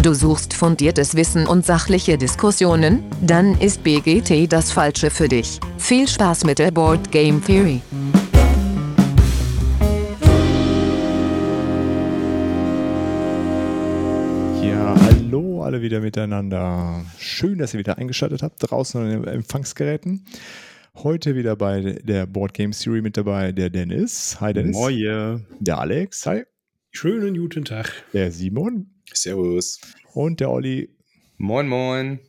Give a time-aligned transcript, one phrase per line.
[0.00, 3.02] Du suchst fundiertes Wissen und sachliche Diskussionen?
[3.20, 5.58] Dann ist BGT das Falsche für dich.
[5.76, 7.80] Viel Spaß mit der Board Game Theory.
[14.62, 17.04] Ja, hallo alle wieder miteinander.
[17.18, 20.24] Schön, dass ihr wieder eingeschaltet habt draußen an den Empfangsgeräten.
[20.94, 24.40] Heute wieder bei der Board Game Theory mit dabei der Dennis.
[24.40, 24.76] Hi Dennis.
[24.76, 25.44] Moje.
[25.58, 26.24] Der Alex.
[26.24, 26.44] Hi.
[26.92, 28.04] Schönen guten Tag.
[28.12, 28.97] Der Simon.
[29.14, 29.80] Servus.
[30.14, 30.94] Und der Olli.
[31.36, 32.20] Moin, moin.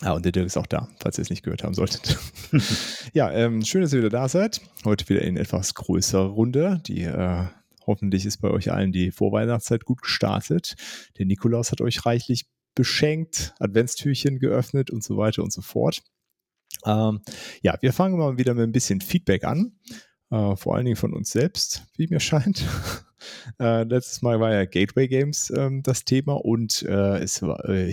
[0.00, 2.18] Ah, und der Dirk ist auch da, falls ihr es nicht gehört haben solltet.
[3.14, 4.60] ja, ähm, schön, dass ihr wieder da seid.
[4.84, 6.80] Heute wieder in etwas größerer Runde.
[6.86, 7.46] Die äh,
[7.84, 10.76] hoffentlich ist bei euch allen die Vorweihnachtszeit gut gestartet.
[11.18, 16.02] Der Nikolaus hat euch reichlich beschenkt, Adventstürchen geöffnet und so weiter und so fort.
[16.86, 17.20] Ähm,
[17.62, 19.72] ja, wir fangen mal wieder mit ein bisschen Feedback an.
[20.30, 22.64] Äh, vor allen Dingen von uns selbst, wie mir scheint.
[23.58, 27.92] äh, letztes Mal war ja Gateway Games ähm, das Thema und äh, es war, äh,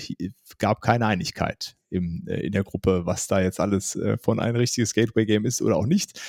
[0.58, 4.56] gab keine Einigkeit im, äh, in der Gruppe, was da jetzt alles äh, von ein
[4.56, 6.20] richtiges Gateway Game ist oder auch nicht.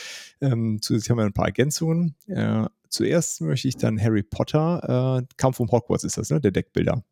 [0.41, 2.15] Ähm, zusätzlich haben wir ein paar Ergänzungen.
[2.89, 6.41] zuerst möchte ich dann Harry Potter, Kampf um Hogwarts ist das, ne?
[6.41, 7.03] Der Deckbilder.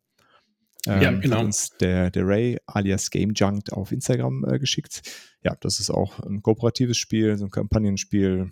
[0.87, 1.37] Ähm, ja, genau.
[1.37, 5.01] Hat uns der, der Ray alias Game Junked auf Instagram äh, geschickt.
[5.43, 8.51] Ja, das ist auch ein kooperatives Spiel, so ein Kampagnenspiel,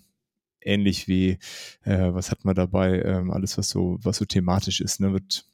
[0.66, 1.38] ähnlich wie,
[1.84, 5.46] äh, was hat man dabei, ähm, alles, was so, was so thematisch ist, ne, wird,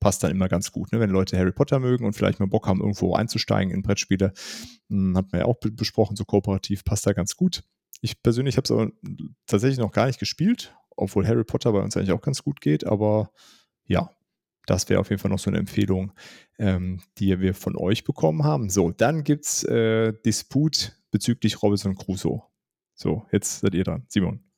[0.00, 0.92] passt dann immer ganz gut.
[0.92, 1.00] Ne?
[1.00, 4.32] Wenn Leute Harry Potter mögen und vielleicht mal Bock haben, irgendwo einzusteigen in Brettspiele,
[4.88, 7.62] hm, hat man ja auch besprochen, so kooperativ, passt da ganz gut.
[8.00, 8.90] Ich persönlich habe es aber
[9.46, 12.86] tatsächlich noch gar nicht gespielt, obwohl Harry Potter bei uns eigentlich auch ganz gut geht,
[12.86, 13.30] aber
[13.86, 14.10] ja,
[14.66, 16.12] das wäre auf jeden Fall noch so eine Empfehlung,
[16.58, 18.70] ähm, die wir von euch bekommen haben.
[18.70, 22.42] So, dann gibt es äh, Disput bezüglich Robinson Crusoe.
[22.94, 24.04] So, jetzt seid ihr dran.
[24.08, 24.49] Simon.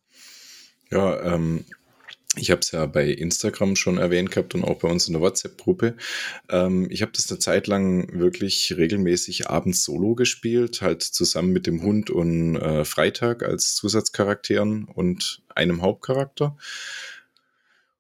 [0.93, 1.65] Ja, ähm,
[2.37, 5.23] ich habe es ja bei Instagram schon erwähnt gehabt und auch bei uns in der
[5.23, 5.97] WhatsApp-Gruppe.
[6.51, 11.66] Ähm, ich habe das eine Zeit lang wirklich regelmäßig abends solo gespielt, halt zusammen mit
[11.66, 16.56] dem Hund und äh, Freitag als Zusatzcharakteren und einem Hauptcharakter.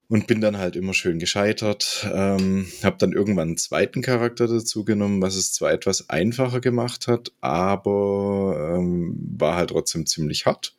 [0.08, 2.06] Und bin dann halt immer schön gescheitert.
[2.12, 7.06] Ähm, habe dann irgendwann einen zweiten Charakter dazu genommen, was es zwar etwas einfacher gemacht
[7.06, 10.74] hat, aber ähm, war halt trotzdem ziemlich hart.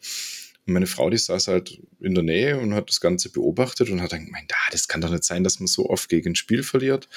[0.65, 4.01] Und meine Frau, die saß halt in der Nähe und hat das Ganze beobachtet und
[4.01, 6.35] hat dann gemeint, ah, das kann doch nicht sein, dass man so oft gegen ein
[6.35, 7.09] Spiel verliert.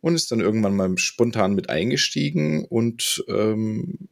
[0.00, 4.08] Und ist dann irgendwann mal spontan mit eingestiegen und ähm,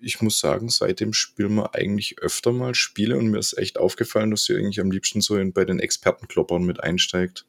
[0.00, 4.32] ich muss sagen, seitdem spielen wir eigentlich öfter mal Spiele und mir ist echt aufgefallen,
[4.32, 7.46] dass sie eigentlich am liebsten so bei den Expertenkloppern mit einsteigt.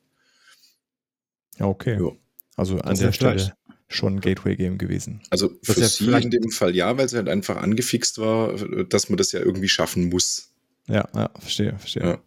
[1.58, 1.98] Ja, okay.
[1.98, 2.18] Jo.
[2.56, 3.54] Also an der Stelle
[3.94, 5.22] schon ein Gateway-Game gewesen.
[5.30, 8.56] Also für ja sie in dem Fall ja, weil sie halt einfach angefixt war,
[8.86, 10.52] dass man das ja irgendwie schaffen muss.
[10.88, 12.04] Ja, ja verstehe, verstehe.
[12.04, 12.22] Ja.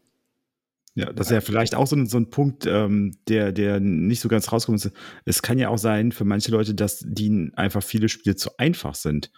[0.96, 4.20] Ja, das ist ja vielleicht auch so ein, so ein Punkt, ähm, der, der nicht
[4.20, 4.90] so ganz rauskommt.
[5.26, 8.94] Es kann ja auch sein für manche Leute, dass die einfach viele Spiele zu einfach
[8.94, 9.30] sind.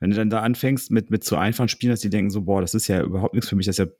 [0.00, 2.60] Wenn du dann da anfängst mit, mit zu einfachen Spielen, dass die denken so, boah,
[2.60, 3.92] das ist ja überhaupt nichts für mich, das ist ja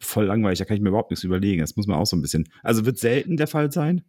[0.00, 1.60] voll langweilig, da kann ich mir überhaupt nichts überlegen.
[1.60, 2.48] Das muss man auch so ein bisschen.
[2.64, 4.02] Also wird selten der Fall sein,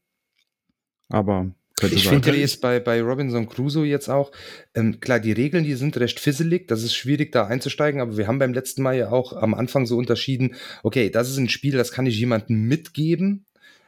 [1.09, 4.31] aber könnte ich finde jetzt bei, bei Robinson Crusoe jetzt auch,
[4.75, 8.28] ähm, klar, die Regeln, die sind recht fisselig, das ist schwierig da einzusteigen, aber wir
[8.28, 11.74] haben beim letzten Mal ja auch am Anfang so unterschieden, okay, das ist ein Spiel,
[11.74, 13.46] das kann ich jemandem mitgeben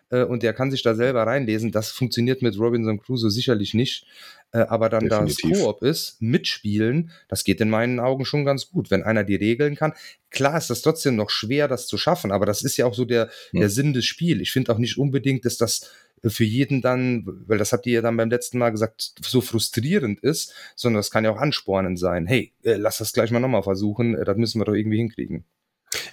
[0.09, 1.71] äh, und der kann sich da selber reinlesen.
[1.71, 4.05] Das funktioniert mit Robinson Crusoe sicherlich nicht.
[4.51, 8.69] Äh, aber dann, da es Koop ist, mitspielen, das geht in meinen Augen schon ganz
[8.69, 8.91] gut.
[8.91, 9.93] Wenn einer die Regeln kann,
[10.29, 13.05] klar ist das trotzdem noch schwer, das zu schaffen, aber das ist ja auch so
[13.05, 13.61] der, ja.
[13.61, 14.41] der Sinn des Spiels.
[14.41, 15.89] Ich finde auch nicht unbedingt, dass das
[16.29, 20.19] für jeden dann, weil das habt ihr ja dann beim letzten Mal gesagt, so frustrierend
[20.21, 22.25] ist, sondern das kann ja auch anspornend sein.
[22.25, 25.45] Hey, äh, lass das gleich mal nochmal versuchen, äh, das müssen wir doch irgendwie hinkriegen.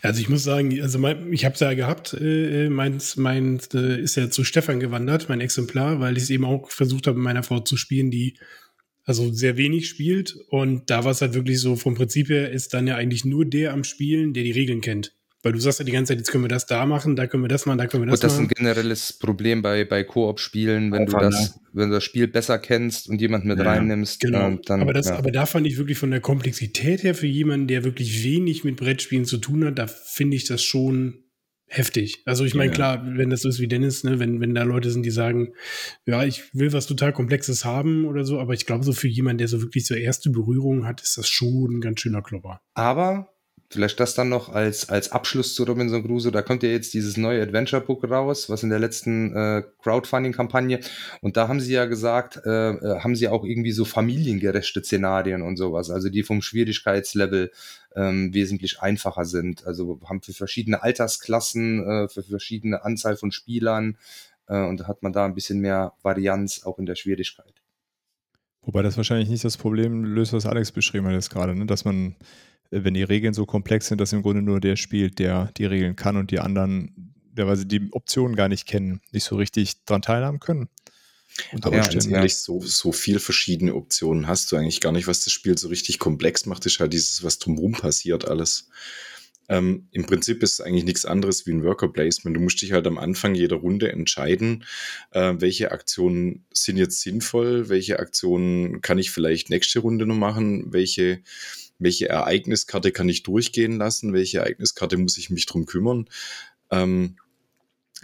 [0.03, 4.00] Also ich muss sagen, also mein, ich habe es ja gehabt, äh, meins, meins äh,
[4.00, 7.25] ist ja zu Stefan gewandert, mein Exemplar, weil ich es eben auch versucht habe, mit
[7.25, 8.38] meiner Frau zu spielen, die
[9.04, 10.37] also sehr wenig spielt.
[10.49, 13.44] Und da war es halt wirklich so, vom Prinzip her ist dann ja eigentlich nur
[13.44, 15.15] der am Spielen, der die Regeln kennt.
[15.43, 17.43] Weil du sagst ja die ganze Zeit, jetzt können wir das da machen, da können
[17.43, 18.25] wir das machen, da können wir das machen.
[18.25, 18.45] Und das machen.
[18.45, 21.61] ist ein generelles Problem bei, bei Koop-Spielen, wenn Einfach, du das, ne?
[21.73, 24.20] wenn du das Spiel besser kennst und jemand mit ja, reinnimmst.
[24.20, 24.49] Genau.
[24.49, 25.17] Ähm, dann, aber, das, ja.
[25.17, 28.76] aber da fand ich wirklich von der Komplexität her für jemanden, der wirklich wenig mit
[28.76, 31.25] Brettspielen zu tun hat, da finde ich das schon
[31.70, 32.23] heftig.
[32.26, 32.75] Also ich meine, ja.
[32.75, 35.55] klar, wenn das so ist wie Dennis, ne, wenn, wenn da Leute sind, die sagen,
[36.05, 39.38] ja, ich will was total Komplexes haben oder so, aber ich glaube, so für jemanden,
[39.38, 42.61] der so wirklich so erste Berührung hat, ist das schon ein ganz schöner Klopper.
[42.75, 43.29] Aber
[43.72, 46.32] Vielleicht das dann noch als, als Abschluss zu Robinson Crusoe.
[46.32, 50.81] Da kommt ja jetzt dieses neue Adventure Book raus, was in der letzten äh, Crowdfunding-Kampagne.
[51.20, 55.43] Und da haben sie ja gesagt, äh, äh, haben sie auch irgendwie so familiengerechte Szenarien
[55.43, 57.52] und sowas, also die vom Schwierigkeitslevel
[57.94, 59.64] ähm, wesentlich einfacher sind.
[59.64, 63.96] Also haben für verschiedene Altersklassen, äh, für verschiedene Anzahl von Spielern
[64.49, 67.55] Äh, und da hat man da ein bisschen mehr Varianz auch in der Schwierigkeit.
[68.62, 71.66] Wobei das wahrscheinlich nicht das Problem löst, was Alex beschrieben hat jetzt gerade, ne?
[71.66, 72.16] dass man,
[72.70, 75.96] wenn die Regeln so komplex sind, dass im Grunde nur der spielt, der die Regeln
[75.96, 79.84] kann und die anderen, der weil sie die Optionen gar nicht kennen, nicht so richtig
[79.84, 80.69] dran teilhaben können.
[81.62, 85.25] Aber ja, ganz ehrlich, so, so viel verschiedene Optionen hast du eigentlich gar nicht, was
[85.25, 88.69] das Spiel so richtig komplex macht, ist halt dieses, was drumherum passiert, alles.
[89.49, 92.37] Ähm, Im Prinzip ist es eigentlich nichts anderes wie ein Worker Placement.
[92.37, 94.64] Du musst dich halt am Anfang jeder Runde entscheiden,
[95.11, 100.73] äh, welche Aktionen sind jetzt sinnvoll, welche Aktionen kann ich vielleicht nächste Runde noch machen,
[100.73, 101.23] welche,
[101.81, 106.09] welche Ereigniskarte kann ich durchgehen lassen, welche Ereigniskarte muss ich mich drum kümmern.
[106.71, 107.17] Ähm,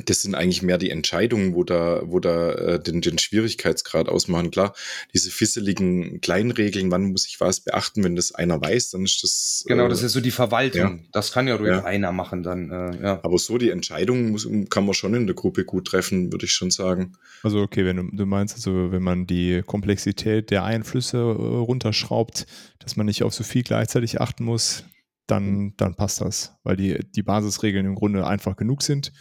[0.04, 4.50] das sind eigentlich mehr die Entscheidungen, wo da, wo da äh, den, den Schwierigkeitsgrad ausmachen.
[4.50, 4.74] Klar,
[5.14, 9.64] diese fisseligen Kleinregeln, wann muss ich was beachten, wenn das einer weiß, dann ist das.
[9.66, 10.98] Genau, äh, das ist so die Verwaltung.
[10.98, 11.04] Ja.
[11.12, 11.84] Das kann ja ruhig ja.
[11.84, 12.70] einer machen dann.
[12.70, 13.20] Äh, ja.
[13.22, 16.52] Aber so die Entscheidungen muss, kann man schon in der Gruppe gut treffen, würde ich
[16.52, 17.16] schon sagen.
[17.42, 22.46] Also okay, wenn du, du meinst, also wenn man die Komplexität der Einflüsse äh, runterschraubt,
[22.80, 24.84] dass man nicht auf so viel gleichzeitig achten muss,
[25.26, 29.12] dann, dann passt das, weil die, die Basisregeln im Grunde einfach genug sind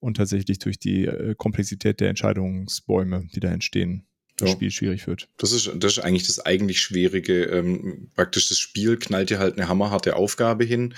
[0.00, 4.04] und tatsächlich durch die äh, Komplexität der Entscheidungsbäume, die da entstehen,
[4.36, 4.54] das ja.
[4.54, 5.28] Spiel schwierig wird.
[5.36, 7.44] Das ist, das ist eigentlich das eigentlich Schwierige.
[7.44, 10.94] Ähm, praktisch das Spiel knallt dir halt eine hammerharte Aufgabe hin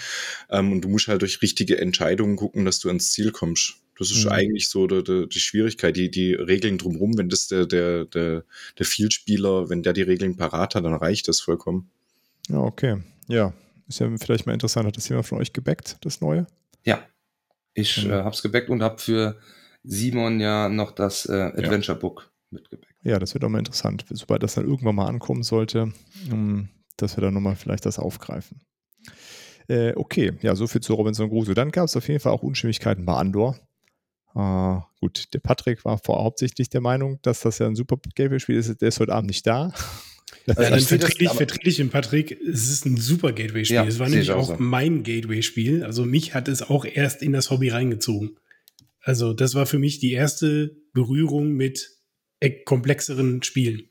[0.49, 3.75] ähm, und du musst halt durch richtige Entscheidungen gucken, dass du ans Ziel kommst.
[3.99, 4.33] Das ist mhm.
[4.33, 8.45] eigentlich so die, die, die, Schwierigkeit, die, die Regeln drumherum, wenn das der, der, der,
[8.79, 11.91] der Vielspieler, wenn der die Regeln parat hat, dann reicht das vollkommen.
[12.49, 13.03] Ja, okay.
[13.29, 13.53] Ja,
[13.89, 14.87] ist ja vielleicht mal interessant.
[14.87, 16.47] Hat das jemand von euch gebackt, das Neue?
[16.85, 17.07] Ja,
[17.75, 18.11] ich mhm.
[18.11, 19.39] äh, habe es gebackt und habe für
[19.85, 22.93] Simon ja noch das äh, Adventure Book mitgebackt.
[23.03, 25.93] Ja, das wird auch mal interessant, sobald das dann irgendwann mal ankommen sollte,
[26.31, 28.61] ähm, dass wir dann nochmal vielleicht das aufgreifen.
[29.69, 31.55] Äh, okay, ja, soviel zu Robinson Crusoe.
[31.55, 33.59] Dann gab es auf jeden Fall auch Unstimmigkeiten bei Andor.
[34.35, 38.81] Uh, gut, der Patrick war vorhauptsächlich der Meinung, dass das ja ein super Gateway-Spiel ist.
[38.81, 39.73] Der ist heute Abend nicht da.
[40.46, 43.76] Ja, dann vertrete ich, vertrete ich den Patrick, es ist ein super Gateway-Spiel.
[43.76, 44.56] Ja, es war nämlich auch, so.
[44.58, 45.84] mein Gateway-Spiel.
[45.84, 48.37] Also mich hat es auch erst in das Hobby reingezogen.
[49.00, 51.90] Also das war für mich die erste Berührung mit
[52.64, 53.90] komplexeren Spielen.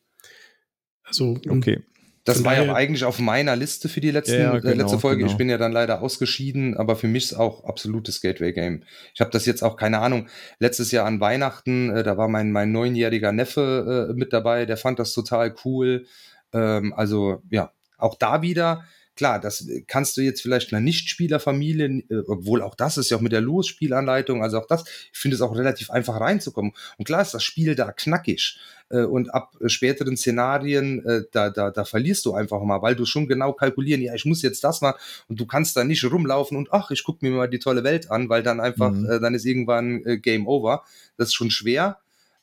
[1.04, 1.82] Also okay.
[2.24, 5.00] Das war ja auch eigentlich auf meiner Liste für die letzten, ja, äh, genau, letzte
[5.00, 5.20] Folge.
[5.20, 5.32] Genau.
[5.32, 8.84] Ich bin ja dann leider ausgeschieden, aber für mich ist auch absolutes Gateway-Game.
[9.16, 10.28] Ich habe das jetzt auch, keine Ahnung,
[10.60, 14.78] letztes Jahr an Weihnachten, äh, da war mein, mein neunjähriger Neffe äh, mit dabei, der
[14.78, 16.06] fand das total cool.
[16.54, 18.84] Ähm, also ja, auch da wieder,
[19.16, 23.22] klar, das kannst du jetzt vielleicht einer Nichtspielerfamilie, äh, obwohl auch das ist ja auch
[23.22, 26.74] mit der Losspielanleitung, also auch das, ich finde es auch relativ einfach reinzukommen.
[26.98, 28.58] Und klar ist das Spiel da knackig.
[28.90, 33.06] Äh, und ab späteren Szenarien, äh, da, da, da verlierst du einfach mal, weil du
[33.06, 36.58] schon genau kalkulieren, ja, ich muss jetzt das machen und du kannst da nicht rumlaufen
[36.58, 39.20] und ach, ich gucke mir mal die tolle Welt an, weil dann einfach, mhm.
[39.22, 40.84] dann ist irgendwann Game Over.
[41.18, 42.00] Das ist schon schwer.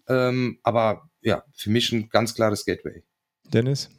[0.06, 3.02] Ähm, aber ja, für mich ein ganz klares Gateway.
[3.52, 3.90] Dennis?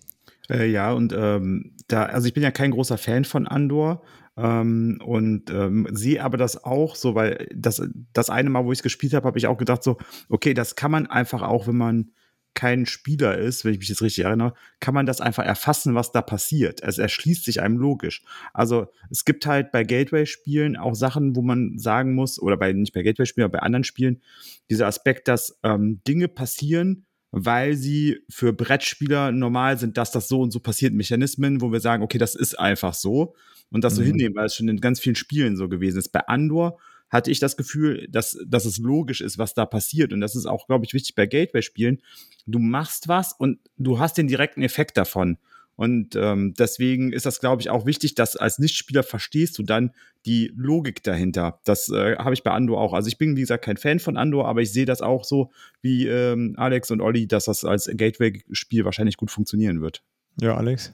[0.49, 4.03] Äh, ja, und ähm, da, also ich bin ja kein großer Fan von Andor.
[4.37, 7.81] Ähm, und ähm, sehe aber das auch so, weil das,
[8.13, 9.97] das eine Mal, wo ich es gespielt habe, habe ich auch gedacht, so,
[10.29, 12.11] okay, das kann man einfach auch, wenn man
[12.53, 16.11] kein Spieler ist, wenn ich mich jetzt richtig erinnere, kann man das einfach erfassen, was
[16.11, 16.81] da passiert.
[16.81, 18.23] Es erschließt sich einem logisch.
[18.53, 22.93] Also es gibt halt bei Gateway-Spielen auch Sachen, wo man sagen muss, oder bei nicht
[22.93, 24.21] bei Gateway-Spielen, aber bei anderen Spielen,
[24.69, 30.41] dieser Aspekt, dass ähm, Dinge passieren, weil sie für Brettspieler normal sind, dass das so
[30.41, 30.93] und so passiert.
[30.93, 33.35] Mechanismen, wo wir sagen, okay, das ist einfach so
[33.69, 33.97] und das mhm.
[33.97, 36.09] so hinnehmen, weil es schon in ganz vielen Spielen so gewesen ist.
[36.09, 40.13] Bei Andor hatte ich das Gefühl, dass, dass es logisch ist, was da passiert.
[40.13, 42.01] Und das ist auch, glaube ich, wichtig bei Gateway-Spielen.
[42.45, 45.37] Du machst was und du hast den direkten Effekt davon.
[45.79, 49.91] Und ähm, deswegen ist das, glaube ich, auch wichtig, dass als Nichtspieler verstehst du dann
[50.25, 51.61] die Logik dahinter.
[51.63, 52.91] Das äh, habe ich bei Andor auch.
[52.91, 55.51] Also ich bin, wie gesagt, kein Fan von Andor, aber ich sehe das auch so
[55.81, 60.03] wie ähm, Alex und Olli, dass das als Gateway-Spiel wahrscheinlich gut funktionieren wird.
[60.41, 60.91] Ja, Alex?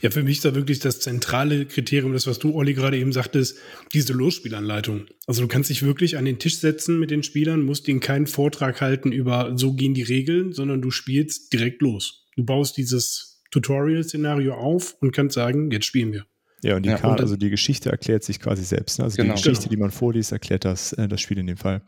[0.00, 3.10] Ja, für mich ist da wirklich das zentrale Kriterium, das, was du, Olli, gerade eben
[3.10, 3.58] sagtest,
[3.92, 5.06] diese Losspielanleitung.
[5.26, 8.28] Also du kannst dich wirklich an den Tisch setzen mit den Spielern, musst ihnen keinen
[8.28, 12.28] Vortrag halten über so gehen die Regeln, sondern du spielst direkt los.
[12.36, 16.26] Du baust dieses Tutorial-Szenario auf und kannst sagen, jetzt spielen wir.
[16.62, 18.98] Ja, und die, ja, Karte, also die Geschichte erklärt sich quasi selbst.
[18.98, 19.04] Ne?
[19.04, 19.70] Also genau, die Geschichte, genau.
[19.70, 21.82] die man vorliest, erklärt das, äh, das Spiel in dem Fall.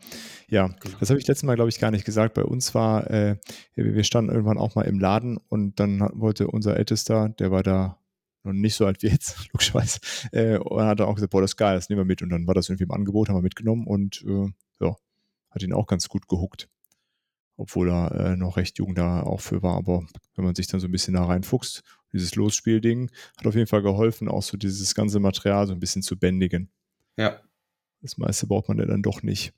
[0.49, 0.97] Ja, genau.
[0.99, 2.33] das habe ich letztes Mal, glaube ich, gar nicht gesagt.
[2.33, 3.37] Bei uns war, äh,
[3.75, 7.99] wir standen irgendwann auch mal im Laden und dann wollte unser Ältester, der war da
[8.43, 9.99] noch nicht so alt wie jetzt, logischerweise,
[10.31, 12.23] äh, und hat dann auch gesagt, boah, das ist geil, das nehmen wir mit.
[12.23, 14.47] Und dann war das irgendwie im Angebot, haben wir mitgenommen und äh,
[14.79, 14.95] ja,
[15.51, 16.67] hat ihn auch ganz gut gehuckt
[17.63, 19.77] obwohl er äh, noch recht jung da auch für war.
[19.77, 20.05] Aber
[20.35, 23.81] wenn man sich dann so ein bisschen da reinfuchst, dieses Losspielding hat auf jeden Fall
[23.81, 26.69] geholfen, auch so dieses ganze Material so ein bisschen zu bändigen.
[27.17, 27.39] Ja.
[28.01, 29.53] Das meiste braucht man ja dann doch nicht.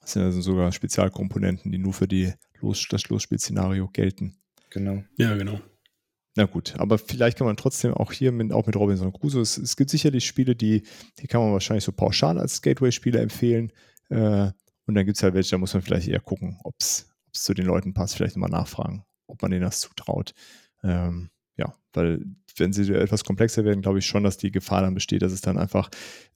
[0.00, 4.36] Das sind also sogar Spezialkomponenten, die nur für die Los das Losspielszenario gelten.
[4.70, 5.04] Genau.
[5.16, 5.60] Ja, genau.
[6.34, 9.56] Na gut, aber vielleicht kann man trotzdem auch hier mit, auch mit Robinson Crusoe, es,
[9.56, 10.82] es gibt sicherlich Spiele, die,
[11.20, 13.72] die kann man wahrscheinlich so pauschal als Gateway-Spiele empfehlen.
[14.08, 14.50] Äh,
[14.86, 17.54] und dann gibt es halt welche, da muss man vielleicht eher gucken, ob es zu
[17.54, 20.34] den Leuten passt, vielleicht mal nachfragen, ob man denen das zutraut.
[20.82, 22.24] Ähm, ja, weil
[22.56, 25.40] wenn sie etwas komplexer werden, glaube ich schon, dass die Gefahr dann besteht, dass es
[25.40, 25.90] dann einfach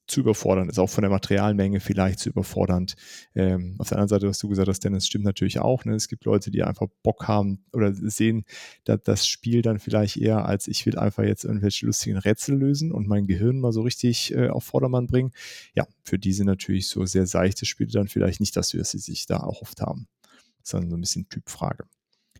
[0.06, 2.94] zu überfordernd ist, auch von der Materialmenge vielleicht zu überfordernd.
[3.34, 5.84] Ähm, auf der anderen Seite, was du gesagt hast, Dennis, stimmt natürlich auch.
[5.84, 5.94] Ne?
[5.94, 8.44] Es gibt Leute, die einfach Bock haben oder sehen
[8.84, 12.92] dass das Spiel dann vielleicht eher als ich will einfach jetzt irgendwelche lustigen Rätsel lösen
[12.92, 15.32] und mein Gehirn mal so richtig äh, auf Vordermann bringen.
[15.74, 19.26] Ja, für diese natürlich so sehr seichte Spiele dann vielleicht nicht das, was sie sich
[19.26, 20.08] da erhofft haben.
[20.62, 21.84] Sondern so ein bisschen Typfrage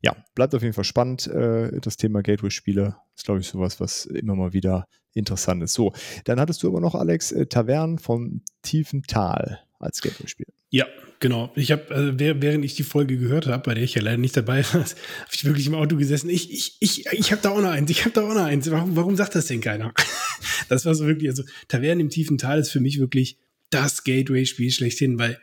[0.02, 1.26] ja, bleibt auf jeden Fall spannend.
[1.26, 5.74] Äh, das Thema Gateway-Spiele ist, glaube ich, sowas, was immer mal wieder interessant ist.
[5.74, 5.92] So,
[6.24, 10.46] dann hattest du aber noch, Alex, äh, Tavern vom tiefen Tal als Gateway-Spiel.
[10.70, 10.86] Ja,
[11.20, 11.52] genau.
[11.54, 14.36] Ich habe, also während ich die Folge gehört habe, bei der ich ja leider nicht
[14.36, 14.86] dabei war, habe
[15.32, 16.28] ich wirklich im Auto gesessen.
[16.28, 17.90] Ich, ich, ich, ich habe da auch noch eins.
[17.90, 18.70] Ich habe da auch noch eins.
[18.70, 19.94] Warum, warum sagt das denn keiner?
[20.68, 23.38] das war so wirklich, also Tavern im tiefen Tal ist für mich wirklich
[23.70, 25.38] das Gateway-Spiel schlechthin, weil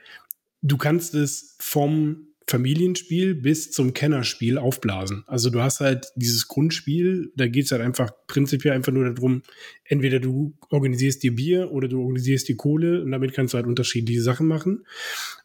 [0.62, 5.24] du kannst es vom Familienspiel bis zum Kennerspiel aufblasen.
[5.28, 9.44] Also du hast halt dieses Grundspiel, da geht es halt einfach prinzipiell einfach nur darum,
[9.86, 13.68] entweder du organisierst dir Bier oder du organisierst dir Kohle und damit kannst du halt
[13.68, 14.86] unterschiedliche Sachen machen.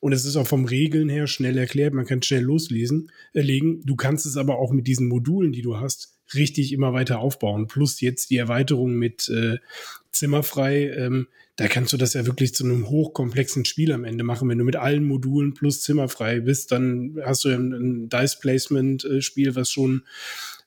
[0.00, 3.80] Und es ist auch vom Regeln her schnell erklärt, man kann schnell loslesen, erlegen.
[3.84, 7.68] Du kannst es aber auch mit diesen Modulen, die du hast, richtig immer weiter aufbauen.
[7.68, 9.58] Plus jetzt die Erweiterung mit äh,
[10.12, 10.90] Zimmerfrei.
[10.90, 14.48] Ähm, da kannst du das ja wirklich zu einem hochkomplexen Spiel am Ende machen.
[14.48, 19.72] Wenn du mit allen Modulen plus zimmerfrei bist, dann hast du ein, ein Dice-Placement-Spiel, was
[19.72, 20.04] schon,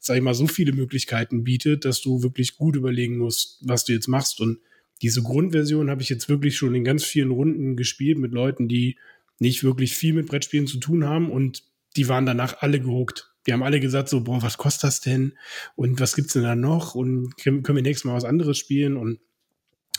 [0.01, 3.93] sag ich mal, so viele Möglichkeiten bietet, dass du wirklich gut überlegen musst, was du
[3.93, 4.41] jetzt machst.
[4.41, 4.59] Und
[5.01, 8.97] diese Grundversion habe ich jetzt wirklich schon in ganz vielen Runden gespielt mit Leuten, die
[9.39, 11.63] nicht wirklich viel mit Brettspielen zu tun haben und
[11.95, 13.31] die waren danach alle gehuckt.
[13.47, 15.37] Die haben alle gesagt so, boah, was kostet das denn?
[15.77, 16.95] Und was gibt's denn da noch?
[16.95, 18.97] Und können wir nächstes Mal was anderes spielen?
[18.97, 19.19] Und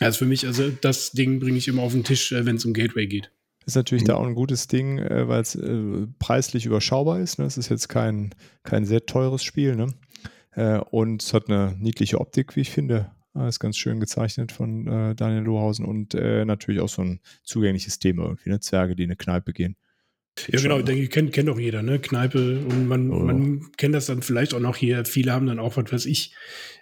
[0.05, 2.65] also für mich, also das Ding bringe ich immer auf den Tisch, äh, wenn es
[2.65, 3.31] um Gateway geht.
[3.65, 7.39] Ist natürlich da auch ein gutes Ding, äh, weil es äh, preislich überschaubar ist.
[7.39, 7.45] Ne?
[7.45, 9.77] Es ist jetzt kein, kein sehr teures Spiel.
[9.77, 9.89] Ne?
[10.91, 13.11] und es hat eine niedliche Optik, wie ich finde.
[13.49, 14.85] Ist ganz schön gezeichnet von
[15.17, 18.51] Daniel Lohausen und natürlich auch so ein zugängliches Thema irgendwie.
[18.51, 18.61] Ne?
[18.61, 19.77] Zwerge, die in eine Kneipe gehen.
[20.49, 21.99] Ja, genau, ich denke, kennt, kennt auch jeder, ne?
[21.99, 22.61] Kneipe.
[22.61, 23.21] Und man, oh.
[23.21, 25.05] man kennt das dann vielleicht auch noch hier.
[25.05, 26.35] Viele haben dann auch, was weiß ich,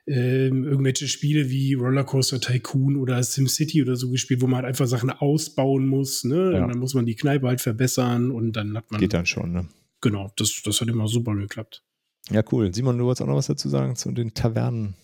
[0.07, 4.87] äh, irgendwelche Spiele wie Rollercoaster Tycoon oder SimCity oder so gespielt, wo man halt einfach
[4.87, 6.53] Sachen ausbauen muss, ne?
[6.53, 6.63] Ja.
[6.63, 9.01] Und dann muss man die Kneipe halt verbessern und dann hat man.
[9.01, 9.69] Geht dann schon, ne?
[10.01, 11.83] Genau, das, das hat immer super geklappt.
[12.31, 12.73] Ja, cool.
[12.73, 14.95] Simon, du wolltest auch noch was dazu sagen zu den Tavernen?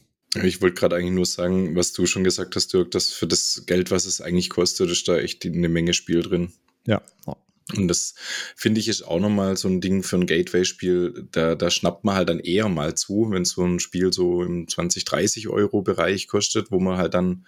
[0.42, 3.64] Ich wollte gerade eigentlich nur sagen, was du schon gesagt hast, Dirk, dass für das
[3.66, 6.52] Geld, was es eigentlich kostet, ist da echt eine Menge Spiel drin.
[6.86, 7.02] Ja,
[7.74, 8.14] und das
[8.54, 11.26] finde ich ist auch nochmal so ein Ding für ein Gateway-Spiel.
[11.32, 14.68] Da, da schnappt man halt dann eher mal zu, wenn so ein Spiel so im
[14.68, 17.44] 20, 30 Euro Bereich kostet, wo man halt dann,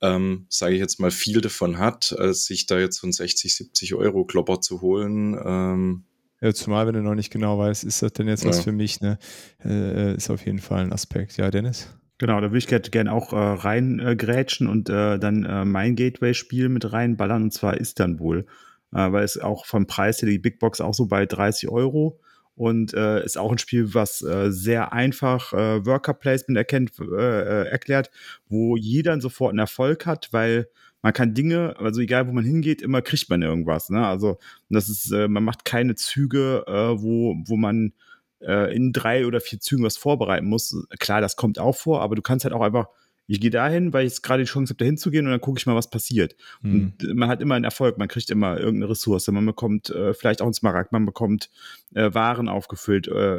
[0.00, 3.54] ähm, sage ich jetzt mal, viel davon hat, als sich da jetzt so ein 60,
[3.54, 5.36] 70 Euro Klopper zu holen.
[5.44, 6.04] Ähm,
[6.40, 9.02] ja, zumal, wenn du noch nicht genau weißt, ist das denn jetzt was für mich,
[9.02, 9.18] ne?
[9.62, 11.36] Äh, ist auf jeden Fall ein Aspekt.
[11.36, 11.88] Ja, Dennis?
[12.16, 16.70] Genau, da würde ich gerne auch äh, reingrätschen äh, und äh, dann äh, mein Gateway-Spiel
[16.70, 18.46] mit reinballern, und zwar Istanbul
[18.94, 22.18] äh, weil es auch vom Preis her die Big Box auch so bei 30 Euro
[22.56, 27.04] und äh, ist auch ein Spiel, was äh, sehr einfach äh, Worker Placement erkennt, äh,
[27.04, 28.10] äh, erklärt,
[28.48, 30.68] wo jeder sofort einen Erfolg hat, weil
[31.02, 33.90] man kann Dinge, also egal wo man hingeht, immer kriegt man irgendwas.
[33.90, 34.06] Ne?
[34.06, 34.38] Also
[34.70, 37.92] das ist, äh, man macht keine Züge, äh, wo, wo man
[38.40, 40.74] äh, in drei oder vier Zügen was vorbereiten muss.
[41.00, 42.86] Klar, das kommt auch vor, aber du kannst halt auch einfach
[43.26, 45.58] ich gehe dahin, weil ich jetzt gerade die Chance habe, da hinzugehen und dann gucke
[45.58, 46.36] ich mal, was passiert.
[46.62, 46.94] Mhm.
[47.00, 50.42] Und man hat immer einen Erfolg, man kriegt immer irgendeine Ressource, man bekommt äh, vielleicht
[50.42, 51.50] auch einen Smaragd, man bekommt
[51.94, 53.38] äh, Waren aufgefüllt, äh,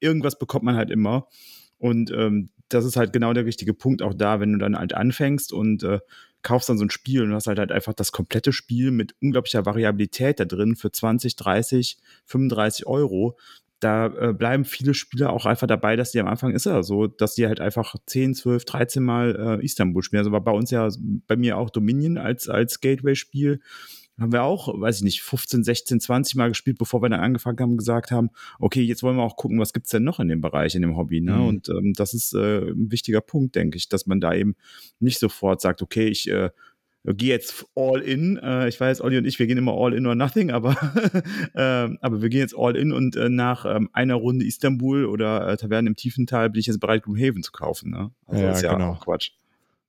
[0.00, 1.28] irgendwas bekommt man halt immer.
[1.78, 4.94] Und ähm, das ist halt genau der richtige Punkt auch da, wenn du dann halt
[4.94, 6.00] anfängst und äh,
[6.42, 9.64] kaufst dann so ein Spiel und hast halt, halt einfach das komplette Spiel mit unglaublicher
[9.64, 13.38] Variabilität da drin für 20, 30, 35 Euro
[13.82, 17.08] da äh, bleiben viele Spieler auch einfach dabei, dass die am Anfang ist ja so,
[17.08, 20.20] dass die halt einfach 10, 12, 13 Mal äh, Istanbul spielen.
[20.20, 20.88] Also war bei uns ja
[21.26, 23.60] bei mir auch Dominion als, als Gateway-Spiel.
[24.20, 27.58] Haben wir auch, weiß ich nicht, 15, 16, 20 Mal gespielt, bevor wir dann angefangen
[27.58, 30.40] haben, gesagt haben, okay, jetzt wollen wir auch gucken, was gibt's denn noch in dem
[30.40, 31.20] Bereich, in dem Hobby.
[31.20, 31.32] Ne?
[31.32, 31.46] Mhm.
[31.46, 34.54] Und ähm, das ist äh, ein wichtiger Punkt, denke ich, dass man da eben
[35.00, 36.50] nicht sofort sagt, okay, ich äh,
[37.04, 38.36] gehe jetzt all in.
[38.36, 40.72] Äh, ich weiß, Olli und ich, wir gehen immer all in or nothing, aber,
[41.54, 45.48] äh, aber wir gehen jetzt all in und äh, nach ähm, einer Runde Istanbul oder
[45.48, 47.90] äh, Tavernen im Tiefental bin ich jetzt bereit, Gloomhaven zu kaufen.
[47.90, 48.10] Ne?
[48.26, 48.92] Also ja, ist ja genau.
[48.92, 49.32] auch Quatsch.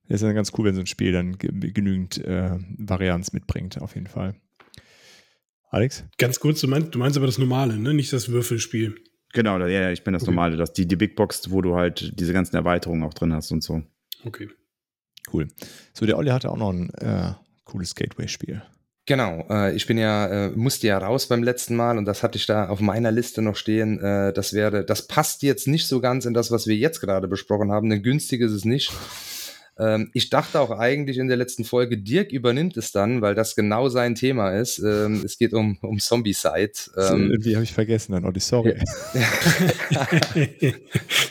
[0.08, 4.08] ist ja ganz cool, wenn so ein Spiel dann genügend äh, Varianz mitbringt, auf jeden
[4.08, 4.34] Fall.
[5.70, 6.04] Alex?
[6.18, 7.94] Ganz kurz, du meinst, du meinst aber das Normale, ne?
[7.94, 8.96] nicht das Würfelspiel.
[9.32, 10.30] Genau, ja, ja, ich bin das okay.
[10.30, 13.50] Normale, das, die, die Big Box, wo du halt diese ganzen Erweiterungen auch drin hast
[13.50, 13.82] und so.
[14.24, 14.48] Okay.
[15.32, 15.48] Cool.
[15.92, 17.32] So, der Olli hatte auch noch ein äh,
[17.64, 18.62] cooles Gateway-Spiel.
[19.06, 22.38] Genau, äh, ich bin ja, äh, musste ja raus beim letzten Mal und das hatte
[22.38, 24.00] ich da auf meiner Liste noch stehen.
[24.00, 27.28] Äh, das wäre, das passt jetzt nicht so ganz in das, was wir jetzt gerade
[27.28, 28.92] besprochen haben, denn günstig ist es nicht.
[29.78, 33.56] Ähm, ich dachte auch eigentlich in der letzten Folge, Dirk übernimmt es dann, weil das
[33.56, 34.78] genau sein Thema ist.
[34.78, 36.72] Ähm, es geht um, um Zombie-Side.
[36.96, 38.76] Ähm, irgendwie habe ich vergessen, dann Olli, sorry.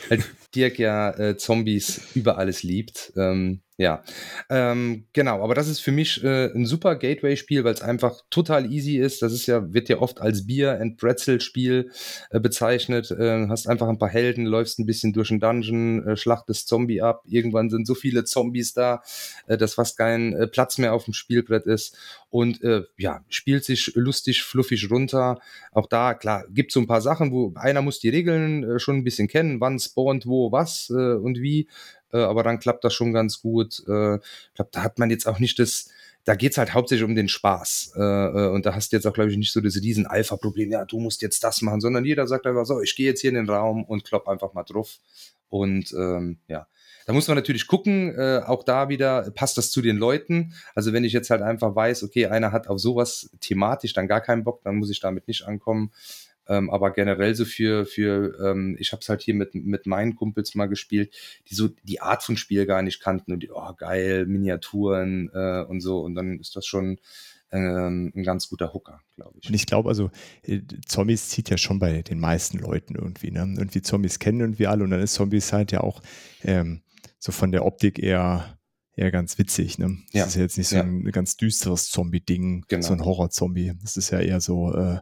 [0.09, 0.23] Weil
[0.55, 3.13] Dirk ja äh, Zombies über alles liebt.
[3.17, 4.03] Ähm, ja,
[4.51, 8.71] ähm, genau, aber das ist für mich äh, ein super Gateway-Spiel, weil es einfach total
[8.71, 9.23] easy ist.
[9.23, 11.89] Das ist ja, wird ja oft als Bier- and Pretzel-Spiel
[12.29, 13.09] äh, bezeichnet.
[13.09, 17.01] Äh, hast einfach ein paar Helden, läufst ein bisschen durch einen Dungeon, äh, schlachtest Zombie
[17.01, 17.23] ab.
[17.25, 19.01] Irgendwann sind so viele Zombies da,
[19.47, 21.97] äh, dass fast kein äh, Platz mehr auf dem Spielbrett ist.
[22.29, 25.39] Und äh, ja, spielt sich lustig, fluffig runter.
[25.71, 29.03] Auch da, klar, gibt so ein paar Sachen, wo einer muss die Regeln schon ein
[29.03, 31.67] bisschen kennen, wann spawnt wo, was äh, und wie
[32.13, 33.83] äh, aber dann klappt das schon ganz gut.
[33.87, 35.89] Äh, ich glaube, da hat man jetzt auch nicht das,
[36.23, 37.93] da geht's halt hauptsächlich um den Spaß.
[37.97, 40.71] Äh, äh, und da hast du jetzt auch, glaube ich, nicht so das riesen Alpha-Problem,
[40.71, 43.29] ja, du musst jetzt das machen, sondern jeder sagt einfach so, ich gehe jetzt hier
[43.29, 44.99] in den Raum und klopp einfach mal drauf.
[45.49, 46.67] Und ähm, ja,
[47.05, 50.53] da muss man natürlich gucken, äh, auch da wieder, passt das zu den Leuten?
[50.73, 54.21] Also wenn ich jetzt halt einfach weiß, okay, einer hat auf sowas thematisch dann gar
[54.21, 55.91] keinen Bock, dann muss ich damit nicht ankommen.
[56.47, 60.15] Ähm, aber generell so für, für ähm, ich habe es halt hier mit, mit meinen
[60.15, 61.15] Kumpels mal gespielt,
[61.49, 65.63] die so die Art von Spiel gar nicht kannten und die, oh geil, Miniaturen äh,
[65.63, 66.01] und so.
[66.01, 66.99] Und dann ist das schon
[67.51, 69.47] ähm, ein ganz guter Hooker, glaube ich.
[69.47, 70.09] Und ich glaube, also
[70.41, 73.53] äh, Zombies zieht ja schon bei den meisten Leuten irgendwie, ne?
[73.57, 76.01] Irgendwie Zombies kennen irgendwie alle und dann ist Zombies halt ja auch
[76.43, 76.81] ähm,
[77.19, 78.57] so von der Optik eher
[78.95, 79.77] eher ganz witzig.
[79.79, 79.97] Ne?
[80.11, 80.25] Das ja.
[80.25, 80.83] ist ja jetzt nicht so ja.
[80.83, 82.85] ein ganz düsteres Zombie-Ding, genau.
[82.85, 83.73] so ein Horror-Zombie.
[83.81, 84.99] Das ist ja eher so äh,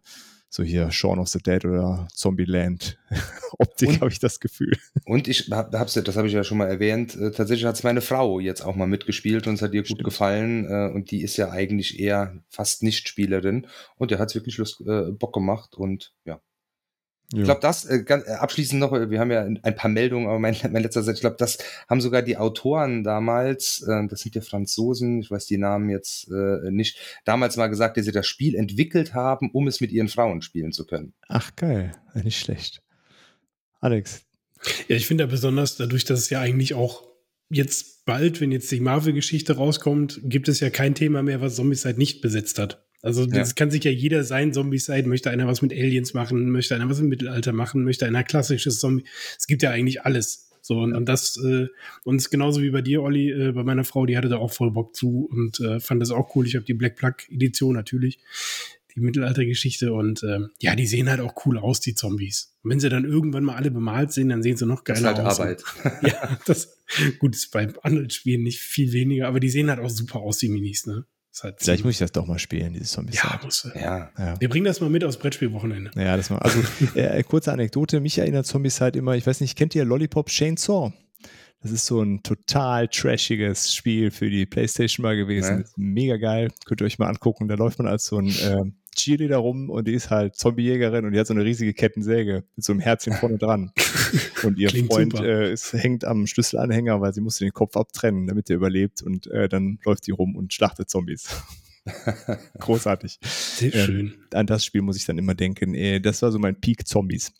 [0.51, 2.99] so hier Shaun of the Dead oder Zombieland
[3.57, 4.77] Optik, habe ich das Gefühl.
[5.05, 7.83] Und ich hab, hab's, das habe ich ja schon mal erwähnt, äh, tatsächlich hat es
[7.83, 9.99] meine Frau jetzt auch mal mitgespielt und es hat ihr Stimmt.
[9.99, 14.29] gut gefallen äh, und die ist ja eigentlich eher fast nicht Spielerin und der hat
[14.29, 16.41] es wirklich Lust, äh, Bock gemacht und ja.
[17.33, 20.39] Ich glaube, das, äh, ganz, äh, abschließend noch, wir haben ja ein paar Meldungen, aber
[20.39, 24.35] mein, mein letzter Satz, ich glaube, das haben sogar die Autoren damals, äh, das sind
[24.35, 28.27] ja Franzosen, ich weiß die Namen jetzt äh, nicht, damals mal gesagt, dass sie das
[28.27, 31.13] Spiel entwickelt haben, um es mit ihren Frauen spielen zu können.
[31.29, 32.81] Ach, geil, nicht schlecht.
[33.79, 34.21] Alex.
[34.89, 37.03] Ja, ich finde ja besonders dadurch, dass es ja eigentlich auch
[37.49, 41.85] jetzt bald, wenn jetzt die Marvel-Geschichte rauskommt, gibt es ja kein Thema mehr, was Zombies
[41.85, 42.85] halt nicht besetzt hat.
[43.01, 43.53] Also das ja.
[43.55, 46.89] kann sich ja jeder sein, Zombies sein, möchte einer was mit Aliens machen, möchte einer
[46.89, 49.05] was im Mittelalter machen, möchte einer klassisches Zombie.
[49.37, 50.49] Es gibt ja eigentlich alles.
[50.61, 51.67] So, und, und das, äh,
[52.03, 54.71] und genauso wie bei dir, Olli, äh, bei meiner Frau, die hatte da auch voll
[54.71, 56.45] Bock zu und äh, fand das auch cool.
[56.45, 58.19] Ich habe die Black Plug Edition natürlich,
[58.95, 62.53] die Mittelaltergeschichte und äh, ja, die sehen halt auch cool aus, die Zombies.
[62.61, 65.33] Und wenn sie dann irgendwann mal alle bemalt sind, dann sehen sie noch geiler das
[65.33, 65.83] ist halt aus.
[65.83, 66.03] Arbeit.
[66.13, 66.77] ja, das,
[67.17, 70.37] gut, ist bei anderen Spielen nicht viel weniger, aber die sehen halt auch super aus,
[70.37, 71.05] die Minis, ne?
[71.41, 73.15] Halt Vielleicht muss ich das doch mal spielen, dieses Zombies.
[73.15, 74.11] Ja, muss, ja.
[74.17, 74.39] ja.
[74.39, 75.91] Wir bringen das mal mit aus Brettspielwochenende.
[75.95, 76.39] Ja, das mal.
[76.39, 76.59] Also,
[76.95, 77.99] äh, kurze Anekdote.
[78.01, 80.91] Mich erinnert Zombies halt immer, ich weiß nicht, kennt ihr Lollipop Chainsaw?
[81.61, 85.59] Das ist so ein total trashiges Spiel für die Playstation mal gewesen.
[85.59, 85.65] Ja.
[85.75, 86.51] Mega geil.
[86.65, 87.47] Könnt ihr euch mal angucken.
[87.47, 91.13] Da läuft man als so ein äh, Cheerleader rum und die ist halt Zombiejägerin und
[91.13, 93.71] die hat so eine riesige Kettensäge mit so einem Herzchen vorne dran.
[94.43, 98.27] Und ihr Klingt Freund äh, ist, hängt am Schlüsselanhänger, weil sie musste den Kopf abtrennen,
[98.27, 99.01] damit er überlebt.
[99.01, 101.29] Und äh, dann läuft die rum und schlachtet Zombies.
[102.59, 103.19] Großartig.
[103.21, 104.13] Sehr ähm, schön.
[104.33, 105.73] An das Spiel muss ich dann immer denken.
[105.75, 107.31] Äh, das war so mein Peak Zombies.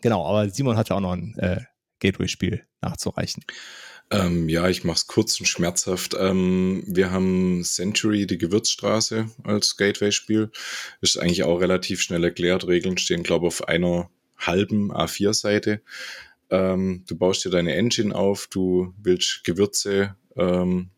[0.00, 1.60] Genau, aber Simon hatte auch noch ein äh,
[2.00, 3.44] Gateway-Spiel nachzureichen.
[4.12, 6.14] Ähm, ja, ich mache es kurz und schmerzhaft.
[6.18, 10.50] Ähm, wir haben Century, die Gewürzstraße, als Gateway-Spiel.
[11.00, 12.66] Ist eigentlich auch relativ schnell erklärt.
[12.66, 15.80] Regeln stehen, glaube ich, auf einer halben A4-Seite.
[16.50, 20.90] Ähm, du baust dir deine Engine auf, du willst Gewürze, ähm,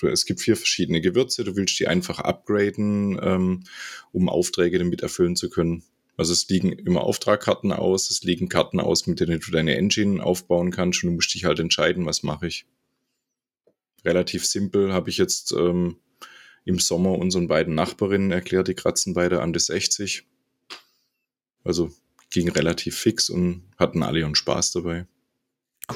[0.00, 3.64] du, es gibt vier verschiedene Gewürze, du willst die einfach upgraden, ähm,
[4.10, 5.84] um Aufträge damit erfüllen zu können.
[6.16, 10.22] Also es liegen immer Auftragkarten aus, es liegen Karten aus, mit denen du deine Engine
[10.22, 12.66] aufbauen kannst und du musst dich halt entscheiden, was mache ich.
[14.04, 15.96] Relativ simpel habe ich jetzt ähm,
[16.64, 20.26] im Sommer unseren beiden Nachbarinnen erklärt, die kratzen beide an die 60.
[21.64, 21.90] Also
[22.30, 25.06] ging relativ fix und hatten alle ihren Spaß dabei.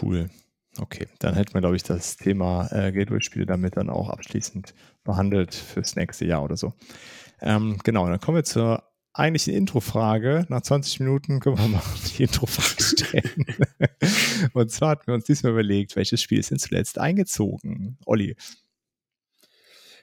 [0.01, 0.31] Cool.
[0.79, 4.75] Okay, dann hätten wir, glaube ich, das Thema äh, Gateway-Spiele damit dann auch abschließend
[5.05, 6.75] behandelt fürs nächste Jahr oder so.
[7.41, 8.83] Ähm, genau, dann kommen wir zur
[9.19, 10.47] eigentlichen Intro-Frage.
[10.49, 11.83] Nach 20 Minuten können wir mal
[12.17, 13.47] die Intro-Frage stellen.
[14.53, 17.99] Und zwar hatten wir uns diesmal überlegt, welches Spiel ist denn zuletzt eingezogen?
[18.05, 18.37] Olli.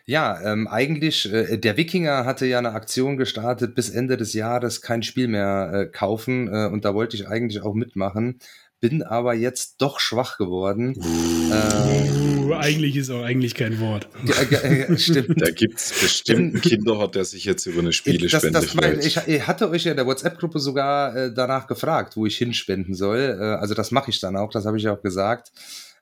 [0.05, 4.81] Ja, ähm, eigentlich, äh, der Wikinger hatte ja eine Aktion gestartet, bis Ende des Jahres
[4.81, 8.39] kein Spiel mehr äh, kaufen äh, und da wollte ich eigentlich auch mitmachen,
[8.83, 10.93] bin aber jetzt doch schwach geworden.
[10.97, 14.09] Uh, eigentlich ist auch eigentlich kein Wort.
[14.25, 15.41] Ja, äh, stimmt.
[15.41, 18.99] Da gibt es bestimmt einen Kinderhort, der sich jetzt über eine Spielespende das, das mein,
[18.99, 22.93] ich, ich hatte euch ja in der WhatsApp-Gruppe sogar äh, danach gefragt, wo ich hinspenden
[22.93, 23.37] soll.
[23.39, 25.53] Äh, also das mache ich dann auch, das habe ich ja auch gesagt.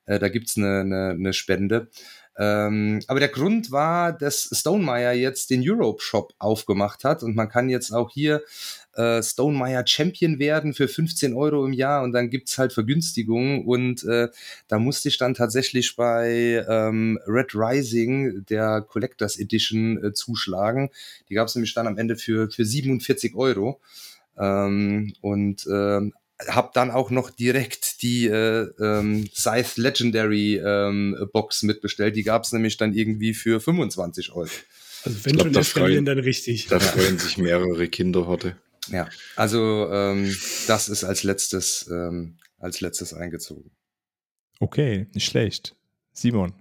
[0.08, 1.88] Äh, da gibt's eine, eine, eine Spende.
[2.40, 7.50] Ähm, aber der Grund war, dass Stonemeyer jetzt den Europe Shop aufgemacht hat und man
[7.50, 8.42] kann jetzt auch hier
[8.94, 14.04] äh, Stonemeyer Champion werden für 15 Euro im Jahr und dann gibt's halt Vergünstigungen und
[14.04, 14.28] äh,
[14.68, 20.90] da musste ich dann tatsächlich bei ähm, Red Rising der Collectors Edition äh, zuschlagen.
[21.30, 23.80] Die gab's nämlich dann am Ende für, für 47 Euro.
[24.38, 26.10] Ähm, und äh,
[26.48, 32.16] habe dann auch noch direkt die äh, ähm, Scythe Legendary ähm, Box mitbestellt.
[32.16, 34.50] Die gab's nämlich dann irgendwie für 25 Euro.
[35.04, 36.68] Also wenn glaub, schon da eskalieren, freuen- dann richtig.
[36.68, 38.56] Da freuen sich mehrere Kinderhorte.
[38.90, 40.36] Ja, also ähm,
[40.68, 43.72] das ist als letztes ähm, als letztes eingezogen.
[44.60, 45.76] Okay, nicht schlecht.
[46.14, 46.54] Simon.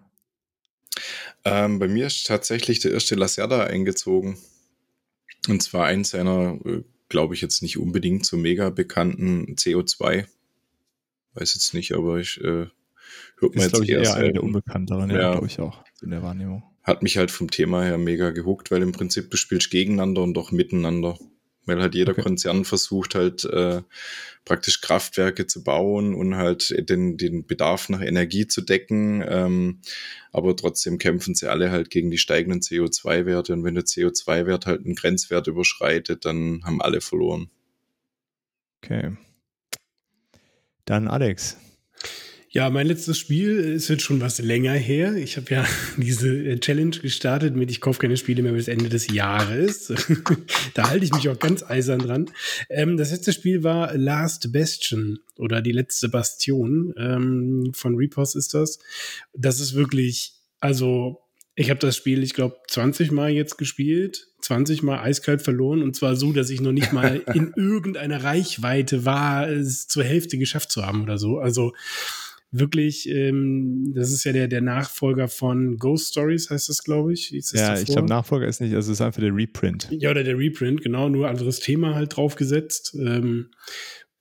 [1.44, 4.38] Ähm, bei mir ist tatsächlich der erste Lacerda eingezogen.
[5.48, 10.26] Und zwar eins seiner, äh, glaube ich, jetzt nicht unbedingt so mega bekannten CO2.
[11.34, 12.66] Weiß jetzt nicht, aber ich äh,
[13.38, 15.32] hört man Ist, glaube jetzt ich, eher einer der unbekannteren, ja, Ja.
[15.32, 16.62] glaube ich auch, in der Wahrnehmung.
[16.82, 20.34] Hat mich halt vom Thema her mega gehuckt, weil im Prinzip du spielst gegeneinander und
[20.34, 21.18] doch miteinander.
[21.70, 22.22] Weil halt jeder Okay.
[22.22, 23.82] Konzern versucht halt äh,
[24.44, 29.22] praktisch Kraftwerke zu bauen und halt den, den Bedarf nach Energie zu decken.
[29.26, 29.80] Ähm,
[30.32, 33.52] aber trotzdem kämpfen sie alle halt gegen die steigenden CO2-Werte.
[33.52, 37.50] Und wenn der CO2-Wert halt einen Grenzwert überschreitet, dann haben alle verloren.
[38.82, 39.16] Okay.
[40.84, 41.56] Dann Alex.
[42.52, 45.14] Ja, mein letztes Spiel ist jetzt schon was länger her.
[45.14, 45.64] Ich habe ja
[45.96, 49.92] diese äh, Challenge gestartet mit, ich kaufe keine Spiele mehr bis Ende des Jahres.
[50.74, 52.26] da halte ich mich auch ganz eisern dran.
[52.68, 58.52] Ähm, das letzte Spiel war Last Bastion oder die letzte Bastion ähm, von Repos ist
[58.52, 58.80] das.
[59.32, 61.20] Das ist wirklich, also
[61.54, 65.94] ich habe das Spiel, ich glaube, 20 Mal jetzt gespielt, 20 Mal eiskalt verloren und
[65.94, 70.72] zwar so, dass ich noch nicht mal in irgendeiner Reichweite war, es zur Hälfte geschafft
[70.72, 71.38] zu haben oder so.
[71.38, 71.74] Also
[72.52, 77.30] wirklich, ähm, das ist ja der, der Nachfolger von Ghost Stories, heißt das, glaube ich.
[77.30, 77.82] Das Ja, davor?
[77.82, 79.88] ich glaube, Nachfolger ist nicht, also es ist einfach der Reprint.
[79.90, 82.94] Ja, oder der Reprint, genau, nur anderes Thema halt draufgesetzt.
[82.98, 83.50] Ähm,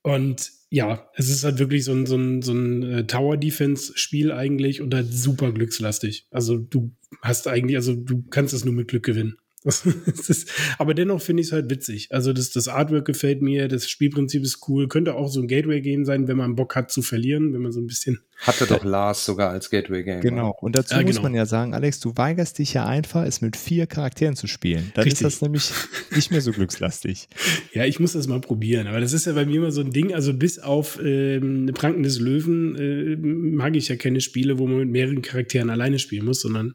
[0.02, 4.82] und ja, es ist halt wirklich so ein, so ein, so ein äh, Tower-Defense-Spiel eigentlich
[4.82, 6.28] und halt super glückslastig.
[6.30, 9.38] Also du hast eigentlich, also du kannst es nur mit Glück gewinnen.
[10.30, 12.08] Ist, aber dennoch finde ich es halt witzig.
[12.12, 14.88] Also das, das Artwork gefällt mir, das Spielprinzip ist cool.
[14.88, 17.82] Könnte auch so ein Gateway-Game sein, wenn man Bock hat zu verlieren, wenn man so
[17.82, 20.22] ein bisschen Hatte doch Lars sogar als Gateway-Game.
[20.22, 20.56] Genau.
[20.62, 21.24] Und dazu Ja, muss genau.
[21.24, 24.92] man ja sagen, Alex, du weigerst dich ja einfach, es mit vier Charakteren zu spielen.
[24.96, 25.26] Dann Richtig.
[25.26, 25.72] ist das nämlich
[26.16, 27.28] nicht mehr so glückslastig.
[27.74, 28.88] Ja, ich muss das mal probieren.
[28.88, 30.14] Aber das ist ja bei mir immer so ein Ding.
[30.14, 34.80] Also bis auf ähm, Pranken des Löwen äh, mag ich ja keine Spiele, wo man
[34.80, 36.74] mit mehreren Charakteren alleine spielen muss, sondern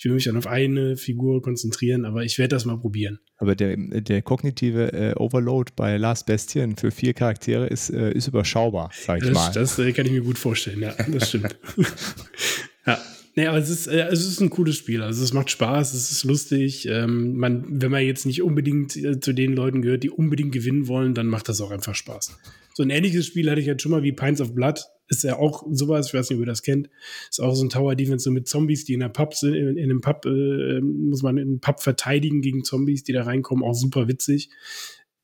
[0.00, 2.06] ich will mich dann auf eine Figur konzentrieren.
[2.06, 3.18] Aber ich werde das mal probieren.
[3.36, 8.26] Aber der, der kognitive äh, Overload bei Last Bastion für vier Charaktere ist, äh, ist
[8.26, 9.52] überschaubar, sag ich mal.
[9.52, 10.80] Das, das äh, kann ich mir gut vorstellen.
[10.80, 11.54] Ja, das stimmt.
[12.86, 12.98] ja.
[13.36, 15.02] Nee, aber es ist, äh, es ist ein cooles Spiel.
[15.02, 16.88] Also es macht Spaß, es ist lustig.
[16.88, 20.88] Ähm, man, wenn man jetzt nicht unbedingt äh, zu den Leuten gehört, die unbedingt gewinnen
[20.88, 22.38] wollen, dann macht das auch einfach Spaß.
[22.74, 24.84] So ein ähnliches Spiel hatte ich jetzt schon mal wie Pines of Blood.
[25.08, 26.88] Ist ja auch sowas, ich weiß nicht, ob ihr das kennt.
[27.28, 29.54] Ist auch so ein Tower Defense so mit Zombies, die in der Pub sind.
[29.54, 33.24] In, in einem Pub äh, muss man in einem Pub verteidigen gegen Zombies, die da
[33.24, 33.64] reinkommen.
[33.64, 34.50] Auch super witzig.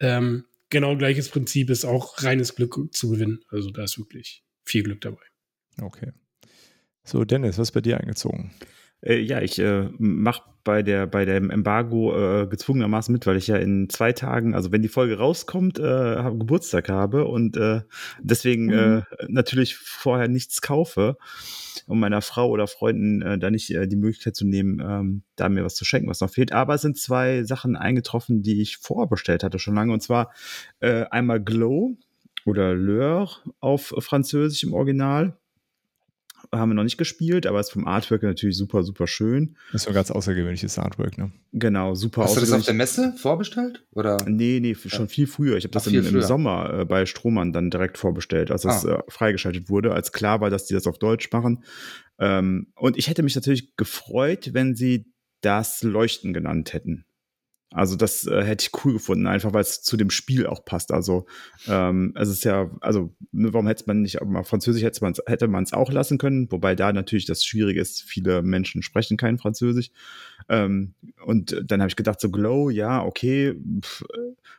[0.01, 3.45] Ähm, genau gleiches Prinzip ist auch reines Glück zu gewinnen.
[3.49, 5.23] Also da ist wirklich viel Glück dabei.
[5.81, 6.13] Okay.
[7.05, 8.51] So, Dennis, was ist bei dir eingezogen?
[9.07, 13.47] Äh, ja, ich äh, mache bei der bei dem Embargo äh, gezwungenermaßen mit, weil ich
[13.47, 15.83] ja in zwei Tagen, also wenn die Folge rauskommt, äh,
[16.37, 17.83] Geburtstag habe und äh,
[18.21, 21.17] deswegen äh, natürlich vorher nichts kaufe,
[21.87, 25.49] um meiner Frau oder Freunden äh, da nicht äh, die Möglichkeit zu nehmen, ähm, da
[25.49, 26.51] mir was zu schenken, was noch fehlt.
[26.51, 30.33] Aber es sind zwei Sachen eingetroffen, die ich vorbestellt hatte schon lange, und zwar
[30.81, 31.97] einmal Glow
[32.45, 35.39] oder Leur auf Französisch im Original
[36.53, 39.57] haben wir noch nicht gespielt, aber ist vom Artwork natürlich super, super schön.
[39.73, 41.33] Das ist so ein ganz außergewöhnliches Artwork, ne?
[41.53, 42.75] Genau, super Hast du das auf der.
[42.75, 43.85] Messe vorbestellt?
[43.93, 44.19] Oder?
[44.29, 45.57] Nee, nee, schon viel früher.
[45.57, 46.23] Ich habe das im, im.
[46.23, 48.97] Sommer äh, bei Strohmann dann direkt vorbestellt, als das Ah.
[48.97, 51.65] äh, freigeschaltet wurde, als klar war, dass die das auf Deutsch machen.
[52.19, 55.07] Ähm, und ich hätte mich natürlich gefreut, wenn sie
[55.41, 57.06] das Leuchten genannt hätten.
[57.77, 60.93] Also das äh, hätte ich cool gefunden, einfach weil es zu dem Spiel auch passt.
[60.93, 61.27] Also
[61.69, 65.47] ähm, es ist ja, also ne, warum hätte man nicht, aber Französisch hätte man hätte
[65.63, 69.91] es auch lassen können, wobei da natürlich das Schwierige ist, viele Menschen sprechen kein Französisch.
[70.49, 70.95] Ähm,
[71.27, 74.05] und dann habe ich gedacht, so Glow, ja, okay, pff,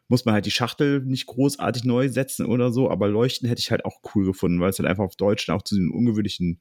[0.08, 3.72] muss man halt die Schachtel nicht großartig neu setzen oder so, aber Leuchten hätte ich
[3.72, 6.60] halt auch cool gefunden, weil es halt einfach auf Deutsch auch zu diesem ungewöhnlichen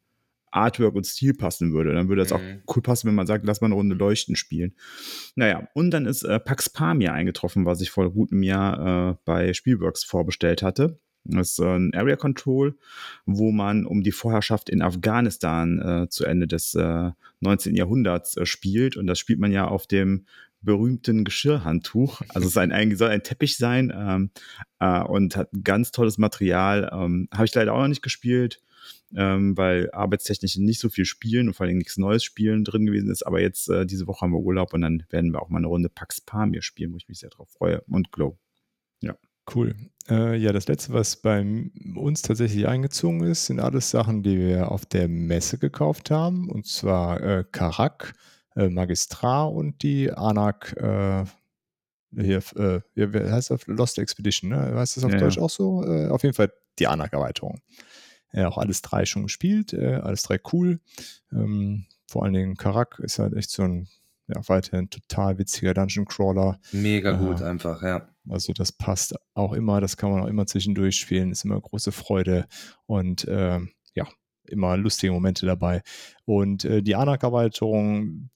[0.57, 1.93] Artwork und Stil passen würde.
[1.93, 2.37] Dann würde es mhm.
[2.37, 4.75] auch cool passen, wenn man sagt, lass mal eine Runde Leuchten spielen.
[5.35, 9.53] Naja, und dann ist äh, Pax Pamir eingetroffen, was ich vor gutem Jahr äh, bei
[9.53, 10.99] Spielworks vorbestellt hatte.
[11.25, 12.77] Das ist äh, ein Area Control,
[13.25, 17.75] wo man um die Vorherrschaft in Afghanistan äh, zu Ende des äh, 19.
[17.75, 18.97] Jahrhunderts äh, spielt.
[18.97, 20.27] Und das spielt man ja auf dem
[20.63, 22.23] berühmten Geschirrhandtuch.
[22.29, 24.31] Also es ist ein, ein, soll ein Teppich sein ähm,
[24.81, 26.91] äh, und hat ganz tolles Material.
[26.93, 28.61] Ähm, Habe ich leider auch noch nicht gespielt
[29.15, 33.11] ähm, weil arbeitstechnisch nicht so viel Spielen und vor allem nichts Neues Spielen drin gewesen
[33.11, 33.25] ist.
[33.25, 35.69] Aber jetzt äh, diese Woche haben wir Urlaub und dann werden wir auch mal eine
[35.69, 37.83] Runde Pax Pamir spielen, wo ich mich sehr drauf freue.
[37.89, 38.39] Und Glow.
[39.01, 39.17] Ja.
[39.55, 39.75] Cool.
[40.09, 41.45] Äh, ja, das letzte, was bei
[41.95, 46.51] uns tatsächlich eingezogen ist, sind alles Sachen, die wir auf der Messe gekauft haben.
[46.51, 48.15] Und zwar äh, Karak,
[48.57, 50.75] äh, Magistrar und die Anak.
[50.77, 51.25] Äh,
[52.19, 53.67] hier, äh, wie heißt das?
[53.67, 54.75] Lost Expedition, ne?
[54.75, 55.43] Heißt das auf ja, Deutsch ja.
[55.43, 55.85] auch so?
[55.85, 57.61] Äh, auf jeden Fall die Anak-Erweiterung.
[58.33, 60.81] Ja, auch alles drei schon gespielt, äh, alles drei cool.
[61.33, 63.89] Ähm, vor allen Dingen Karak ist halt echt so ein
[64.29, 66.59] ja, weiterhin total witziger Dungeon Crawler.
[66.73, 68.09] Mega gut äh, einfach, ja.
[68.29, 71.93] Also das passt auch immer, das kann man auch immer zwischendurch spielen, ist immer große
[71.93, 72.47] Freude
[72.87, 73.61] und äh,
[73.95, 74.09] ja,
[74.49, 75.83] immer lustige Momente dabei.
[76.25, 78.31] Und äh, die Anak-Erweiterung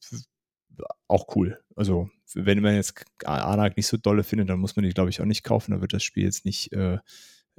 [1.09, 1.59] auch cool.
[1.75, 5.21] Also wenn man jetzt Anak nicht so dolle findet, dann muss man die, glaube ich,
[5.21, 5.73] auch nicht kaufen.
[5.73, 6.73] Dann wird das Spiel jetzt nicht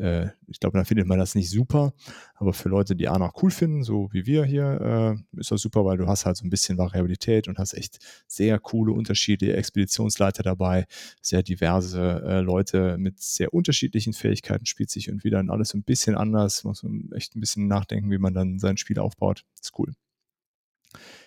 [0.01, 1.93] äh, ich glaube, da findet man das nicht super.
[2.35, 5.61] Aber für Leute, die A noch cool finden, so wie wir hier, äh, ist das
[5.61, 9.55] super, weil du hast halt so ein bisschen Variabilität und hast echt sehr coole, unterschiedliche
[9.55, 10.85] Expeditionsleiter dabei,
[11.21, 16.15] sehr diverse äh, Leute mit sehr unterschiedlichen Fähigkeiten, spielt sich und wieder alles ein bisschen
[16.15, 19.45] anders, muss man echt ein bisschen nachdenken, wie man dann sein Spiel aufbaut.
[19.59, 19.93] ist cool.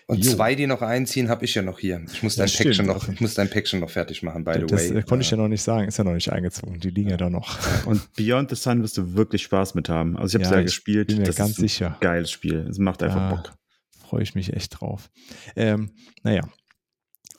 [0.07, 0.33] Und jo.
[0.33, 1.99] zwei, die noch einziehen, habe ich ja noch hier.
[2.13, 4.65] Ich muss dein ja, Päckchen noch, ich muss dein Päckchen noch fertig machen, by the
[4.67, 4.93] das, way.
[4.93, 6.79] Das konnte ich ja noch nicht sagen, ist ja noch nicht eingezogen.
[6.79, 7.57] Die liegen ja, da noch.
[7.87, 10.15] Und Beyond the Sun wirst du wirklich Spaß mit haben.
[10.15, 11.07] Also ich habe es ja, ja gespielt.
[11.07, 11.97] Bin mir das ganz ist ein sicher.
[12.01, 12.67] Geiles Spiel.
[12.69, 13.55] Es macht einfach Bock.
[13.99, 15.09] Freue ich mich echt drauf.
[15.55, 15.91] Ähm,
[16.21, 16.47] naja.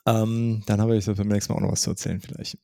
[0.04, 2.58] Ähm, dann habe ich beim nächsten Mal auch noch was zu erzählen, vielleicht.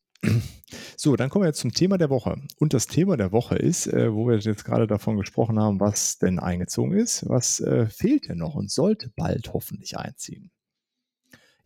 [0.97, 2.41] So, dann kommen wir jetzt zum Thema der Woche.
[2.59, 6.19] Und das Thema der Woche ist, äh, wo wir jetzt gerade davon gesprochen haben, was
[6.19, 10.51] denn eingezogen ist, was äh, fehlt denn noch und sollte bald hoffentlich einziehen.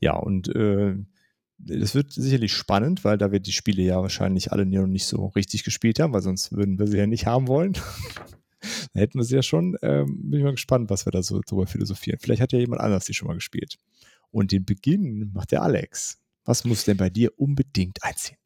[0.00, 0.96] Ja, und äh,
[1.58, 5.26] das wird sicherlich spannend, weil da wir die Spiele ja wahrscheinlich alle noch nicht so
[5.26, 7.72] richtig gespielt haben, weil sonst würden wir sie ja nicht haben wollen.
[8.94, 9.76] da hätten wir sie ja schon.
[9.82, 12.18] Ähm, bin ich mal gespannt, was wir da so drüber philosophieren.
[12.20, 13.76] Vielleicht hat ja jemand anders die schon mal gespielt.
[14.30, 16.18] Und den Beginn macht der Alex.
[16.44, 18.38] Was muss denn bei dir unbedingt einziehen?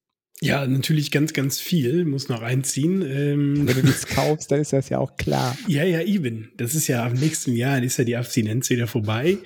[0.43, 3.03] Ja, natürlich ganz, ganz viel, muss noch einziehen.
[3.03, 5.57] Ähm, Wenn du nichts kaufst, dann ist das ja auch klar.
[5.67, 6.51] Ja, ja, eben.
[6.57, 9.37] Das ist ja am nächsten Jahr, dann ist ja die Abstinenz wieder vorbei.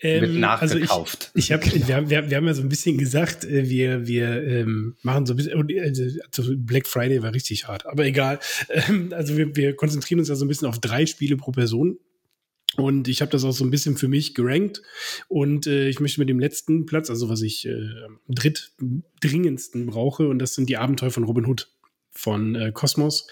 [0.00, 1.30] Ähm, Wird nachgekauft.
[1.34, 3.68] Also ich, ich hab, wir, haben, wir, wir haben ja so ein bisschen gesagt, äh,
[3.68, 6.02] wir, wir ähm, machen so ein bisschen, also,
[6.36, 8.40] also Black Friday war richtig hart, aber egal.
[8.68, 11.98] Ähm, also wir, wir konzentrieren uns ja so ein bisschen auf drei Spiele pro Person
[12.76, 14.82] und ich habe das auch so ein bisschen für mich gerankt.
[15.28, 17.88] Und äh, ich möchte mit dem letzten Platz, also was ich äh,
[18.28, 21.68] drittdringendsten brauche, und das sind die Abenteuer von Robin Hood
[22.12, 23.26] von äh, Cosmos.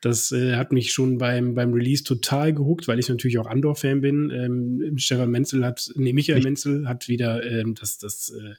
[0.00, 4.00] Das äh, hat mich schon beim, beim Release total gehuckt, weil ich natürlich auch Andor-Fan
[4.00, 4.30] bin.
[4.30, 8.54] Ähm, Stefan Menzel hat, nee, Michael ich Menzel hat wieder ähm, das, das äh,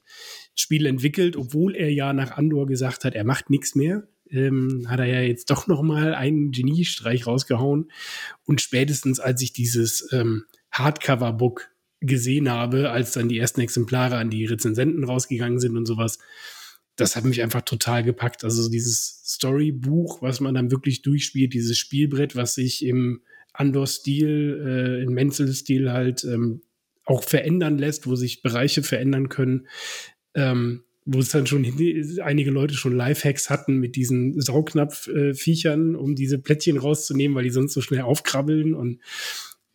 [0.56, 5.00] Spiel entwickelt, obwohl er ja nach Andor gesagt hat, er macht nichts mehr ähm, hat
[5.00, 7.92] er ja jetzt doch noch mal einen Geniestreich rausgehauen.
[8.46, 11.70] Und spätestens als ich dieses ähm, Hardcover-Book
[12.02, 16.20] gesehen habe, als dann die ersten Exemplare an die Rezensenten rausgegangen sind und sowas,
[16.96, 18.44] das hat mich einfach total gepackt.
[18.44, 23.22] Also dieses Storybuch, was man dann wirklich durchspielt, dieses Spielbrett, was sich im
[23.54, 26.62] Andor-Stil, äh, in Menzel-Stil halt ähm,
[27.06, 29.68] auch verändern lässt, wo sich Bereiche verändern können.
[30.34, 31.64] Ähm, wo es dann schon
[32.24, 37.74] einige Leute schon Lifehacks hatten mit diesen Saugnapf-Viechern, um diese Plättchen rauszunehmen, weil die sonst
[37.74, 38.74] so schnell aufkrabbeln.
[38.74, 39.00] Und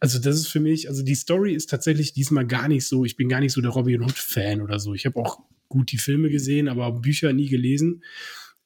[0.01, 3.17] also das ist für mich, also die Story ist tatsächlich diesmal gar nicht so, ich
[3.17, 4.93] bin gar nicht so der Robin Hood-Fan oder so.
[4.93, 5.39] Ich habe auch
[5.69, 8.03] gut die Filme gesehen, aber Bücher nie gelesen.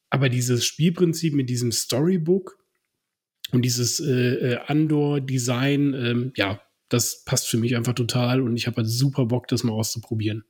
[0.09, 2.59] Aber dieses Spielprinzip mit diesem Storybook
[3.53, 8.66] und dieses äh, äh Andor-Design, ähm, ja, das passt für mich einfach total und ich
[8.66, 10.44] habe halt super Bock, das mal auszuprobieren.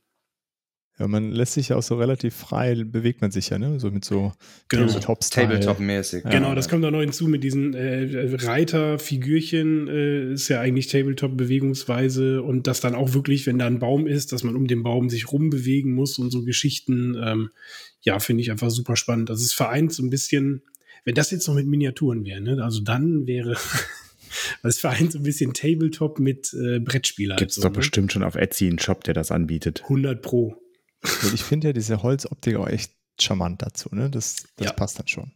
[0.97, 3.81] Ja, man lässt sich ja auch so relativ frei, bewegt man sich ja, ne?
[3.81, 4.31] So mit so
[4.69, 4.85] Genau.
[4.85, 5.47] Tabletop-Style.
[5.47, 6.23] Tabletop-mäßig.
[6.23, 6.29] Ja.
[6.29, 12.41] Genau, das kommt auch noch hinzu mit diesen äh, Reiter-Figürchen, äh, ist ja eigentlich Tabletop-Bewegungsweise
[12.41, 15.09] und das dann auch wirklich, wenn da ein Baum ist, dass man um den Baum
[15.09, 17.49] sich rumbewegen muss und so Geschichten, ähm,
[18.01, 19.29] ja, finde ich einfach super spannend.
[19.29, 20.61] Das ist vereint so ein bisschen,
[21.03, 22.63] wenn das jetzt noch mit Miniaturen wäre, ne?
[22.63, 23.57] also dann wäre,
[24.63, 27.35] das vereint so ein bisschen Tabletop mit äh, Brettspieler.
[27.35, 27.75] Gibt es so, doch ne?
[27.79, 29.81] bestimmt schon auf Etsy einen Shop, der das anbietet.
[29.83, 30.55] 100 Pro.
[31.33, 34.09] Ich finde ja diese Holzoptik auch echt charmant dazu, ne?
[34.09, 34.73] Das, das Ja.
[34.73, 35.31] passt dann schon.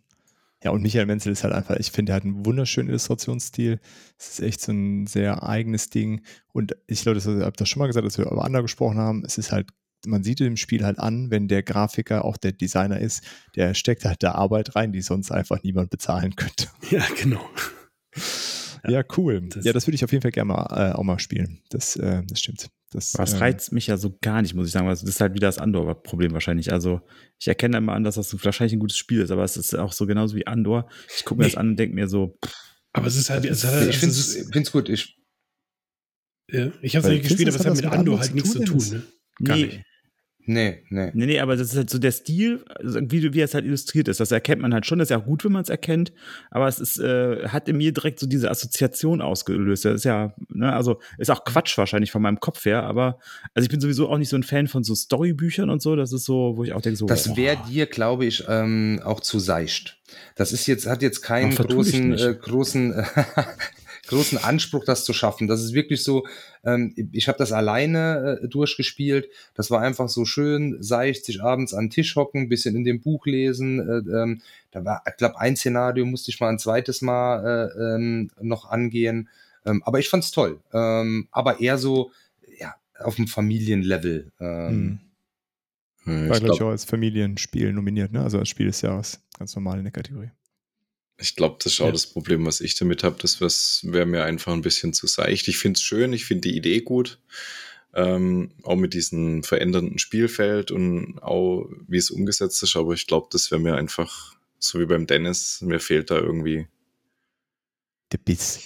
[0.64, 3.80] Ja, und Michael Menzel ist halt einfach, ich finde, er hat einen wunderschönen Illustrationsstil.
[4.18, 6.22] Es ist echt so ein sehr eigenes Ding.
[6.52, 8.98] Und ich glaube, das habe ich das schon mal gesagt, dass wir über andere gesprochen
[8.98, 9.24] haben.
[9.24, 9.70] Es ist halt,
[10.06, 13.24] man sieht im Spiel halt an, wenn der Grafiker auch der Designer ist,
[13.56, 16.68] der steckt halt da Arbeit rein, die sonst einfach niemand bezahlen könnte.
[16.92, 17.48] Ja, genau.
[18.88, 19.42] Ja, cool.
[19.50, 21.62] Das- ja, das würde ich auf jeden Fall gerne mal, äh, auch mal spielen.
[21.70, 22.70] Das, äh, das stimmt.
[22.92, 24.88] Das, es ähm, reizt mich ja so gar nicht, muss ich sagen.
[24.88, 26.72] Das ist halt wieder das Andor-Problem wahrscheinlich.
[26.74, 27.02] Also
[27.38, 29.76] ich erkenne immer an, dass das so wahrscheinlich ein gutes Spiel ist, aber es ist
[29.76, 30.90] auch so genauso wie Andor.
[31.16, 31.52] Ich gucke mir Nee.
[31.52, 32.54] das an und denke mir so, pff,
[32.94, 34.90] Aber es ist halt, es hat, Ich also finde es gut.
[34.90, 35.18] Ich,
[36.52, 38.64] ja, ich habe es nicht gespielt, aber es hat das mit Andor halt nichts zu
[38.64, 38.84] tun.
[38.90, 39.04] Ne?
[39.44, 39.82] Gar nee, nicht.
[40.46, 41.12] Nee, nee.
[41.14, 44.08] Nee, nee, aber das ist halt so der Stil, also wie, wie es halt illustriert
[44.08, 44.20] ist.
[44.20, 45.00] Das erkennt man halt schon.
[45.00, 46.12] Das ist ja auch gut, wenn man es erkennt.
[46.52, 49.86] Aber es ist, äh, hat in mir direkt so diese Assoziation ausgelöst.
[49.86, 52.84] Das ist ja, ne, also ist auch Quatsch wahrscheinlich von meinem Kopf her.
[52.84, 53.20] Aber
[53.54, 55.96] also ich bin sowieso auch nicht so ein Fan von so Storybüchern und so.
[55.96, 57.06] Das ist so, wo ich auch denke, so.
[57.06, 60.00] Das oh, wäre dir, glaube ich, ähm, auch zu seicht.
[60.36, 62.94] Das ist jetzt, hat jetzt keinen Ach, großen, äh, großen,
[64.10, 65.48] großen Anspruch, das zu schaffen.
[65.48, 66.26] Das ist wirklich so,
[66.64, 69.30] ähm, ich habe das alleine äh, durchgespielt.
[69.54, 73.02] Das war einfach so schön, seicht, sich abends an den Tisch hocken, bisschen in dem
[73.02, 73.80] Buch lesen.
[73.80, 74.42] Äh, ähm,
[74.72, 78.70] da war, ich glaube, ein Szenario musste ich mal ein zweites Mal äh, ähm, noch
[78.70, 79.30] angehen.
[79.66, 80.60] Ähm, aber ich fand's toll.
[80.74, 82.12] Ähm, aber eher so,
[82.60, 84.32] ja, auf dem Familienlevel.
[84.40, 85.00] Ähm, Mhm.
[86.04, 88.24] Hm, War, Ich glaube ich, auch als Familienspiel nominiert, ne?
[88.24, 89.22] Also als Spiel des Jahres.
[89.38, 90.32] Ganz normal in der Kategorie.
[91.20, 91.92] Ich glaub, das ist auch Ja.
[91.92, 93.18] das Problem, was ich damit habe.
[93.22, 95.48] Das wäre mir einfach ein bisschen zu seicht.
[95.48, 97.20] Ich finde es schön, ich finde die Idee gut.
[97.94, 102.76] Ähm, auch mit diesem verändernden Spielfeld und auch wie es umgesetzt ist.
[102.76, 106.68] Aber ich glaube, das wäre mir einfach, so wie beim Dennis, mir fehlt da irgendwie.
[108.12, 108.60] Der Biss.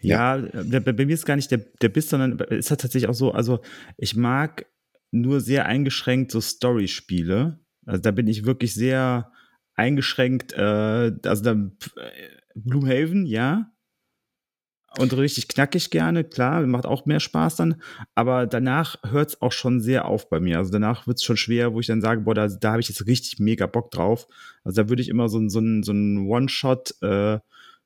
[0.00, 3.14] Ja, bei, bei mir ist gar nicht der, der Biss, sondern es hat tatsächlich auch
[3.14, 3.60] so, also
[3.96, 4.66] ich mag
[5.10, 7.60] nur sehr eingeschränkt so Story-Spiele.
[7.84, 9.30] Also da bin ich wirklich sehr
[9.74, 13.68] eingeschränkt, äh, also dann äh, Gloomhaven, ja.
[14.98, 17.80] Und richtig knackig gerne, klar, macht auch mehr Spaß dann.
[18.14, 20.58] Aber danach hört es auch schon sehr auf bei mir.
[20.58, 22.90] Also danach wird es schon schwer, wo ich dann sage, boah, da, da habe ich
[22.90, 24.28] jetzt richtig mega Bock drauf.
[24.64, 27.38] Also da würde ich immer so, so so ein One-Shot äh,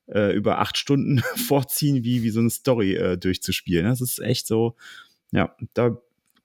[0.09, 3.87] äh, über acht Stunden vorziehen, wie, wie so eine Story äh, durchzuspielen.
[3.87, 4.77] Das ist echt so,
[5.33, 5.97] ja, da,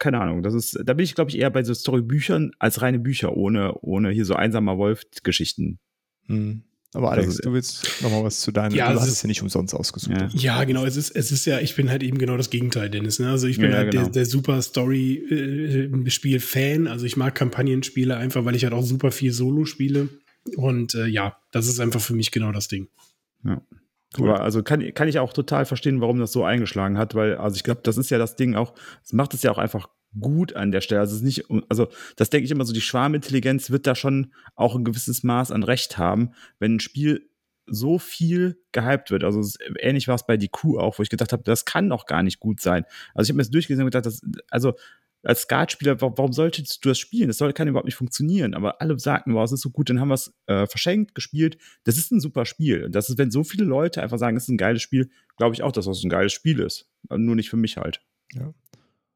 [0.02, 3.00] keine Ahnung, das ist, da bin ich, glaube ich, eher bei so Storybüchern als reine
[3.00, 5.80] Bücher, ohne, ohne hier so einsamer Wolf-Geschichten.
[6.28, 6.64] Mhm.
[6.94, 9.14] Aber Alex, ist- du willst noch mal was zu deinem, Ja, du es hast ist-
[9.18, 10.14] es ja nicht umsonst ausgesucht.
[10.20, 10.28] Ja.
[10.34, 10.84] Ja, genau.
[10.84, 13.18] Es ist, es ist ja, ich bin halt eben genau das Gegenteil, Dennis.
[13.20, 13.30] Ne?
[13.30, 14.04] Also ich bin Ja, ja, halt genau.
[14.04, 16.88] der, der super Story-Spiel-Fan.
[16.88, 20.10] also ich mag Kampagnenspiele einfach, weil ich halt auch super viel Solo spiele.
[20.58, 22.88] Und äh, ja, das ist einfach für mich genau das Ding.
[24.18, 27.56] Aber also kann, kann ich auch total verstehen, warum das so eingeschlagen hat, weil, also
[27.56, 29.88] ich glaube, das ist ja das Ding auch, es macht es ja auch einfach
[30.20, 31.00] gut an der Stelle.
[31.00, 34.34] Also es ist nicht, also das denke ich immer so, die Schwarmintelligenz wird da schon
[34.56, 37.30] auch ein gewisses Maß an Recht haben, wenn ein Spiel
[37.68, 39.24] so viel gehypt wird.
[39.24, 39.42] Also
[39.80, 42.24] ähnlich war es bei die Kuh auch, wo ich gedacht habe, das kann doch gar
[42.24, 42.84] nicht gut sein.
[43.14, 44.74] Also ich habe mir das durchgelesen und gedacht, das, also
[45.24, 47.28] als Skatspieler, wa- warum solltest du das spielen?
[47.28, 48.54] Das soll, kann überhaupt nicht funktionieren.
[48.54, 51.58] Aber alle sagten, wow, es ist so gut, dann haben wir es äh, verschenkt, gespielt.
[51.84, 52.90] Das ist ein super Spiel.
[52.90, 55.64] Das ist, wenn so viele Leute einfach sagen, es ist ein geiles Spiel, glaube ich
[55.64, 56.90] auch, dass das ein geiles Spiel ist.
[57.10, 58.02] Nur nicht für mich halt.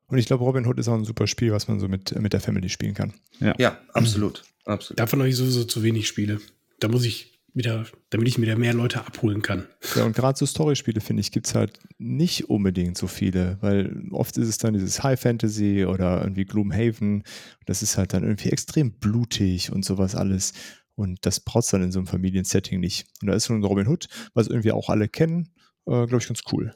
[0.08, 2.34] Und ich glaube, Robin Hood ist auch ein super Spiel, was man so mit, mit
[2.34, 3.14] der Family spielen kann.
[3.40, 4.44] ja, absolut.
[4.66, 5.00] absolut.
[5.00, 6.40] Davon habe ich sowieso zu wenig Spiele.
[6.80, 9.66] Da muss ich wieder, damit ich wieder mehr Leute abholen kann.
[9.96, 14.04] Ja, und gerade so Storyspiele, finde ich, gibt es halt nicht unbedingt so viele, weil
[14.12, 17.24] oft ist es dann dieses High Fantasy oder irgendwie Gloomhaven.
[17.66, 20.54] Das ist halt dann irgendwie extrem blutig und sowas alles.
[20.96, 23.08] Und das braucht dann in so einem Familiensetting nicht.
[23.22, 25.50] Und da ist ein Robin Hood, was irgendwie auch alle kennen,
[25.86, 26.74] äh, glaube ich, ganz cool.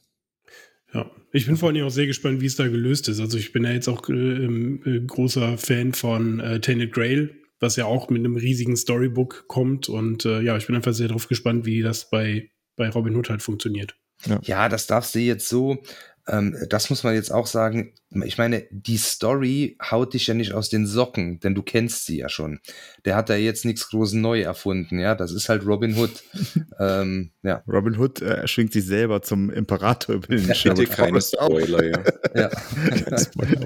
[0.94, 3.20] Ja, ich bin vor Dingen auch sehr gespannt, wie es da gelöst ist.
[3.20, 7.36] Also ich bin ja jetzt auch äh, ähm, äh, großer Fan von äh, Tainted Grail,
[7.60, 9.90] was ja auch mit einem riesigen Storybook kommt.
[9.90, 13.30] Und äh, ja, ich bin einfach sehr darauf gespannt, wie das bei, bei Robin Hood
[13.30, 13.96] halt funktioniert.
[14.42, 15.82] Ja, das darfst du jetzt so,
[16.30, 17.94] ähm, das muss man jetzt auch sagen.
[18.24, 22.18] Ich meine, die Story haut dich ja nicht aus den Socken, denn du kennst sie
[22.18, 22.60] ja schon.
[23.06, 25.16] Der hat da jetzt nichts groß neu erfunden, ja.
[25.16, 26.24] Das ist halt Robin Hood.
[26.80, 30.76] ähm, ja, Robin Hood äh, schwingt sich selber zum Imperator über den Ja, Schirm.
[30.76, 32.04] Bitte keine Spoiler, ja.
[32.36, 32.50] ja.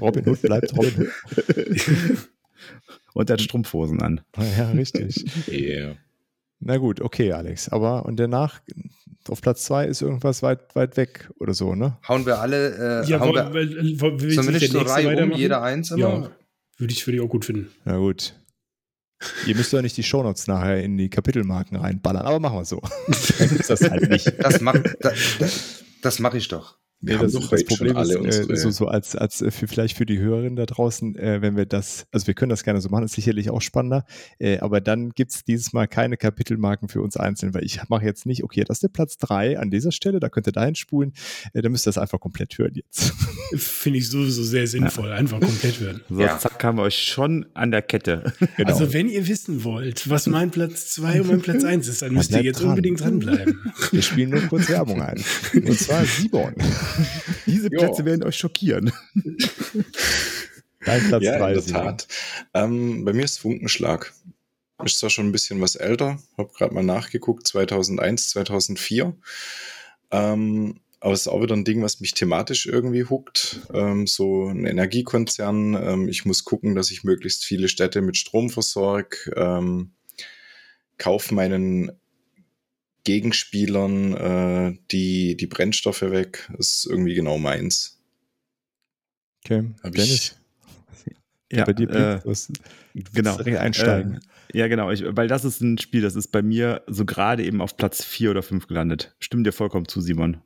[0.00, 2.28] Robin Hood bleibt Robin Hood.
[3.14, 4.20] Und hat Strumpfhosen an.
[4.58, 5.24] Ja, richtig.
[5.48, 5.96] Yeah.
[6.60, 7.68] Na gut, okay, Alex.
[7.68, 8.60] Aber und danach
[9.28, 11.96] auf Platz zwei ist irgendwas weit, weit weg oder so, ne?
[12.06, 15.90] Hauen wir alle, äh, Ja, hauen wir, sich nicht der so Reihe um, jeder eins
[15.90, 16.00] immer?
[16.00, 16.30] Ja,
[16.78, 17.70] würde ich, würde ich auch gut finden.
[17.84, 18.34] Na gut.
[19.46, 22.82] Ihr müsst doch nicht die Shownotes nachher in die Kapitelmarken reinballern, aber machen wir so.
[23.68, 24.32] Das halt nicht.
[24.38, 25.48] Das mach, da, da,
[26.02, 26.76] das mache ich doch.
[27.04, 29.68] Nee, das, doch das Problem alle ist, äh, unsere- so, so als, als äh, für,
[29.68, 32.80] vielleicht für die Hörerinnen da draußen, äh, wenn wir das, also wir können das gerne
[32.80, 34.04] so machen, ist sicherlich auch spannender,
[34.38, 38.04] äh, aber dann gibt es dieses Mal keine Kapitelmarken für uns einzeln, weil ich mache
[38.04, 40.74] jetzt nicht, okay, das ist der Platz 3 an dieser Stelle, da könnt ihr dahin
[40.74, 41.12] spulen,
[41.52, 43.12] äh, dann müsst ihr das einfach komplett hören jetzt.
[43.56, 45.12] Finde ich sowieso sehr sinnvoll.
[45.12, 46.00] Einfach komplett hören.
[46.08, 46.38] So, Ja.
[46.38, 48.32] zack, haben wir euch schon an der Kette.
[48.56, 48.70] Genau.
[48.70, 52.14] Also, wenn ihr wissen wollt, was mein Platz 2 und mein Platz 1 ist, dann
[52.14, 52.70] müsst ihr jetzt dran.
[52.70, 53.72] unbedingt dranbleiben.
[53.90, 55.22] wir spielen nur kurz Werbung ein.
[55.54, 56.54] Und zwar Simon,
[57.46, 57.78] Diese Jo.
[57.78, 58.92] Plätze werden euch schockieren.
[60.84, 61.52] dein Platz Ja, 3.
[61.52, 62.08] in der Tat.
[62.52, 64.12] Ähm, bei mir ist Funkenschlag.
[64.84, 69.16] Ist zwar schon ein bisschen was älter, habe gerade mal nachgeguckt, 2001, 2004.
[70.10, 73.60] Ähm, aber es ist auch wieder ein Ding, was mich thematisch irgendwie huckt.
[73.72, 75.74] Ähm, so ein Energiekonzern.
[75.74, 79.16] Ähm, ich muss gucken, dass ich möglichst viele Städte mit Strom versorge.
[79.36, 79.92] Ähm,
[80.98, 81.92] kauf meinen
[83.04, 86.48] Gegenspielern äh, die, die Brennstoffe weg.
[86.56, 88.00] Das ist irgendwie genau meins.
[89.44, 90.36] Okay, Hab Dennis,
[91.06, 91.16] ich-
[91.56, 92.50] Ja, bei dir äh, musst
[93.12, 93.36] genau.
[93.36, 94.20] einsteigen.
[94.52, 94.90] Äh, ja, genau.
[94.90, 98.02] Ich, weil das ist ein Spiel, das ist bei mir so gerade eben auf Platz
[98.04, 99.14] 4 oder 5 gelandet.
[99.20, 100.40] Stimmt dir vollkommen zu, Simon.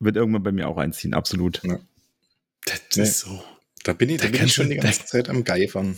[0.00, 1.60] Wird irgendwann bei mir auch einziehen, absolut.
[2.66, 3.02] Das Nee.
[3.04, 3.42] ist so.
[3.84, 5.96] Da bin ich, da Da bin ich schon du- die ganze Zeit am Geifern.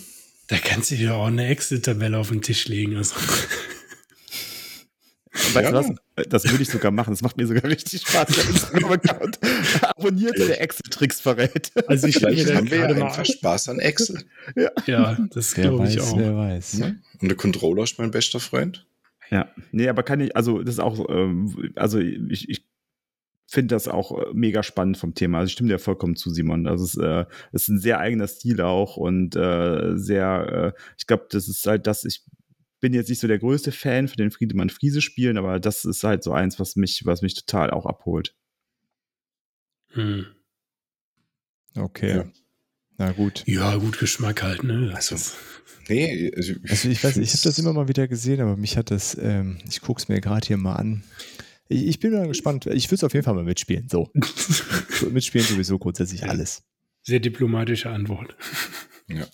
[0.48, 2.96] Da kannst du dir auch eine Excel-Tabelle auf den Tisch legen.
[2.96, 3.14] Also.
[5.54, 5.82] Weißt Ja.
[5.82, 6.26] du was?
[6.28, 7.10] Das würde ich sogar machen.
[7.10, 8.28] Das macht mir sogar richtig Spaß.
[8.48, 9.38] Instagram-Account
[9.82, 11.72] abonniert, der Excel-Tricks verrät.
[11.86, 14.22] Also ich Vielleicht haben wir ja mal einfach Spaß an Excel.
[14.86, 16.18] Ja, das Wer glaube ich weiß, auch.
[16.18, 16.78] wer weiß.
[16.78, 16.86] Ja.
[17.20, 18.86] Und der Controller ist mein bester Freund.
[19.30, 22.66] Ja, nee, aber kann ich, also das ist auch, ähm, also ich, ich
[23.46, 25.38] finde das auch äh, mega spannend vom Thema.
[25.38, 26.66] Also ich stimme dir vollkommen zu, Simon.
[26.66, 31.06] Also es, äh, es ist ein sehr eigener Stil auch und äh, sehr, äh, ich
[31.06, 32.24] glaube, das ist halt das, ich
[32.82, 36.04] bin jetzt nicht so der größte Fan für den Friedemann Friese spielen, aber das ist
[36.04, 38.36] halt so eins, was mich, was mich total auch abholt.
[39.92, 40.26] Hm.
[41.74, 42.16] Okay.
[42.16, 42.24] Ja.
[42.98, 43.44] Na gut.
[43.46, 44.92] Ja, gut Geschmack halt, ne?
[44.94, 45.16] Also,
[45.88, 48.90] Nee, also, Also ich weiß, ich habe das immer mal wieder gesehen, aber mich hat
[48.90, 51.02] das, ähm, ich gucke es mir gerade hier mal an.
[51.68, 52.66] Ich, ich bin mal gespannt.
[52.66, 53.88] Ich würde es auf jeden Fall mal mitspielen.
[53.88, 54.10] So.
[55.10, 56.62] mitspielen sowieso grundsätzlich alles.
[57.02, 58.36] sehr diplomatische Antwort.
[59.08, 59.26] Ja,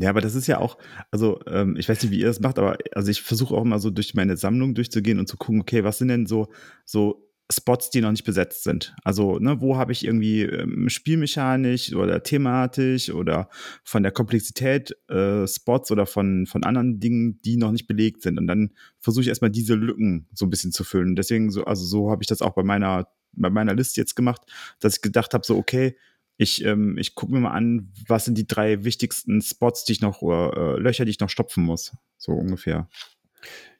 [0.00, 0.78] aber das ist ja auch,
[1.10, 3.78] also ähm, ich weiß nicht, wie ihr das macht, aber also ich versuche auch immer
[3.78, 6.48] so durch meine Sammlung durchzugehen und zu gucken, okay, was sind denn so,
[6.84, 8.94] so Spots, die noch nicht besetzt sind?
[9.04, 13.48] Also, ne, wo habe ich irgendwie ähm, spielmechanisch oder thematisch oder
[13.84, 18.38] von der Komplexität äh, Spots oder von, von anderen Dingen, die noch nicht belegt sind.
[18.38, 21.16] Und dann versuche ich erstmal diese Lücken so ein bisschen zu füllen.
[21.16, 24.42] Deswegen so, also so habe ich das auch bei meiner, bei meiner Liste jetzt gemacht,
[24.80, 25.96] dass ich gedacht habe, so, okay,
[26.36, 30.00] ich, ähm, ich gucke mir mal an, was sind die drei wichtigsten Spots, die ich
[30.00, 31.92] noch, oder äh, Löcher, die ich noch stopfen muss.
[32.18, 32.88] So ungefähr.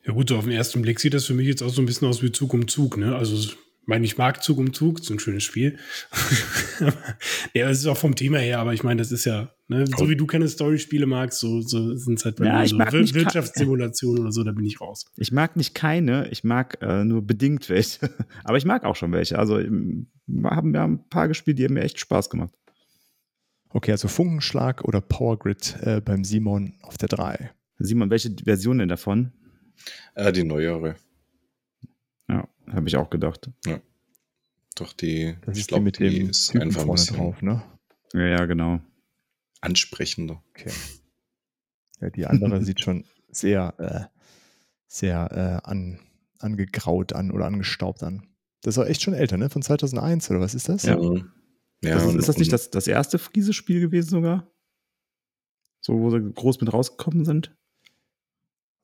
[0.05, 1.87] Ja gut, so auf den ersten Blick sieht das für mich jetzt auch so ein
[1.87, 3.15] bisschen aus wie Zug um Zug, ne?
[3.15, 3.53] Also
[3.83, 5.77] ich meine, ich mag Zug um Zug, so ein schönes Spiel.
[7.53, 10.09] ja, es ist auch vom Thema her, aber ich meine, das ist ja, ne, so
[10.09, 12.77] wie du keine Story-Spiele magst, so, so sind es halt bei Ja, mir ich so
[12.77, 15.07] mag Wir Wirtschaftssimulationen oder so, da bin ich raus.
[15.17, 18.09] Ich mag nicht keine, ich mag äh, nur bedingt welche.
[18.45, 19.37] Aber ich mag auch schon welche.
[19.37, 22.55] Also ähm, wir haben ja ein paar gespielt, die haben mir echt Spaß gemacht.
[23.71, 27.51] Okay, also Funkenschlag oder Power Grid äh, beim Simon auf der 3.
[27.79, 29.33] Simon, welche Version denn davon?
[30.15, 30.95] äh, die neuere.
[32.67, 33.51] Ja, habe ich auch gedacht.
[34.77, 37.17] Doch die, Das ich ist die glaube, mit die dem ist Typen einfach ein bisschen
[37.17, 37.63] drauf, ne?
[38.15, 38.81] Ja, ja, genau.
[39.61, 40.43] ansprechender.
[40.51, 40.73] Okay.
[42.01, 44.19] Ja, die andere sieht schon sehr, äh,
[44.87, 46.01] sehr äh, an,
[46.39, 48.27] angegraut an oder angestaubt an.
[48.63, 49.51] Das ist auch echt schon älter, ne?
[49.51, 50.85] Von 2001 oder was ist das?
[50.85, 50.99] Ja.
[51.01, 54.51] Ja, das ist, und- ist das nicht das, das erste Friese-Spiel gewesen sogar?
[55.81, 57.55] So, wo sie groß mit rausgekommen sind?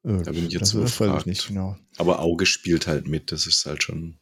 [0.04, 1.26] Äh, Da bin ich jetzt das, das weiß ich überfragt.
[1.26, 1.76] nicht genau.
[1.96, 4.18] Aber Auge spielt halt mit, das ist halt schon.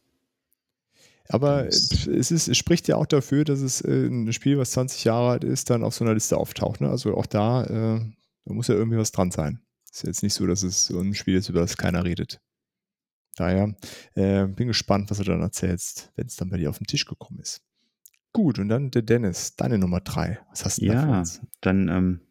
[1.29, 4.71] Aber Das- es, ist, es spricht ja auch dafür, dass es äh, ein Spiel, was
[4.71, 6.79] 20 Jahre alt ist, dann auf so einer Liste auftaucht.
[6.81, 6.89] Ne?
[6.89, 7.99] Also auch da, äh,
[8.45, 9.59] da muss ja irgendwie was dran sein.
[9.91, 12.39] Ist jetzt nicht so, dass es so ein Spiel ist, über das keiner redet.
[13.35, 13.75] Daher
[14.15, 17.05] äh, bin gespannt, was du dann erzählst, wenn es dann bei dir auf den Tisch
[17.05, 17.61] gekommen ist.
[18.33, 20.39] Gut, und dann der Dennis, deine Nummer drei.
[20.49, 21.41] Was hast du denn da für Ja, uns?
[21.61, 22.21] dann ähm,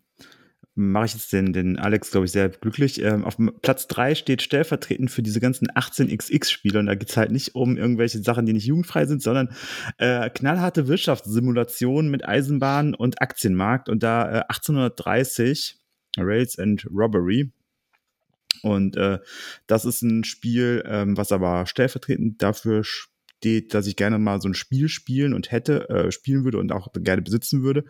[0.77, 3.03] mache ich jetzt den, den Alex, glaube ich, sehr glücklich.
[3.03, 6.79] Ähm, auf Platz 3 steht stellvertretend für diese ganzen 18xx-Spiele.
[6.79, 9.49] Und da geht es halt nicht um irgendwelche Sachen, die nicht jugendfrei sind, sondern
[9.97, 13.89] äh, knallharte Wirtschaftssimulationen mit Eisenbahn und Aktienmarkt.
[13.89, 15.79] Und da äh, 1830
[16.19, 17.51] Rails and Robbery.
[18.63, 19.19] Und äh,
[19.67, 22.85] das ist ein Spiel, ähm, was aber stellvertretend dafür
[23.39, 26.73] steht, dass ich gerne mal so ein Spiel spielen und hätte, äh, spielen würde und
[26.73, 27.85] auch gerne besitzen würde.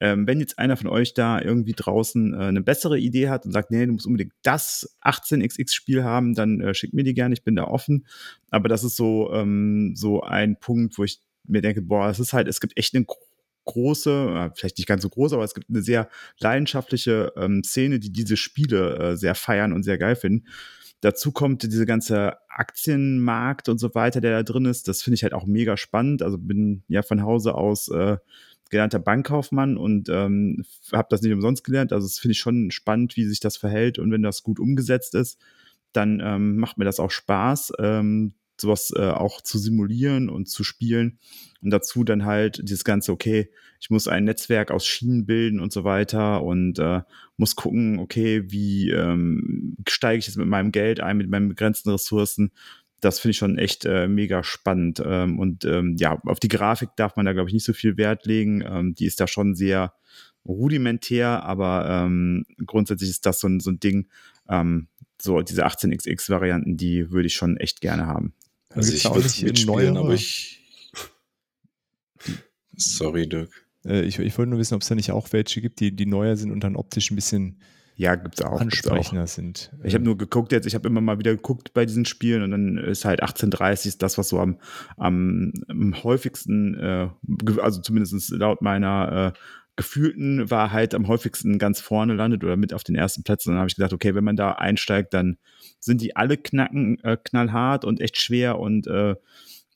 [0.00, 3.52] Ähm, wenn jetzt einer von euch da irgendwie draußen äh, eine bessere Idee hat und
[3.52, 7.42] sagt, nee, du musst unbedingt das 18xx-Spiel haben, dann äh, schickt mir die gerne, ich
[7.42, 8.06] bin da offen.
[8.50, 12.32] Aber das ist so, ähm, so ein Punkt, wo ich mir denke, boah, es ist
[12.32, 13.06] halt, es gibt echt eine
[13.64, 17.98] große, äh, vielleicht nicht ganz so groß, aber es gibt eine sehr leidenschaftliche ähm, Szene,
[17.98, 20.46] die diese Spiele äh, sehr feiern und sehr geil finden.
[21.02, 24.86] Dazu kommt diese ganze Aktienmarkt und so weiter, der da drin ist.
[24.86, 26.22] Das finde ich halt auch mega spannend.
[26.22, 28.18] Also bin ja von Hause aus äh,
[28.70, 31.92] gelernter Bankkaufmann und ähm, habe das nicht umsonst gelernt.
[31.92, 35.16] Also das finde ich schon spannend, wie sich das verhält und wenn das gut umgesetzt
[35.16, 35.40] ist,
[35.92, 37.72] dann ähm, macht mir das auch Spaß.
[37.80, 41.18] Ähm, sowas äh, auch zu simulieren und zu spielen.
[41.60, 43.50] Und dazu dann halt dieses ganze, okay,
[43.80, 47.02] ich muss ein Netzwerk aus Schienen bilden und so weiter und äh,
[47.36, 51.90] muss gucken, okay, wie ähm, steige ich jetzt mit meinem Geld ein, mit meinen begrenzten
[51.90, 52.52] Ressourcen.
[53.00, 55.02] Das finde ich schon echt äh, mega spannend.
[55.04, 57.96] Ähm, und ähm, ja, auf die Grafik darf man da, glaube ich, nicht so viel
[57.96, 58.62] Wert legen.
[58.64, 59.94] Ähm, die ist da schon sehr
[60.46, 64.08] rudimentär, aber ähm, grundsätzlich ist das so ein, so ein Ding,
[64.48, 64.88] ähm,
[65.20, 68.34] so diese 18xx-Varianten, die würde ich schon echt gerne haben.
[68.74, 70.60] Also ich würde es mitspielen, aber ich.
[72.76, 73.50] Sorry, Dirk.
[73.84, 76.06] Äh, ich, ich wollte nur wissen, ob es da nicht auch welche gibt, die, die
[76.06, 77.60] neuer sind und dann optisch ein bisschen
[77.94, 79.36] ja, gibt's auch, ansprechender gibt's auch.
[79.36, 79.72] sind.
[79.84, 82.50] Ich habe nur geguckt jetzt, ich habe immer mal wieder geguckt bei diesen Spielen und
[82.50, 84.58] dann ist halt 1830 das, was so am,
[84.96, 87.08] am, am häufigsten, äh,
[87.60, 89.38] also zumindest laut meiner äh,
[89.76, 93.50] gefühlten Wahrheit am häufigsten ganz vorne landet oder mit auf den ersten Plätzen.
[93.50, 95.38] Dann habe ich gedacht, okay, wenn man da einsteigt, dann
[95.84, 99.16] sind die alle knacken, äh, knallhart und echt schwer und äh,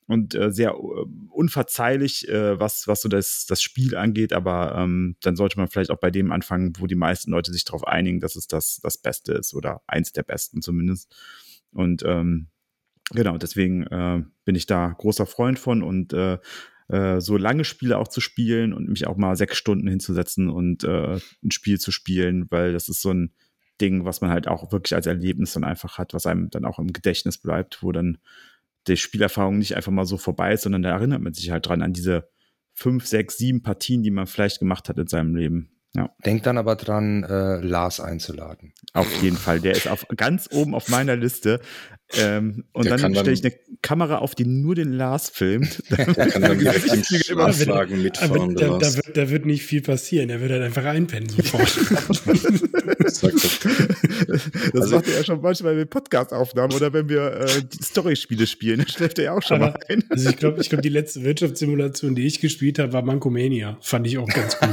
[0.08, 5.16] und äh, sehr äh, unverzeihlich, äh, was, was so das, das Spiel angeht, aber ähm,
[5.20, 8.20] dann sollte man vielleicht auch bei dem anfangen, wo die meisten Leute sich darauf einigen,
[8.20, 11.12] dass es das, das Beste ist oder eins der besten zumindest.
[11.72, 12.46] Und ähm,
[13.10, 16.38] genau, deswegen äh, bin ich da großer Freund von und äh,
[16.88, 20.84] äh, so lange Spiele auch zu spielen und mich auch mal sechs Stunden hinzusetzen und
[20.84, 23.32] äh, ein Spiel zu spielen, weil das ist so ein
[23.80, 26.78] Ding, was man halt auch wirklich als Erlebnis dann einfach hat, was einem dann auch
[26.78, 28.18] im Gedächtnis bleibt, wo dann
[28.86, 31.82] die Spielerfahrung nicht einfach mal so vorbei ist, sondern da erinnert man sich halt dran
[31.82, 32.28] an diese
[32.72, 35.70] fünf, sechs, sieben Partien, die man vielleicht gemacht hat in seinem Leben.
[35.94, 36.10] Ja.
[36.26, 38.74] Denk dann aber dran, äh, Lars einzuladen.
[38.92, 39.60] Auf jeden Fall.
[39.60, 41.60] Der ist auf, ganz oben auf meiner Liste.
[42.14, 43.52] Ähm, und der dann stelle ich eine
[43.82, 45.82] Kamera auf, die nur den Lars filmt.
[45.90, 48.54] Der kann dann direkt im Schlafwagen mitfahren.
[48.54, 50.30] Da, da, wird, da wird nicht viel passieren.
[50.30, 51.62] Er wird halt einfach einpennen sofort.
[53.06, 58.84] das also, macht er ja schon manchmal mit Podcast-Aufnahmen oder wenn wir äh, Story-Spiele spielen.
[58.86, 60.04] Da schläft er ja auch schon aber, mal ein.
[60.08, 63.78] Also ich glaube, ich glaub, die letzte Wirtschaftssimulation, die ich gespielt habe, war Mankomania.
[63.80, 64.70] Fand ich auch ganz gut.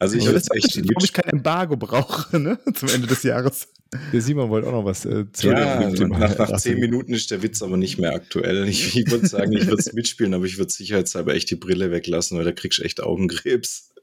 [0.00, 2.58] Also ich würde echt nicht, warum ich kein Embargo brauche, ne?
[2.74, 3.68] Zum Ende des Jahres.
[4.12, 7.42] Der Simon wollte auch noch was äh, zu Ja, nach, nach zehn Minuten ist der
[7.42, 8.68] Witz aber nicht mehr aktuell.
[8.68, 11.90] Ich, ich würde sagen, ich würde es mitspielen, aber ich würde sicherheitshalber echt die Brille
[11.90, 13.90] weglassen, weil da kriegst du echt Augenkrebs.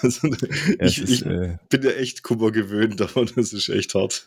[0.00, 3.94] Also, ja, ich, ist, ich äh, bin ja echt Kummer gewöhnt, aber das ist echt
[3.94, 4.26] hart.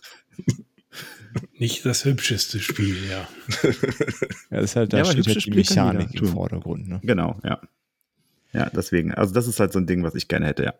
[1.57, 3.27] Nicht das hübscheste Spiel, ja.
[3.63, 3.71] ja,
[4.51, 6.87] das ist halt, da ja, steht halt die Mechanik im Vordergrund.
[6.87, 6.99] Ne?
[7.03, 7.59] Genau, ja.
[8.53, 9.13] Ja, deswegen.
[9.13, 10.73] Also das ist halt so ein Ding, was ich gerne hätte, ja.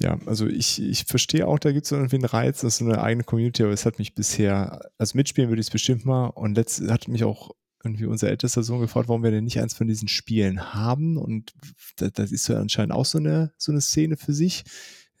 [0.00, 2.84] Ja, also ich, ich verstehe auch, da gibt es irgendwie einen Reiz, das ist so
[2.84, 6.26] eine eigene Community, aber es hat mich bisher, also mitspielen würde ich es bestimmt mal
[6.26, 7.52] und letzt hat mich auch
[7.84, 11.52] irgendwie unser ältester Sohn gefragt, warum wir denn nicht eins von diesen Spielen haben und
[11.96, 14.64] das, das ist ja anscheinend auch so eine, so eine Szene für sich.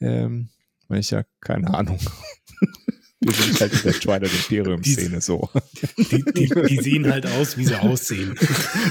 [0.00, 0.48] Ähm,
[0.88, 1.98] weil ich ja keine Ahnung.
[3.24, 5.48] Wir sind halt in der Twilight Imperium-Szene so.
[5.96, 8.34] Die, die, die, sehen halt aus, wie sie aussehen.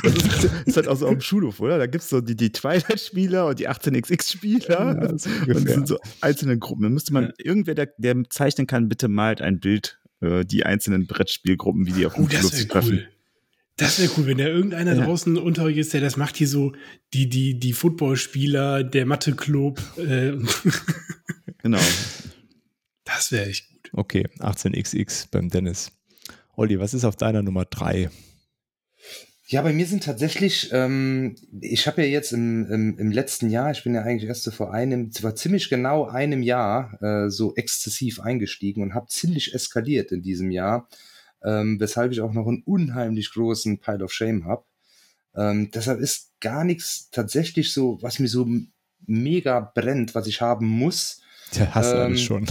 [0.03, 1.77] Das ist, ist halt auch so am Schulhof, oder?
[1.77, 4.69] Da gibt es so die, die Twilight-Spieler und die 18xx-Spieler.
[4.69, 5.25] Ja, und
[5.65, 6.84] das sind so einzelne Gruppen.
[6.84, 7.31] Da müsste man, ja.
[7.38, 12.05] irgendwer, der, der, zeichnen kann, bitte malt ein Bild, äh, die einzelnen Brettspielgruppen, wie die
[12.05, 12.93] auf dem oh, Schulhof treffen.
[12.93, 13.07] Cool.
[13.77, 15.03] Das wäre cool, wenn da irgendeiner ja.
[15.03, 16.73] draußen unter euch ist, der das macht, hier so
[17.13, 19.81] die, die, die Footballspieler, der Mathe-Club.
[19.97, 20.34] Äh.
[21.57, 21.79] genau.
[23.03, 23.72] Das wäre echt.
[23.93, 25.91] Okay, 18xx beim Dennis.
[26.55, 28.09] Olli, was ist auf deiner Nummer 3?
[29.45, 33.69] Ja, bei mir sind tatsächlich, ähm, ich habe ja jetzt im, im, im, letzten Jahr,
[33.69, 37.53] ich bin ja eigentlich erst so vor einem, zwar ziemlich genau einem Jahr äh, so
[37.55, 40.87] exzessiv eingestiegen und habe ziemlich eskaliert in diesem Jahr,
[41.43, 44.63] ähm, weshalb ich auch noch einen unheimlich großen Pile of Shame habe.
[45.35, 48.47] Ähm, deshalb ist gar nichts tatsächlich so, was mir so
[49.05, 51.21] mega brennt, was ich haben muss.
[51.51, 52.47] Ja, hast du alles ähm, schon.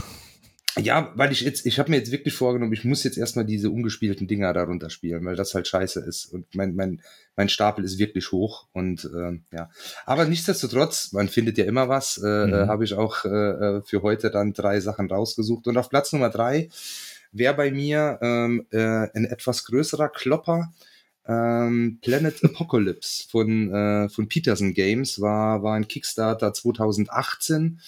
[0.79, 3.71] Ja, weil ich jetzt, ich habe mir jetzt wirklich vorgenommen, ich muss jetzt erstmal diese
[3.71, 6.27] ungespielten Dinger darunter spielen, weil das halt scheiße ist.
[6.27, 7.03] Und mein, mein,
[7.37, 8.69] mein Stapel ist wirklich hoch.
[8.73, 9.71] Und äh, ja.
[10.07, 12.55] Aber nichtsdestotrotz, man findet ja immer was, äh, mhm.
[12.55, 15.67] äh, habe ich auch äh, äh, für heute dann drei Sachen rausgesucht.
[15.67, 16.71] Und auf Platz Nummer drei
[17.33, 20.73] wäre bei mir ähm, äh, ein etwas größerer Klopper.
[21.27, 27.79] Ähm, Planet Apocalypse von, äh, von Peterson Games war, war ein Kickstarter 2018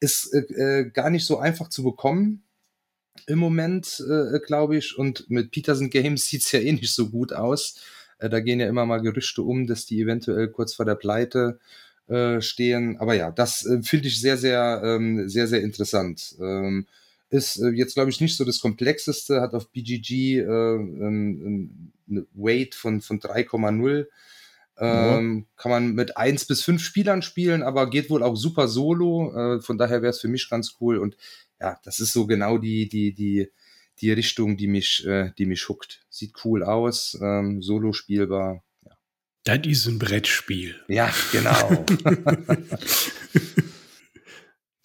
[0.01, 2.43] ist äh, äh, gar nicht so einfach zu bekommen
[3.27, 4.97] im Moment, äh, glaube ich.
[4.97, 7.79] Und mit Peterson Games sieht's ja eh nicht so gut aus.
[8.17, 11.59] Äh, da gehen ja immer mal Gerüchte um, dass die eventuell kurz vor der Pleite
[12.07, 12.97] äh, stehen.
[12.97, 16.35] Aber ja, das äh, finde ich sehr, sehr, ähm, sehr, sehr interessant.
[16.41, 16.87] Ähm,
[17.29, 22.25] ist äh, jetzt, glaube ich, nicht so das komplexeste, hat auf BGG äh, ähm, eine
[22.33, 24.07] Weight von, von 3,0
[24.77, 29.33] ähm, Kann man mit eins bis fünf Spielern spielen, aber geht wohl auch super solo.
[29.35, 30.97] Äh, von daher wäre es für mich ganz cool.
[30.97, 31.17] Und
[31.59, 33.51] ja, das ist so genau die, die, die,
[33.99, 36.05] die Richtung, die mich, äh, die mich huckt.
[36.09, 38.63] Sieht cool aus, ähm, solo spielbar.
[38.83, 38.91] Ja.
[39.43, 40.75] Das ist ein Brettspiel.
[40.87, 41.85] Ja, genau.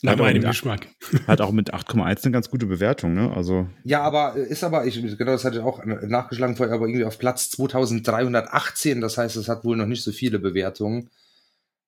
[0.02, 0.88] Nach meinem Geschmack.
[1.26, 3.32] Hat auch mit 8,1 eine ganz gute Bewertung, ne?
[3.34, 3.66] Also.
[3.84, 7.18] Ja, aber ist aber, ich, genau das hatte ich auch nachgeschlagen vorher, aber irgendwie auf
[7.18, 11.08] Platz 2318, das heißt, es hat wohl noch nicht so viele Bewertungen.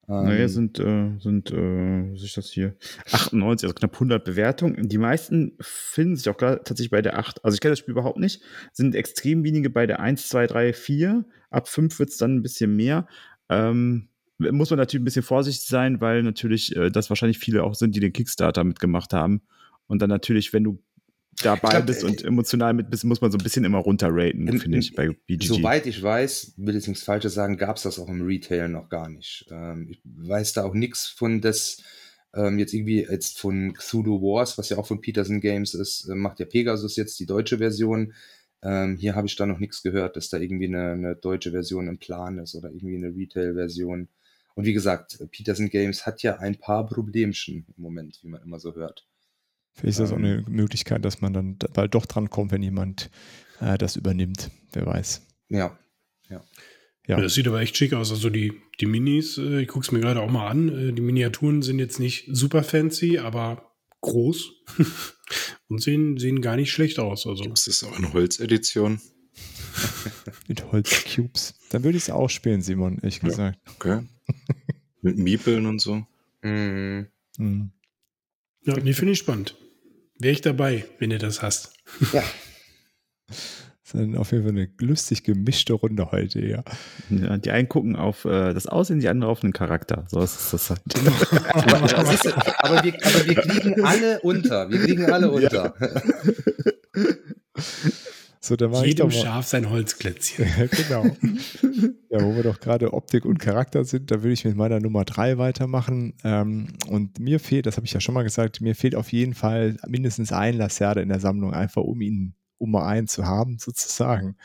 [0.09, 2.75] Naja, ähm, sind, äh, sind, äh, was ist das hier?
[3.13, 4.89] 98, also knapp 100 Bewertungen.
[4.89, 7.45] Die meisten finden sich auch gerade tatsächlich bei der 8.
[7.45, 8.43] Also ich kenne das Spiel überhaupt nicht.
[8.73, 11.27] Sind extrem wenige bei der 1, 2, 3, 4.
[11.51, 13.07] Ab 5 wird es dann ein bisschen mehr.
[13.51, 17.75] Ähm, muss man natürlich ein bisschen vorsichtig sein, weil natürlich äh, das wahrscheinlich viele auch
[17.75, 19.43] sind, die den Kickstarter mitgemacht haben.
[19.87, 20.83] Und dann natürlich, wenn du
[21.43, 24.59] dabei glaub, bist und äh, emotional mit bist, muss man so ein bisschen immer runterraten,
[24.61, 25.47] finde ich, bei BGG.
[25.47, 28.89] Soweit ich weiß, will jetzt nichts Falsches sagen, gab es das auch im Retail noch
[28.89, 29.47] gar nicht.
[29.51, 31.83] Ähm, ich weiß da auch nichts von das,
[32.35, 36.15] ähm, jetzt irgendwie jetzt von Cthulhu Wars, was ja auch von Peterson Games ist, äh,
[36.15, 38.15] macht ja Pegasus jetzt die deutsche Version.
[38.63, 41.87] Ähm, hier habe ich da noch nichts gehört, dass da irgendwie eine, eine deutsche Version
[41.87, 44.09] im Plan ist oder irgendwie eine Retail-Version.
[44.59, 48.59] Und wie gesagt, Peterson Games hat ja ein paar Problemchen im Moment, wie man immer
[48.59, 49.07] so hört.
[49.73, 50.47] Vielleicht ist das auch eine ähm.
[50.49, 53.09] Möglichkeit, dass man dann bald doch dran kommt, wenn jemand
[53.61, 54.51] äh, das übernimmt.
[54.73, 55.25] Wer weiß.
[55.51, 55.79] Ja.
[56.29, 56.43] ja.
[57.07, 57.21] Ja.
[57.21, 58.11] Das sieht aber echt schick aus.
[58.11, 60.89] Also die, die Minis, äh, ich gucke es mir gerade auch mal an.
[60.89, 64.51] Äh, die Miniaturen sind jetzt nicht super fancy, aber groß
[65.69, 67.29] und sehen, sehen gar nicht schlecht aus.
[67.29, 67.45] Also.
[67.45, 69.01] Das ist auch eine Holzedition.
[70.49, 71.55] Mit Holzcubes.
[71.71, 73.57] Dann würde ich es auch spielen, Simon, ehrlich gesagt.
[73.65, 74.09] Ja, okay.
[75.09, 76.05] Mit Miepeln und so.
[76.43, 77.07] Mhm.
[77.39, 77.71] Mhm.
[78.63, 79.57] Ja, die finde ich spannend.
[80.19, 81.73] Wäre ich dabei, wenn du das hast.
[82.13, 82.23] Ja.
[83.91, 86.63] Das ist dann auf jeden Fall eine lustig gemischte Runde heute, ja.
[87.09, 90.05] ja die einen gucken auf äh, das Aussehen, die anderen auf den Charakter.
[90.11, 90.83] So ist das halt.
[91.55, 94.71] aber, aber, wir, aber, wir, kriegen alle unter.
[94.71, 95.75] Wir kriegen alle unter.
[95.81, 96.03] Ja.
[98.41, 100.47] So, da war Jedem Schaf sein Holzklötzchen.
[100.71, 101.05] genau.
[102.09, 105.05] ja, wo wir doch gerade Optik und Charakter sind, da würde ich mit meiner Nummer
[105.05, 106.15] 3 weitermachen.
[106.25, 109.35] Ähm, und mir fehlt, das habe ich ja schon mal gesagt, mir fehlt auf jeden
[109.35, 113.59] Fall mindestens ein Lacerda in der Sammlung, einfach um ihn, um mal einen zu haben,
[113.59, 114.37] sozusagen.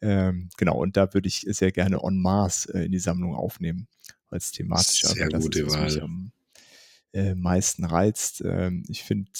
[0.00, 3.88] Ähm, genau, und da würde ich sehr gerne On Mars äh, in die Sammlung aufnehmen,
[4.28, 5.08] als thematischer.
[5.08, 5.84] Sehr also, gute ist, Wahl.
[5.84, 6.32] Mich am
[7.12, 8.42] äh, meisten reizt.
[8.44, 9.30] Ähm, ich finde,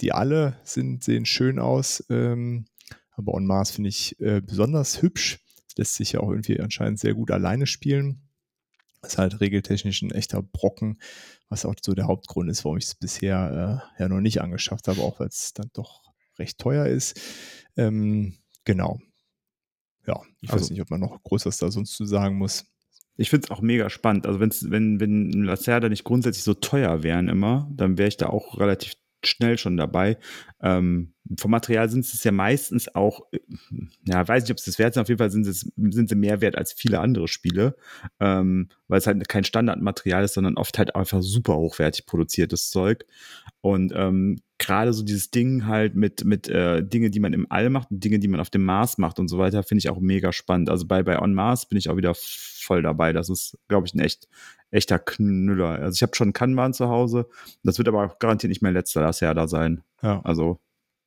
[0.00, 2.04] die alle sind, sehen schön aus.
[2.10, 2.66] Ähm,
[3.18, 5.40] aber On Mars finde ich äh, besonders hübsch.
[5.76, 8.22] Lässt sich ja auch irgendwie anscheinend sehr gut alleine spielen.
[9.02, 10.98] Das ist halt regeltechnisch ein echter Brocken,
[11.48, 14.88] was auch so der Hauptgrund ist, warum ich es bisher äh, ja noch nicht angeschafft
[14.88, 17.20] habe, auch weil es dann doch recht teuer ist.
[17.76, 18.98] Ähm, genau.
[20.06, 22.66] Ja, ich also, weiß nicht, ob man noch Größeres da sonst zu sagen muss.
[23.16, 24.26] Ich finde es auch mega spannend.
[24.26, 28.28] Also wenn's, wenn, wenn Lacerda nicht grundsätzlich so teuer wären immer, dann wäre ich da
[28.28, 28.94] auch relativ
[29.24, 30.18] schnell schon dabei.
[30.60, 33.38] Ähm, vom Material sind es ja meistens auch, äh,
[34.06, 36.14] ja, weiß nicht, ob es das wert sind, auf jeden Fall sind, es, sind sie
[36.14, 37.76] mehr wert als viele andere Spiele,
[38.20, 43.04] ähm, weil es halt kein Standardmaterial ist, sondern oft halt einfach super hochwertig produziertes Zeug.
[43.60, 47.70] Und ähm, gerade so dieses Ding halt mit, mit äh, Dinge, die man im All
[47.70, 50.00] macht und Dinge, die man auf dem Mars macht und so weiter, finde ich auch
[50.00, 50.70] mega spannend.
[50.70, 53.12] Also bei, bei On Mars bin ich auch wieder voll dabei.
[53.12, 54.28] Das ist, glaube ich, ein echt,
[54.70, 55.70] echter Knüller.
[55.80, 57.26] Also ich habe schon Kanban zu Hause.
[57.62, 59.82] Das wird aber garantiert nicht mein letzter Lacerda sein.
[60.02, 60.20] Ja.
[60.24, 60.58] Also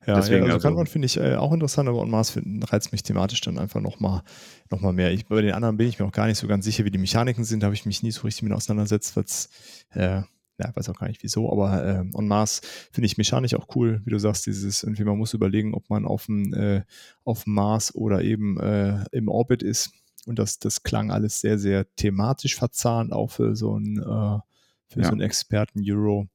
[0.08, 2.36] Ja, Deswegen, ja also also- Kanban finde ich äh, auch interessant, aber On Mars
[2.72, 4.24] reizt mich thematisch dann einfach nochmal
[4.72, 5.12] noch mal mehr.
[5.12, 6.98] Ich, bei den anderen bin ich mir auch gar nicht so ganz sicher, wie die
[6.98, 7.62] Mechaniken sind.
[7.62, 9.16] Da habe ich mich nie so richtig mit auseinandergesetzt.
[9.16, 9.50] weil's,
[9.92, 10.22] Äh,
[10.58, 14.02] ja, weiß auch gar nicht wieso, aber äh, On Mars finde ich mechanisch auch cool,
[14.06, 16.82] wie du sagst, dieses irgendwie, man muss überlegen, ob man auf dem, äh,
[17.24, 19.92] auf Mars oder eben äh, im Orbit ist.
[20.26, 24.40] Und das, das klang alles sehr, sehr thematisch verzahnt, auch für so einen, äh,
[24.88, 25.06] für Ja.
[25.06, 26.28] so einen Experten-Euro.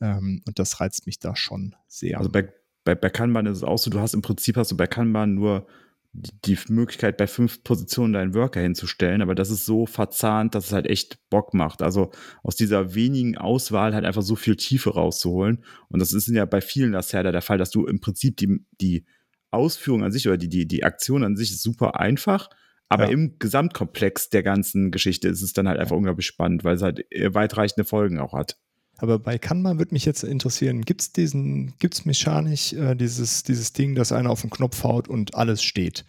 [0.00, 2.18] Ähm, und das reizt mich da schon sehr.
[2.18, 2.52] Also bei,
[2.84, 5.34] bei, bei Kanban ist es auch so, du hast im Prinzip hast du bei Kanban
[5.34, 5.66] nur
[6.12, 10.66] die, die Möglichkeit, bei fünf Positionen deinen Worker hinzustellen, aber das ist so verzahnt, dass
[10.66, 11.82] es halt echt Bock macht.
[11.82, 12.10] Also
[12.42, 15.64] aus dieser wenigen Auswahl halt einfach so viel Tiefe rauszuholen.
[15.88, 19.04] Und das ist ja bei vielen Lacerda der Fall, dass du im Prinzip die, die
[19.52, 22.50] Ausführung an sich oder die, die, die Aktion an sich ist super einfach,
[22.90, 23.10] aber Ja.
[23.12, 27.10] im Gesamtkomplex der ganzen Geschichte ist es dann halt einfach unglaublich spannend, weil es halt
[27.10, 28.58] äh, weitreichende Folgen auch hat.
[28.98, 33.42] Aber bei Kanban würde mich jetzt interessieren, gibt es diesen, gibt es mechanisch äh, dieses,
[33.44, 36.04] dieses Ding, dass einer auf den Knopf haut und alles steht?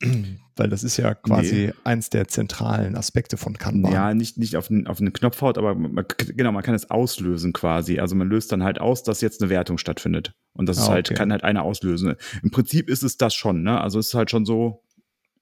[0.56, 1.72] Weil das ist ja quasi Nee.
[1.84, 3.92] eins der zentralen Aspekte von Kanban.
[3.92, 6.04] Ja, nicht, nicht auf den, auf den Knopf haut, aber man,
[6.34, 7.98] genau, man kann es auslösen quasi.
[7.98, 10.32] Also man löst dann halt aus, dass jetzt eine Wertung stattfindet.
[10.52, 11.14] Und das ist Ah, halt, okay.
[11.18, 12.14] kann halt einer auslösen.
[12.42, 13.80] Im Prinzip ist es das schon, ne?
[13.80, 14.82] Also es ist halt schon so,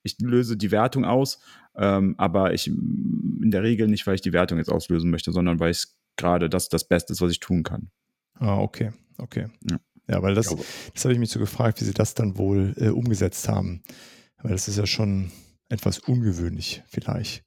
[0.05, 1.41] ich löse die Wertung aus,
[1.77, 5.59] ähm, aber ich in der Regel nicht, weil ich die Wertung jetzt auslösen möchte, sondern
[5.59, 5.87] weil ich
[6.17, 7.91] gerade das das Beste ist, was ich tun kann.
[8.35, 9.49] Ah, okay, okay.
[9.69, 9.81] Ja.
[10.07, 10.55] Ja, weil das,
[10.93, 13.83] das habe ich mich so gefragt, wie sie das dann wohl äh, umgesetzt haben.
[14.43, 15.33] Weil das ist ja schon
[15.71, 17.43] etwas ungewöhnlich, vielleicht.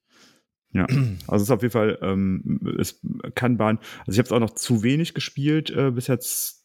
[0.74, 0.86] Ja,
[1.28, 3.00] also es ist auf jeden Fall, ähm, es
[3.36, 3.80] kann Bahn.
[4.06, 6.57] Also ich habe es auch noch zu wenig gespielt, äh, bis jetzt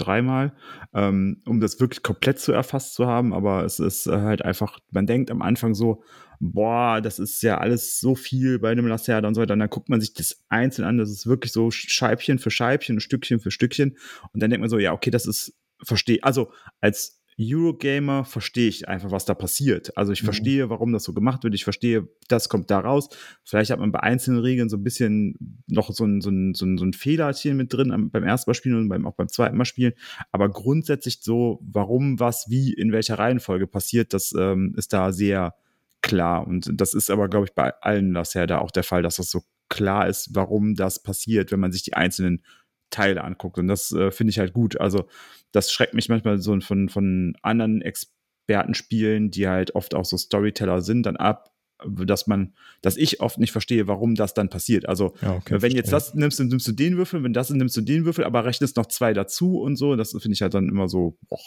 [0.00, 0.52] dreimal,
[0.94, 3.32] ähm, um das wirklich komplett zu erfasst zu haben.
[3.32, 6.02] Aber es ist äh, halt einfach, man denkt am Anfang so,
[6.40, 9.52] boah, das ist ja alles so viel bei einem Lacerda und so weiter.
[9.52, 12.98] Und dann guckt man sich das einzeln an, das ist wirklich so Scheibchen für Scheibchen,
[13.00, 13.96] Stückchen für Stückchen.
[14.32, 18.88] Und dann denkt man so, ja, okay, das ist, verstehe, also als Eurogamer verstehe ich
[18.88, 19.96] einfach, was da passiert.
[19.96, 20.26] Also ich Mhm.
[20.26, 21.54] verstehe, warum das so gemacht wird.
[21.54, 23.08] Ich verstehe, das kommt da raus.
[23.44, 26.66] Vielleicht hat man bei einzelnen Regeln so ein bisschen noch so ein, so ein, so
[26.66, 29.56] ein, so ein Fehlerchen mit drin beim ersten Mal spielen und beim, auch beim zweiten
[29.56, 29.94] Mal spielen.
[30.32, 35.54] Aber grundsätzlich so, warum, was, wie, in welcher Reihenfolge passiert, das ähm, ist da sehr
[36.02, 36.46] klar.
[36.46, 39.42] Und das ist aber, glaube ich, bei allen Lacerda auch der Fall, dass das so
[39.68, 42.42] klar ist, warum das passiert, wenn man sich die einzelnen
[42.90, 43.58] Teile anguckt.
[43.58, 44.80] Und das äh, finde ich halt gut.
[44.80, 45.06] Also
[45.52, 50.80] das schreckt mich manchmal so von, von anderen Expertenspielen, die halt oft auch so Storyteller
[50.80, 54.88] sind, dann ab, dass man, dass ich oft nicht verstehe, warum das dann passiert.
[54.88, 55.62] Also Ja, okay.
[55.62, 58.24] wenn jetzt das nimmst, dann nimmst du den Würfel, wenn das nimmst du den Würfel,
[58.24, 59.96] aber rechnest noch zwei dazu und so.
[59.96, 61.40] Das finde ich halt dann immer so, boah.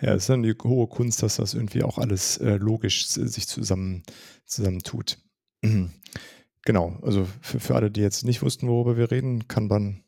[0.00, 3.48] Ja, es ist dann die hohe Kunst, dass das irgendwie auch alles äh, logisch sich
[3.48, 4.02] zusammen,
[4.44, 5.18] zusammen tut.
[6.66, 10.02] Genau, also für, für alle, die jetzt nicht wussten, worüber wir reden, Kanban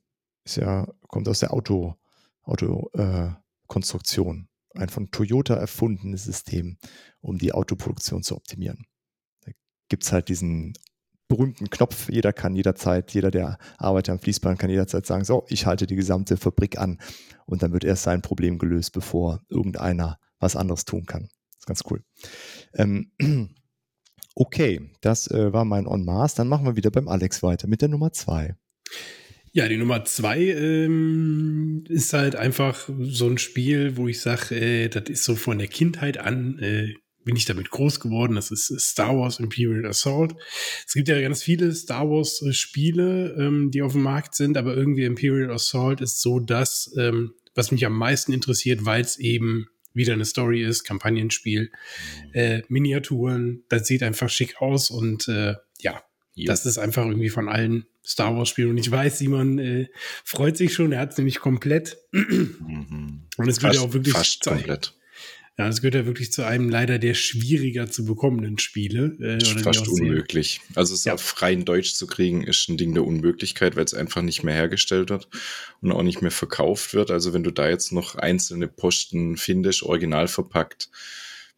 [0.49, 1.94] ist ja, kommt aus der Auto,
[2.42, 3.30] Auto äh.
[4.74, 6.78] Ein von Toyota erfundenes System,
[7.20, 8.86] um die Autoproduktion zu optimieren.
[9.42, 9.53] Da
[9.88, 10.74] gibt es halt diesen
[11.28, 15.66] berühmten Knopf, jeder kann jederzeit, jeder, der arbeitet am Fließband, kann jederzeit sagen, so, ich
[15.66, 16.99] halte die gesamte Fabrik an
[17.44, 21.24] und dann wird erst sein Problem gelöst, bevor irgendeiner was anderes tun kann.
[21.24, 22.03] Das ist ganz cool.
[22.74, 23.12] Ähm,
[24.34, 26.34] okay, das äh, war mein On Mars.
[26.34, 28.57] Dann machen wir wieder beim Alex weiter mit der Nummer zwei.
[29.59, 34.88] Ja, die Nummer zwei ähm, ist halt einfach so ein Spiel, wo ich sage, äh,
[34.88, 36.94] das ist so von der Kindheit an, äh,
[37.24, 38.36] bin ich damit groß geworden.
[38.36, 40.36] Das ist Star Wars Imperial Assault.
[40.86, 44.56] Es gibt ja ganz viele Star Wars äh, Spiele, ähm, die auf dem Markt sind,
[44.56, 49.18] aber irgendwie Imperial Assault ist so das, ähm, was mich am meisten interessiert, weil es
[49.18, 51.72] eben wieder eine Story ist, Kampagnenspiel,
[52.32, 56.00] äh, Miniaturen, das sieht einfach schick aus und äh, ja,
[56.46, 58.70] das ist einfach irgendwie von allen Star Wars Spielen.
[58.70, 59.88] Und ich weiß, Simon äh,
[60.24, 60.92] freut sich schon.
[60.92, 61.98] Er hat es nämlich komplett.
[62.12, 63.26] Mhm.
[63.36, 64.94] Und es gehört ja auch wirklich fast zu, komplett.
[65.59, 69.16] ja, es gehört ja wirklich zu einem leider der schwieriger zu bekommenden Spiele.
[69.20, 70.61] Äh, fast unmöglich.
[70.74, 71.14] Also es Ja.
[71.14, 74.54] auf rein Deutsch zu kriegen, ist ein Ding der Unmöglichkeit, weil es einfach nicht mehr
[74.54, 75.28] hergestellt wird
[75.82, 77.11] und auch nicht mehr verkauft wird.
[77.11, 80.88] Also wenn du da jetzt noch einzelne Posten findest, original verpackt,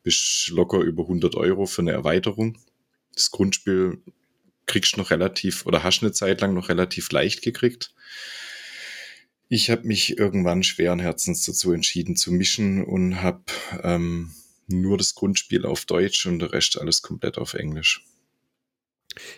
[0.02, 2.58] bist locker über 100 Euro für eine Erweiterung.
[3.14, 3.98] Das Grundspiel
[4.70, 7.92] kriegst noch relativ oder hast eine Zeit lang noch relativ leicht gekriegt.
[9.48, 13.42] Ich habe mich irgendwann schweren Herzens dazu entschieden zu mischen und habe
[13.82, 14.32] ähm,
[14.68, 18.04] nur das Grundspiel auf Deutsch und der Rest alles komplett auf Englisch.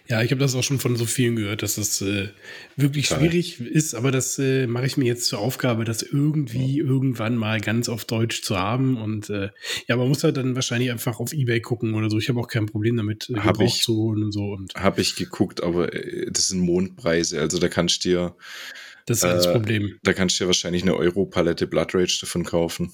[0.06, 2.28] Ja, ich habe das auch schon von so vielen gehört, dass das äh,
[2.76, 3.18] wirklich Geil.
[3.18, 7.60] schwierig ist, aber das äh, mache ich mir jetzt zur Aufgabe, das irgendwie irgendwann mal
[7.60, 8.96] ganz auf Deutsch zu haben.
[8.96, 9.48] Und äh,
[9.88, 12.18] ja, man muss halt dann wahrscheinlich einfach auf Ebay gucken oder so.
[12.18, 13.82] Ich habe auch kein Problem damit, äh, Hab ich.
[13.82, 14.52] zu holen und so.
[14.52, 17.40] Und Habe ich geguckt, aber äh, das sind Mondpreise.
[17.40, 18.36] Also da kannst du dir
[19.06, 19.98] Das ist ja das Äh, Problem.
[20.02, 22.92] Da kannst du ja wahrscheinlich eine Euro-Palette Blood Rage davon kaufen.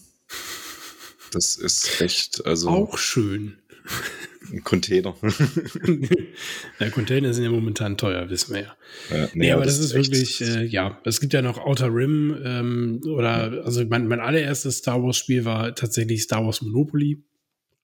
[1.32, 3.58] Das ist echt, also Auch schön.
[4.52, 5.14] ein Container.
[6.80, 8.76] ja, Container sind ja momentan teuer, wissen wir ja.
[9.14, 12.36] Ja, Nee, aber das, ist echt- wirklich, äh, ja, es gibt ja noch Outer Rim
[12.44, 17.22] ähm, oder, also mein, mein allererstes Star Wars Spiel war tatsächlich Star Wars Monopoly.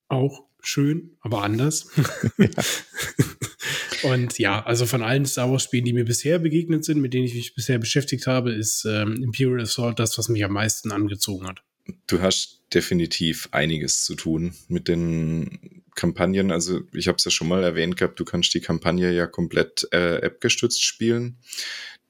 [0.08, 1.88] Auch schön, aber anders.
[4.02, 7.24] Und ja, also von allen Star Wars Spielen, die mir bisher begegnet sind, mit denen
[7.24, 11.46] ich mich bisher beschäftigt habe, ist ähm, Imperial Assault das, was mich am meisten angezogen
[11.46, 11.62] hat.
[12.06, 16.50] Du hast definitiv einiges zu tun mit den Kampagnen.
[16.50, 19.88] Also ich habe es ja schon mal erwähnt gehabt, du kannst die Kampagne ja komplett
[19.92, 21.38] äh, App-gestützt spielen.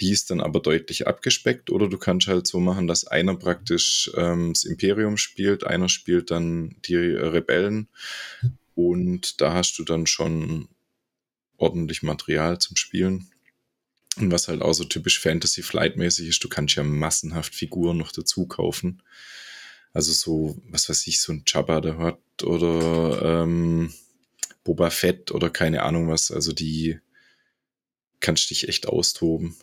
[0.01, 4.11] Die ist dann aber deutlich abgespeckt oder du kannst halt so machen, dass einer praktisch
[4.17, 7.89] ähm, das Imperium spielt, einer spielt dann die Rebellen
[8.75, 10.69] und da hast du dann schon
[11.57, 13.29] ordentlich Material zum Spielen.
[14.17, 18.13] Und was halt auch so typisch Fantasy Flight-mäßig ist, du kannst ja massenhaft Figuren noch
[18.13, 19.03] dazu kaufen.
[19.95, 23.95] Also so, was weiß ich, so ein Jabba der Hutt oder ähm,
[24.65, 26.31] Boba Fett oder keine Ahnung was.
[26.31, 26.99] Also die
[28.21, 29.57] kannst dich echt austoben.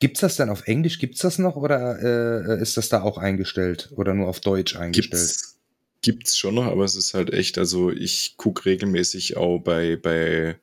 [0.00, 0.98] Gibt's das dann auf Englisch?
[0.98, 5.22] Gibt's das noch oder äh, ist das da auch eingestellt oder nur auf Deutsch eingestellt?
[5.22, 5.58] Gibt's,
[6.02, 10.58] gibt's schon noch, aber es ist halt echt, also ich guck regelmäßig auch bei, bei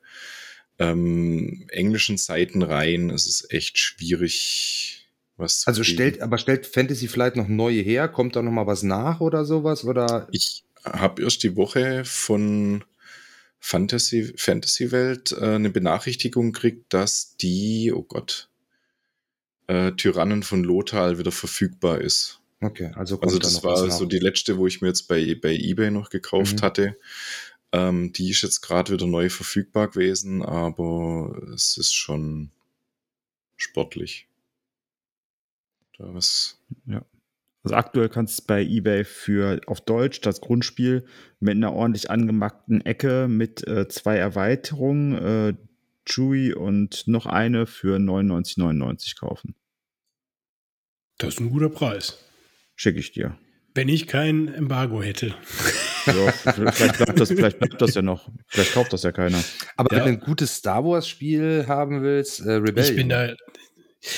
[0.78, 3.10] ähm, englischen Seiten rein.
[3.10, 4.95] Es ist echt schwierig,
[5.36, 5.94] was zu Also kriegen.
[5.94, 8.08] stellt, aber stellt Fantasy Flight noch neue her?
[8.08, 9.84] Kommt da noch mal was nach oder sowas?
[9.84, 12.84] Oder Ich habe erst die Woche von
[13.58, 18.48] Fantasy, Fantasy Welt äh, eine Benachrichtigung gekriegt, dass die, oh Gott,
[19.66, 22.40] äh, Tyrannen von Lothal wieder verfügbar ist.
[22.60, 25.08] okay, also kommt Also da das was war so die letzte, wo ich mir jetzt
[25.08, 26.62] bei, bei eBay noch gekauft Mhm.
[26.62, 26.96] hatte.
[27.72, 32.50] Ähm, die ist jetzt gerade wieder neu verfügbar gewesen, aber es ist schon
[33.56, 34.28] sportlich.
[35.98, 36.62] Da was
[37.62, 41.06] Also aktuell kannst du bei eBay für auf Deutsch das Grundspiel
[41.40, 45.54] mit einer ordentlich angemackten Ecke mit äh, zwei Erweiterungen, äh,
[46.08, 49.54] Chewie und noch eine für 99,99 kaufen.
[51.18, 52.18] Das ist ein guter Preis.
[52.76, 53.38] Schicke ich dir.
[53.74, 55.34] Wenn ich kein Embargo hätte.
[56.06, 58.30] Ja, vielleicht, bleibt das, vielleicht bleibt das ja noch.
[58.46, 59.42] Vielleicht kauft das ja keiner.
[59.76, 60.04] aber Ja.
[60.04, 62.90] wenn du ein gutes Star Wars Spiel haben willst, äh, Rebellion.
[62.90, 63.34] Ich bin da.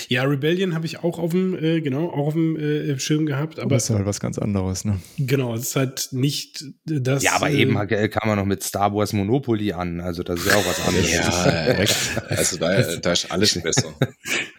[0.09, 3.59] Ja, Rebellion habe ich auch auf dem, äh, genau, auch auf dem äh, Schirm gehabt,
[3.59, 5.01] Aber das ist halt was ganz anderes, ne?
[5.19, 7.23] genau, es ist halt nicht das.
[7.23, 10.01] ja, aber äh, eben halt, kam man noch mit Star Wars Monopoly an.
[10.01, 11.13] Also das ist ja auch was anderes.
[11.13, 13.95] Ja, also da, da ist alles besser.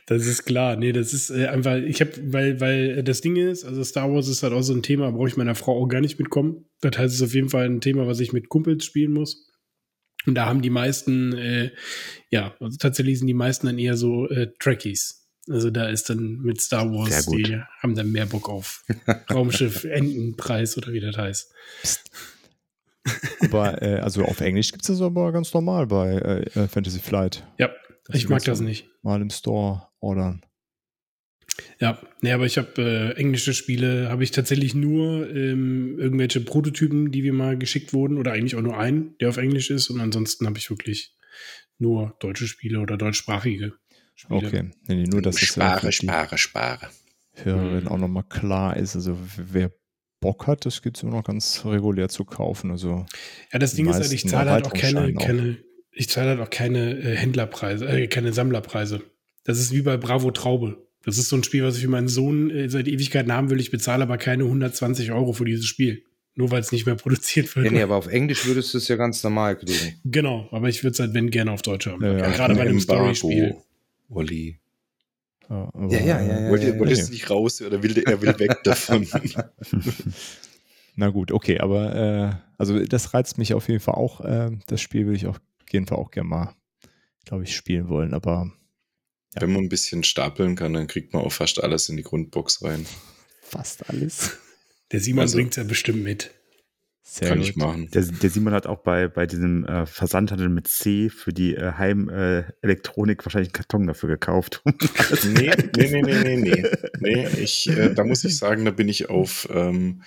[0.08, 0.76] Das ist klar.
[0.76, 4.28] Nee, das ist äh, einfach, ich habe, weil, weil das Ding ist, also Star Wars
[4.28, 6.66] ist halt auch so ein Thema, brauche ich meiner Frau auch gar nicht mitkommen.
[6.82, 9.50] Das heißt, es ist auf jeden Fall ein Thema, was ich mit Kumpels spielen muss.
[10.26, 11.72] Und da haben die meisten, äh,
[12.30, 15.18] ja, also tatsächlich sind die meisten dann eher so äh, Trekkies.
[15.50, 18.84] Also da ist dann mit Star Wars, die haben dann mehr Bock auf
[19.32, 21.54] Raumschiff Entenpreis oder wie das heißt.
[23.41, 27.00] Aber äh, also auf Englisch gibt es das aber ganz normal bei äh, äh, Fantasy
[27.00, 27.47] Flight.
[27.58, 27.72] Ja,
[28.06, 28.88] Das ich mag das nicht.
[29.02, 30.45] Mal im Store ordern.
[31.80, 37.12] Ja, nee, aber ich habe äh, englische Spiele, habe ich tatsächlich nur ähm, irgendwelche Prototypen,
[37.12, 39.89] die wir mal geschickt wurden, oder eigentlich auch nur einen, der auf Englisch ist.
[39.89, 41.16] Und ansonsten habe ich wirklich
[41.78, 43.74] nur deutsche Spiele oder deutschsprachige
[44.20, 44.47] Spiele.
[44.47, 44.63] Okay.
[44.88, 46.88] Nee, nee, nur, dass es ja spare, spare, spare.
[47.36, 47.88] Hörerin Mhm.
[47.88, 48.95] auch nochmal klar ist.
[48.95, 49.72] Also wer
[50.20, 52.70] Bock hat, das gibt es immer noch ganz regulär zu kaufen.
[52.72, 53.05] Also
[53.53, 55.57] Ja, das Ding ist halt, ich zahle halt auch keine, keine,
[55.93, 59.01] ich zahle halt auch keine äh, Händlerpreise, äh, keine Sammlerpreise.
[59.45, 60.86] Das ist wie bei Bravo Traube.
[61.05, 63.61] Das ist so ein Spiel, was ich für meinen Sohn äh, seit Ewigkeiten haben will.
[63.61, 66.03] Ich bezahle aber keine 120 Euro für dieses Spiel.
[66.36, 67.67] Nur weil es nicht mehr produziert wird.
[67.67, 69.99] Ja, nee, aber auf Englisch würdest du es ja ganz normal kriegen.
[70.03, 72.03] Genau, aber ich würde es halt, wenn, gerne auf Deutsch haben.
[72.03, 72.30] Ja, ja.
[72.32, 73.55] Gerade bei einem Story-Spiel.
[74.10, 74.60] Olli.
[75.49, 76.49] ja, Ja, ja, ja, äh, ja.
[76.49, 77.07] Wollte, wolltest nee.
[77.07, 79.07] du nicht raus oder will, er will weg davon?
[80.95, 84.22] Na gut, okay, aber äh, also das reizt mich auf jeden Fall auch.
[84.22, 85.39] Äh, das Spiel will ich auf
[85.72, 86.55] jeden Fall auch gerne mal,
[87.26, 88.14] glaube ich, spielen wollen.
[88.14, 88.51] Aber
[89.36, 89.41] Ja.
[89.41, 92.64] Wenn man ein bisschen stapeln kann, dann kriegt man auch fast alles in die Grundbox
[92.64, 92.86] rein.
[93.41, 94.38] fast alles.
[94.91, 96.32] Der Simon Also- bringt's ja bestimmt mit.
[97.12, 97.47] Sehr kann gut.
[97.47, 97.89] ich machen.
[97.89, 101.72] Der, der Simon hat auch bei, bei diesem äh, Versandhandel mit C für die äh,
[101.72, 104.62] Heimelektronik äh, wahrscheinlich einen Karton dafür gekauft.
[105.24, 106.64] Nee, nee, nee, nee, nee, nee.
[106.99, 110.03] nee ich, äh, da muss ich sagen, da bin ich auf ähm,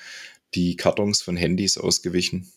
[0.55, 2.53] die Kartons von Handys ausgewichen.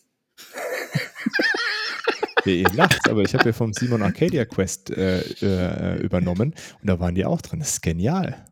[2.44, 7.00] Ihr lacht, aber ich habe ja vom Simon Arcadia Quest äh, äh, übernommen und da
[7.00, 7.58] waren die auch drin.
[7.58, 8.46] Das ist genial.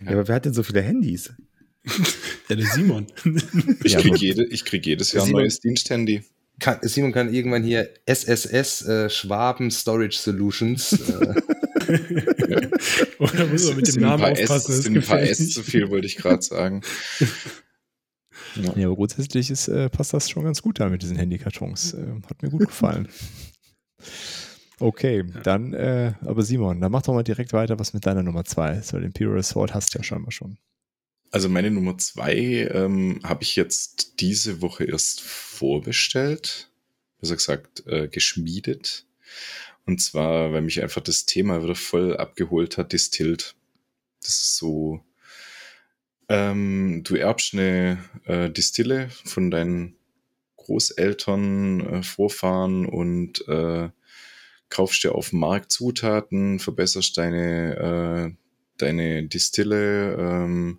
[0.00, 1.32] Ja, aber wer hat denn so viele Handys?
[2.48, 3.06] Ja, der Simon.
[3.84, 6.22] Ich Ja, kriege jede, ich krieg jedes Jahr ein Simon- neues Diensthandy.
[6.60, 10.92] Kann, Simon kann irgendwann hier SSS äh, Schwaben Storage Solutions.
[10.92, 11.34] Äh,
[13.18, 14.72] Oder muss man mit dem ein Namen aufpassen?
[14.72, 16.82] Das sind ein paar S zu viel, wollte ich gerade sagen.
[18.56, 18.72] Ja.
[18.76, 21.94] Ja, aber grundsätzlich ist, äh, passt das schon ganz gut da mit diesen Handykartons.
[21.94, 23.08] Äh, hat mir gut gefallen.
[24.78, 28.44] Okay, dann, äh, aber Simon, dann mach doch mal direkt weiter, was mit deiner Nummer
[28.44, 30.56] zwei ist, weil Imperial Sword hast du ja scheinbar schon.
[31.34, 36.70] Also meine Nummer zwei ähm, habe ich jetzt diese Woche erst vorbestellt,
[37.18, 39.04] besser gesagt äh, geschmiedet.
[39.84, 43.56] Und zwar, weil mich einfach das Thema wieder voll abgeholt hat, Distilled.
[44.22, 45.00] Das ist so,
[46.28, 49.96] ähm, du erbst eine äh, Distille von deinen
[50.54, 53.88] Großeltern, äh, Vorfahren und äh,
[54.68, 58.36] kaufst dir auf dem Markt Zutaten, verbesserst deine, äh,
[58.78, 60.78] deine Distille ähm,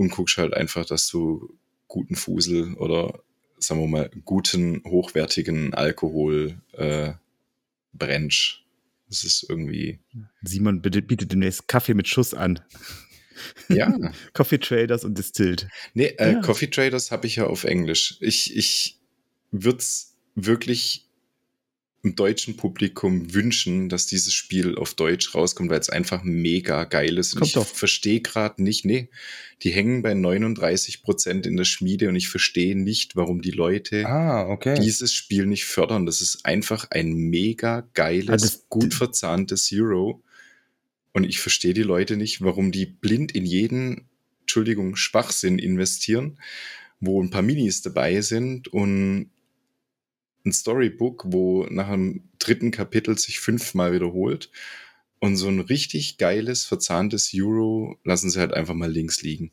[0.00, 3.22] und guckst halt einfach, dass du guten Fusel oder
[3.58, 7.12] sagen wir mal guten, hochwertigen Alkohol äh,
[7.92, 8.62] brennst.
[9.10, 9.98] Das ist irgendwie,
[10.40, 12.60] Simon bietet demnächst Kaffee mit Schuss an.
[13.68, 13.92] ja.
[14.32, 15.68] Coffee Traders und Distilled.
[15.92, 16.40] Nee, äh, Ja.
[16.40, 18.16] Coffee Traders habe ich ja auf Englisch.
[18.20, 18.98] Ich, ich
[19.50, 21.09] würde es wirklich
[22.02, 27.18] im deutschen Publikum wünschen, dass dieses Spiel auf Deutsch rauskommt, weil es einfach mega geil
[27.18, 27.34] ist.
[27.34, 27.66] Und Kommt ich doch.
[27.66, 29.10] verstehe gerade nicht, nee,
[29.62, 34.06] die hängen bei 39 Prozent in der Schmiede und ich verstehe nicht, warum die Leute
[34.06, 34.80] Ah, okay.
[34.80, 36.06] dieses Spiel nicht fördern.
[36.06, 40.22] Das ist einfach ein mega geiles, das- gut verzahntes Euro.
[41.12, 44.06] Und ich verstehe die Leute nicht, warum die blind in jeden,
[44.42, 46.38] Entschuldigung, Schwachsinn investieren,
[46.98, 49.28] wo ein paar Minis dabei sind und
[50.44, 54.50] ein Storybook, wo nach dem dritten Kapitel sich fünfmal wiederholt.
[55.18, 59.52] Und so ein richtig geiles, verzahntes Euro lassen sie halt einfach mal links liegen.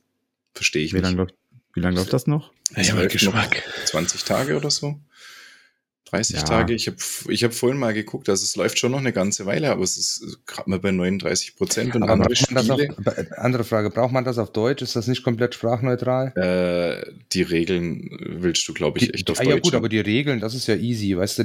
[0.53, 1.17] Verstehe ich Wie lange nicht.
[1.17, 1.35] läuft,
[1.73, 2.53] wie lang läuft das noch?
[2.75, 3.63] Ja, läuft noch Geschmack.
[3.85, 4.99] 20 Tage oder so.
[6.09, 6.43] 30 Ja.
[6.43, 6.73] Tage.
[6.73, 6.97] Ich habe
[7.29, 9.97] ich hab vorhin mal geguckt, also es läuft schon noch eine ganze Weile, aber es
[9.97, 12.59] ist gerade mal bei 39 Prozent und Aber andere Spiele.
[12.61, 14.81] auf, äh, andere Frage, braucht man das auf Deutsch?
[14.81, 16.33] Ist das nicht komplett sprachneutral?
[16.35, 18.09] Äh, die Regeln
[18.41, 19.53] willst du, glaube ich, Die- echt auf ah, Deutsch.
[19.53, 19.77] ja gut, haben.
[19.79, 21.43] aber die Regeln, das ist ja easy, weißt du,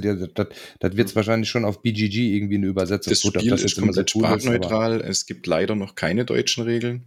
[0.81, 3.11] das, wird es wahrscheinlich schon auf BGG irgendwie eine Übersetzung.
[3.13, 5.01] das Gut, Spiel das ist so komplett cool ist, sprachneutral.
[5.01, 7.05] es gibt leider noch keine deutschen Regeln.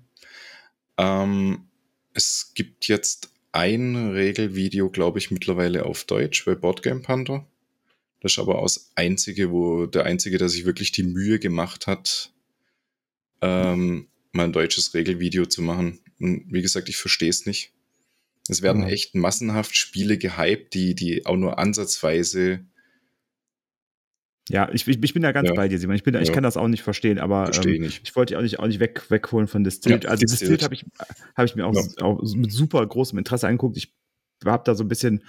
[0.97, 1.65] Ähm,
[2.13, 7.47] es gibt jetzt ein Regelvideo, glaube ich, mittlerweile auf Deutsch bei Boardgame Panther.
[8.19, 12.31] Das ist aber aus einzige, wo der einzige, der sich wirklich die Mühe gemacht hat,
[13.41, 15.99] ähm, mal ein deutsches Regelvideo zu machen.
[16.19, 17.71] Und wie gesagt, ich verstehe es nicht.
[18.47, 18.89] Es werden Mhm.
[18.89, 22.65] echt massenhaft Spiele gehypt, die, die auch nur ansatzweise
[24.49, 25.55] Ja, ich, ich, bin da ganz Ja.
[25.55, 25.95] bei dir, Simon.
[25.95, 26.33] Ich, bin, da- ich Ja.
[26.33, 28.01] kann das auch nicht verstehen, aber verstehe ähm, ich nicht.
[28.03, 30.03] ich wollte dich auch nicht, auch nicht weg, wegholen von Distilled.
[30.03, 30.63] Ja, also Distilled.
[30.63, 30.85] Habe ich,
[31.35, 33.75] hab ich mir auch, auch mit super großem Interesse angeguckt.
[33.77, 33.93] Ich
[34.45, 35.23] habe da so ein bisschen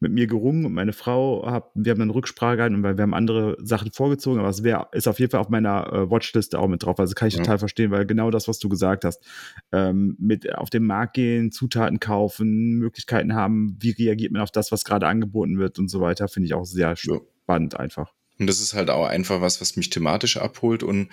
[0.00, 3.14] mit mir gerungen und meine Frau, hab, wir haben dann Rücksprache gehalten, weil wir haben
[3.14, 6.68] andere Sachen vorgezogen, aber es wär, ist auf jeden Fall auf meiner äh, Watchliste auch
[6.68, 6.98] mit drauf.
[6.98, 9.24] Also kann ich total verstehen, weil genau das, was du gesagt hast,
[9.72, 14.72] ähm, mit auf den Markt gehen, Zutaten kaufen, Möglichkeiten haben, wie reagiert man auf das,
[14.72, 18.12] was gerade angeboten wird und so weiter, finde ich auch sehr spannend einfach.
[18.38, 20.82] Und das ist halt auch einfach was, was mich thematisch abholt.
[20.82, 21.10] Und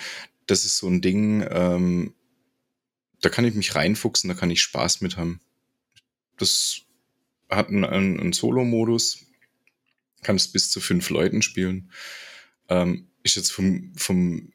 [0.48, 2.14] das ist so ein Ding, ähm,
[3.22, 5.40] da kann ich mich reinfuchsen, da kann ich Spaß mit haben.
[6.38, 6.82] Das
[7.50, 9.20] hat einen, einen, einen Solo-Modus,
[10.24, 11.92] kann es bis zu fünf Leuten spielen.
[12.70, 14.52] Ähm, ist jetzt vom, vom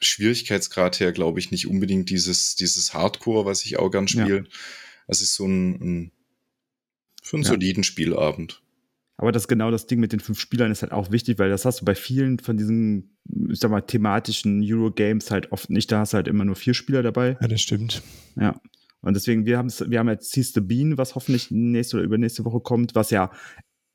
[0.00, 4.24] Schwierigkeitsgrad her, glaube ich, nicht unbedingt dieses, dieses Hardcore, was ich auch gern Ja.
[4.24, 4.46] spiele.
[5.06, 6.12] Es ist so ein, ein
[7.22, 7.50] für einen Ja.
[7.50, 8.62] soliden Spielabend.
[9.16, 11.64] Aber das genau das Ding mit den fünf Spielern ist halt auch wichtig, weil das
[11.64, 13.16] hast du bei vielen von diesen,
[13.48, 15.92] ich sag mal, thematischen Euro-Games halt oft nicht.
[15.92, 17.36] Da hast du halt immer nur vier Spieler dabei.
[17.40, 18.02] Ja, das stimmt.
[18.36, 18.60] Ja.
[19.02, 22.44] Und deswegen, wir haben wir haben jetzt Seize the Bean, was hoffentlich nächste oder übernächste
[22.44, 23.30] Woche kommt, was ja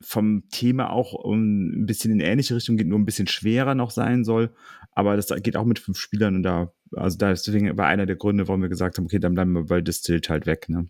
[0.02, 3.90] vom Thema auch um, ein bisschen in ähnliche Richtung geht, nur ein bisschen schwerer noch
[3.90, 4.54] sein soll.
[4.92, 8.06] Aber das geht auch mit fünf Spielern und da, also da ist deswegen war einer
[8.06, 10.68] der Gründe, warum wir gesagt haben, okay, dann bleiben wir bei Distilled halt weg.
[10.68, 10.88] Ne?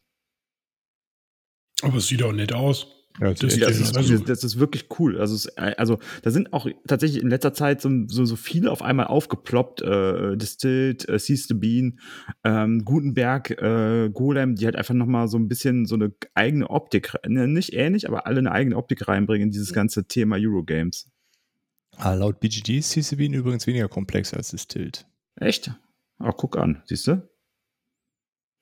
[1.83, 3.00] Aber es sieht auch nett aus.
[3.19, 5.19] Ja, Das sieht das, ist, also- das ist wirklich cool.
[5.21, 8.83] Also, es, also da sind auch tatsächlich in letzter Zeit so, so, so viele auf
[8.83, 9.83] einmal aufgeploppt.
[9.83, 11.99] Äh, Distilled, äh, Seize the Bean,
[12.45, 17.15] ähm, Gutenberg, äh, Golem, die halt einfach nochmal so ein bisschen so eine eigene Optik,
[17.27, 21.11] ne, nicht ähnlich, aber alle eine eigene Optik reinbringen in dieses ganze Thema Eurogames.
[21.97, 25.05] Ah, laut BGG ist CCB übrigens weniger komplex als Distilled.
[25.37, 25.73] Echt?
[26.19, 27.29] Ach, guck an, siehst du?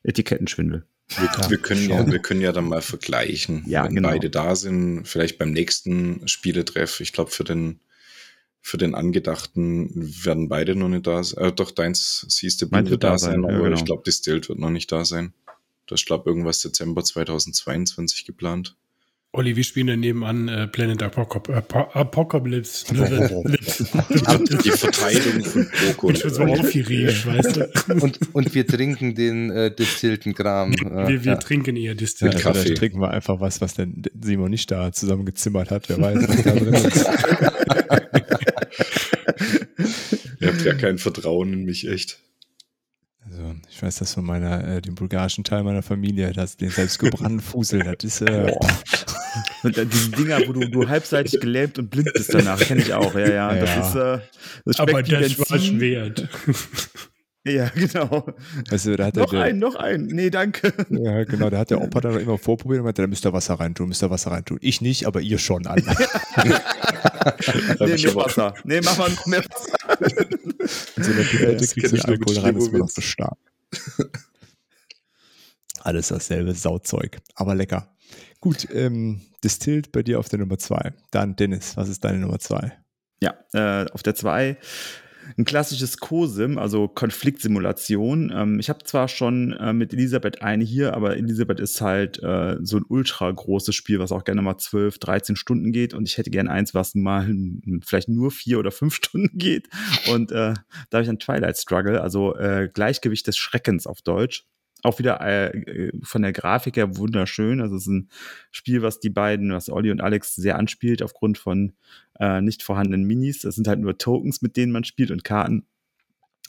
[0.03, 0.87] Etikettenschwindel.
[1.09, 1.91] Wir, Ja, wir, können schon.
[1.91, 4.11] ja, wir können ja dann mal vergleichen, Ja, wenn genau.
[4.11, 7.01] beide da sind, vielleicht beim nächsten Spieletreff.
[7.01, 7.81] Ich glaube, für den,
[8.61, 9.91] für den Angedachten
[10.25, 11.45] werden beide noch nicht da sein.
[11.45, 13.77] Äh, doch, deins siehst du, wird da sein, sein, ja, aber genau.
[13.77, 15.33] ich glaube, Distilled wird noch nicht da sein.
[15.87, 18.77] Das ist, glaube irgendwas Dezember 2022 geplant.
[19.33, 22.87] Olli, wir spielen dann nebenan äh, Planet Apoc Apo- Apocalypse.
[22.95, 26.11] Die Verteilung von Boko.
[26.11, 27.69] Ich bin so aufgeregt, weißt du.
[28.03, 30.73] Und, und wir trinken den äh, distillten Kram.
[30.73, 31.37] Äh, Wir, wir ja.
[31.37, 32.37] trinken eher Ja, Distillat.
[32.37, 32.69] also Kaffee.
[32.69, 35.89] dann trinken wir einfach was, was denn Simon nicht da zusammengezimmert hat.
[35.91, 37.07] Wer weiß, was da drin ist.
[40.41, 42.19] Ihr habt ja kein Vertrauen in mich, echt.
[43.31, 47.41] Also, ich weiß das von meiner, äh, dem bulgarischen Teil meiner Familie, dass den selbstgebrannten
[47.41, 48.55] Fusel, das ist, äh,
[49.63, 52.93] Und dann diese Dinger, wo du, du halbseitig gelähmt und blind bist danach, kenne ich
[52.95, 53.15] auch.
[53.15, 53.55] Ja, ja.
[53.55, 54.15] Ja, Das ja.
[54.15, 54.25] ist, äh,
[54.65, 55.81] das Aber das war Benzin.
[55.81, 56.29] wert.
[57.47, 58.27] Ja, genau.
[58.69, 60.07] du, da hat Noch der, ein, noch ein.
[60.07, 60.73] Nee, danke.
[60.91, 63.55] Ja, genau, da hat der Opa dann immer vorprobiert und meinte, da müsst ihr Wasser
[63.55, 64.59] reintun, müsst ihr Wasser reintun.
[64.61, 65.83] Ich nicht, aber ihr schon alle.
[65.87, 68.55] Hab Nee, mehr Wasser.
[68.65, 70.01] Nee, mach mal noch mehr Wasser.
[70.97, 73.39] In so einer Pipette kriegst du Alkohol rein, das wird noch so stark.
[75.81, 77.95] Alles dasselbe Sauzeug, aber lecker.
[78.41, 80.93] Gut, ähm, Distilled bei dir auf der Nummer zwei.
[81.11, 82.79] Dann Dennis, was ist deine Nummer zwei?
[83.21, 84.57] Ja, äh, auf der 2
[85.37, 88.33] ein klassisches COSIM, also Konfliktsimulation.
[88.35, 92.57] Ähm, ich habe zwar schon äh, mit Elisabeth eine hier, aber Elisabeth ist halt äh,
[92.63, 96.17] so ein ultra großes Spiel, was auch gerne mal 12, 13 Stunden geht und ich
[96.17, 97.29] hätte gern eins, was mal
[97.85, 99.69] vielleicht nur vier oder fünf Stunden geht.
[100.11, 100.55] Und äh,
[100.91, 104.47] da habe ich ein Twilight Struggle, also äh, Gleichgewicht des Schreckens auf Deutsch.
[104.85, 107.61] Auch wieder äh, äh, von der Grafik her wunderschön.
[107.61, 108.11] Also es ist ein
[108.51, 111.73] Spiel, was die beiden, was Olli und Alex sehr anspielt, aufgrund von
[112.21, 113.41] äh, nicht vorhandenen Minis.
[113.41, 115.67] Das sind halt nur Tokens, mit denen man spielt und Karten.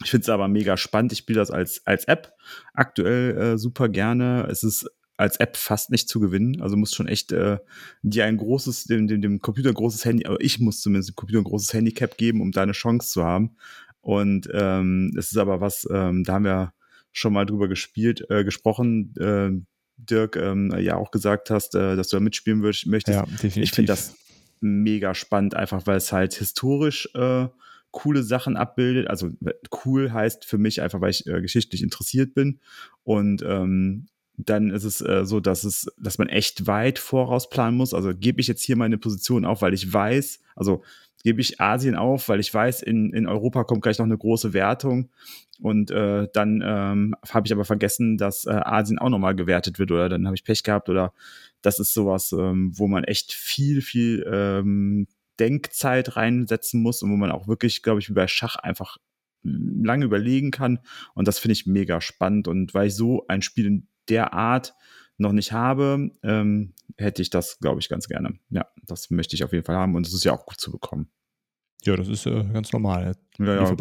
[0.02, 1.12] Ich finde es aber mega spannend.
[1.12, 2.32] Ich spiele das als, als App
[2.72, 4.46] aktuell äh, super gerne.
[4.48, 6.62] Es ist als App fast nicht zu gewinnen.
[6.62, 7.58] Also muss schon echt äh,
[8.02, 11.16] dir ein großes, dem, dem, dem Computer ein großes Handy, aber ich muss zumindest dem
[11.16, 13.56] Computer ein großes Handicap geben, um da eine Chance zu haben.
[14.00, 16.72] Und ähm, es ist aber was, ähm, da haben wir
[17.12, 19.50] schon mal drüber gespielt, äh, gesprochen, äh,
[19.96, 23.16] Dirk, ähm, ja auch gesagt hast, äh, dass du da mitspielen würdest, möchtest.
[23.16, 23.62] Ja, definitiv.
[23.62, 24.16] Ich finde das
[24.60, 27.48] mega spannend, einfach weil es halt historisch äh,
[27.90, 29.08] coole Sachen abbildet.
[29.08, 29.30] Also
[29.84, 32.60] cool heißt für mich einfach, weil ich äh, geschichtlich interessiert bin.
[33.02, 34.06] Und ähm,
[34.36, 37.94] dann ist es äh, so, dass es, dass man echt weit vorausplanen muss.
[37.94, 40.82] Also gebe ich jetzt hier meine Position auf, weil ich weiß, also
[41.22, 44.52] gebe ich Asien auf, weil ich weiß, in, in Europa kommt gleich noch eine große
[44.52, 45.10] Wertung.
[45.60, 49.92] Und äh, dann ähm, habe ich aber vergessen, dass äh, Asien auch nochmal gewertet wird
[49.92, 51.12] oder dann habe ich Pech gehabt oder
[51.60, 55.06] das ist sowas, ähm, wo man echt viel, viel ähm,
[55.38, 58.96] Denkzeit reinsetzen muss und wo man auch wirklich, glaube ich, wie bei Schach einfach
[59.42, 60.80] lange überlegen kann.
[61.14, 62.48] Und das finde ich mega spannend.
[62.48, 64.74] Und weil ich so ein Spiel in der Art
[65.20, 68.34] noch nicht habe, ähm, hätte ich das, glaube ich, ganz gerne.
[68.50, 70.70] Ja, das möchte ich auf jeden Fall haben und es ist ja auch gut zu
[70.72, 71.08] bekommen.
[71.84, 73.14] Ja, das ist äh, ganz normal.
[73.38, 73.74] Ja, ja,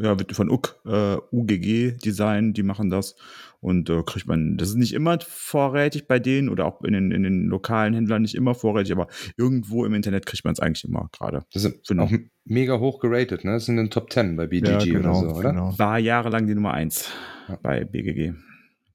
[0.00, 3.14] ja wird von UG, äh, UGG Design, die machen das.
[3.60, 7.12] Und äh, kriegt man, das ist nicht immer vorrätig bei denen oder auch in den,
[7.12, 9.06] in den lokalen Händlern nicht immer vorrätig, aber
[9.36, 11.44] irgendwo im Internet kriegt man es eigentlich immer gerade.
[11.52, 12.04] Das sind Genau.
[12.06, 12.12] auch
[12.44, 13.52] mega hoch geratet, ne?
[13.52, 15.50] Das sind in den Top 10 bei BGG Ja, genau, oder so, oder?
[15.50, 15.78] genau.
[15.78, 17.10] War jahrelang die Nummer eins
[17.48, 17.58] Ja.
[17.62, 18.32] bei BGG.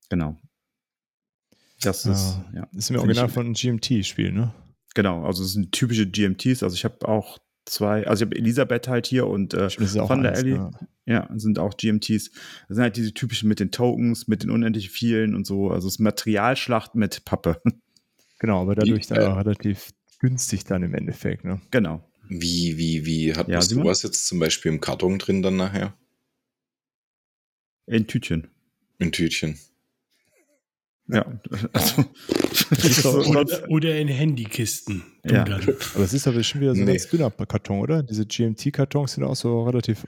[0.10, 0.38] Genau.
[1.86, 2.62] Das ist, Ja.
[2.62, 2.68] ja.
[2.78, 4.54] Ist ich- original von GMT-Spiel, ne?
[4.94, 6.64] Genau, also es sind typische GMTs.
[6.64, 9.96] Also ich habe auch zwei, also ich habe Elisabeth halt hier und äh, Stimmt, das
[9.96, 10.56] ist auch Van der eins, Ellie.
[10.56, 10.72] ja.
[11.08, 12.32] Ja, sind auch GMTs.
[12.32, 15.70] Das sind halt diese typischen mit den Tokens, mit den unendlich vielen und so.
[15.70, 17.62] Also es ist Materialschlacht mit Pappe.
[18.40, 21.62] Genau, aber dadurch dann äh, auch relativ günstig dann im Endeffekt, ne?
[21.72, 22.04] genau.
[22.28, 23.86] Wie, wie, wie hat Ja, Simon?
[23.86, 25.94] sowas jetzt zum Beispiel im Karton drin dann nachher?
[27.88, 28.50] In Tütchen.
[29.00, 29.58] In Tütchen.
[31.08, 31.24] Ja,
[31.74, 32.04] also.
[33.30, 35.04] Oder, oder in Handykisten.
[35.24, 35.44] Ja.
[35.44, 35.62] dann.
[35.94, 36.94] Aber es ist aber schon wieder so ein Nee.
[36.94, 38.02] ganz dünner Karton, oder?
[38.02, 40.06] Diese GMT-Kartons sind auch so relativ,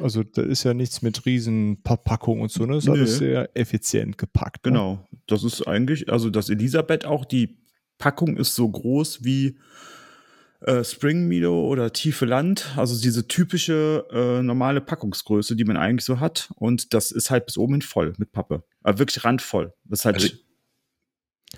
[0.00, 2.74] also da ist ja nichts mit riesen Verpackung und so, ne?
[2.74, 2.94] Das ist Nö.
[2.94, 4.66] alles sehr effizient gepackt.
[4.66, 4.72] Ne?
[4.72, 5.06] Genau.
[5.28, 7.58] Das ist eigentlich, also das Elisabeth auch, die
[7.98, 9.58] Packung ist so groß wie
[10.66, 12.72] äh, Spring Meadow oder Tiefe Land.
[12.76, 16.50] Also diese typische äh, normale Packungsgröße, die man eigentlich so hat.
[16.56, 18.62] Und das ist halt bis oben hin voll mit Pappe.
[18.82, 19.72] Aber wirklich randvoll.
[19.84, 20.16] Das halt.
[20.16, 20.28] Also,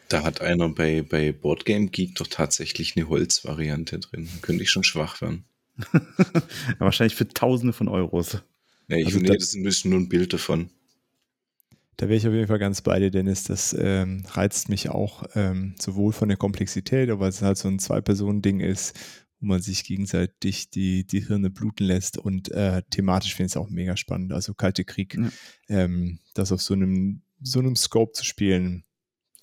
[0.08, 4.28] Da hat einer bei, bei Boardgame Geek doch tatsächlich eine Holzvariante drin.
[4.32, 5.44] Da könnte ich schon schwach werden.
[6.78, 8.38] wahrscheinlich für Tausende von Euros.
[8.88, 10.70] Ja, ich Also nee, da- das ist ein bisschen nur ein Bild davon.
[11.96, 13.44] Da wäre ich auf jeden Fall ganz bei dir, Dennis.
[13.44, 17.68] Das ähm, reizt mich auch ähm, sowohl von der Komplexität, aber weil es halt so
[17.68, 18.98] ein Zwei-Personen-Ding ist,
[19.40, 23.56] wo man sich gegenseitig die, die Hirne bluten lässt und äh, thematisch finde ich es
[23.56, 24.32] auch mega spannend.
[24.32, 25.30] Also Kalte Krieg, Ja.
[25.68, 28.84] ähm, das auf so einem, so einem Scope zu spielen,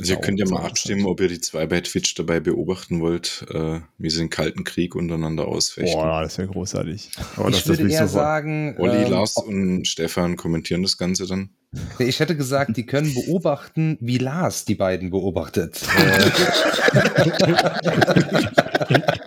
[0.02, 3.46] Also ihr könnt ja mal abstimmen, ob ihr die zwei bei Twitch dabei beobachten wollt,
[3.54, 5.94] äh, wie sie den Kalten Krieg untereinander ausfechten.
[5.94, 7.12] Boah, das wäre großartig.
[7.38, 8.26] Oh, ich würde eher sofort.
[8.26, 11.52] sagen, Olli, ähm, Lars und Stefan kommentieren das Ganze dann.
[12.00, 15.80] ich hätte gesagt, die können beobachten, wie Lars die beiden beobachtet.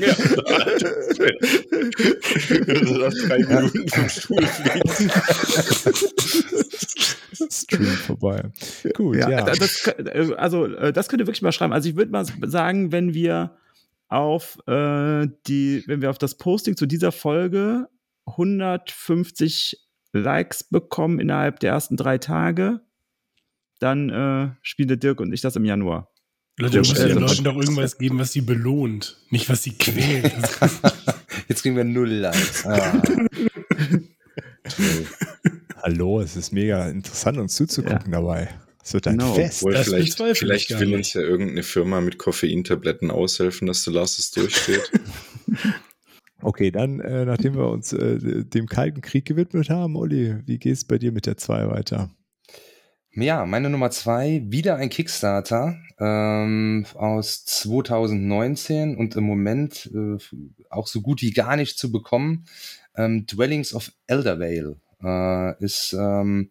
[0.00, 0.14] Äh,
[3.28, 5.22] drei Minuten vom Stuhl fliegt.
[7.52, 8.50] Stream vorbei.
[8.94, 9.28] Gut, ja.
[9.30, 11.72] Ja, da- Das, äh, also äh, das könnt ihr wirklich mal schreiben.
[11.72, 13.56] Also ich würde mal sagen, wenn wir
[14.08, 17.88] auf äh, die, wenn wir auf das Posting zu dieser Folge
[18.26, 19.78] 150
[20.12, 22.80] Likes bekommen innerhalb der ersten drei Tage,
[23.80, 26.10] dann äh, spielen der Dirk und ich das im Januar.
[26.56, 29.72] Leute, muss Ja, den das- Leuten doch irgendwas geben, was sie belohnt, nicht was sie
[29.72, 30.32] quält.
[31.48, 32.64] Jetzt kriegen wir null Likes.
[32.64, 33.02] Ah.
[35.82, 38.48] Hallo, es ist mega interessant, uns zuzugucken dabei.
[38.82, 39.34] Es wird ein Genau.
[39.34, 39.62] Fest.
[39.62, 40.96] Wohl, Das vielleicht vielleicht will nicht.
[40.96, 44.90] uns ja irgendeine Firma mit Koffeintabletten aushelfen, dass der Lars es durchsteht.
[46.42, 50.74] Okay, dann, äh, nachdem wir uns äh, dem Kalten Krieg gewidmet haben, Olli, wie geht
[50.74, 52.10] es bei dir mit der 2 weiter?
[53.14, 60.18] Ja, meine Nummer zwei, wieder ein Kickstarter ähm, aus 2019 und im Moment äh,
[60.70, 62.46] auch so gut wie gar nicht zu bekommen.
[62.96, 66.50] Ähm, Dwellings of Eldervale äh, ist ähm,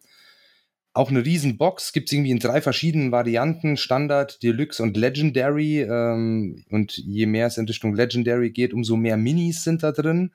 [0.94, 5.82] auch eine Riesenbox, gibt es irgendwie in drei verschiedenen Varianten, Standard, Deluxe und Legendary.
[5.82, 10.30] Ähm, und je mehr es in Richtung Legendary geht, umso mehr Minis sind da drin.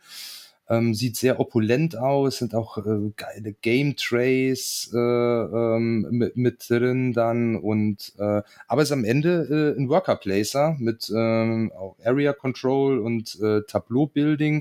[0.69, 6.69] Ähm, sieht sehr opulent aus, sind auch äh, geile Game Trays äh, ähm, mit, mit
[6.69, 11.95] drin dann und äh, aber ist am Ende äh, ein Worker Placer mit ähm, auch
[12.05, 14.57] Area Control und äh, Tableau Building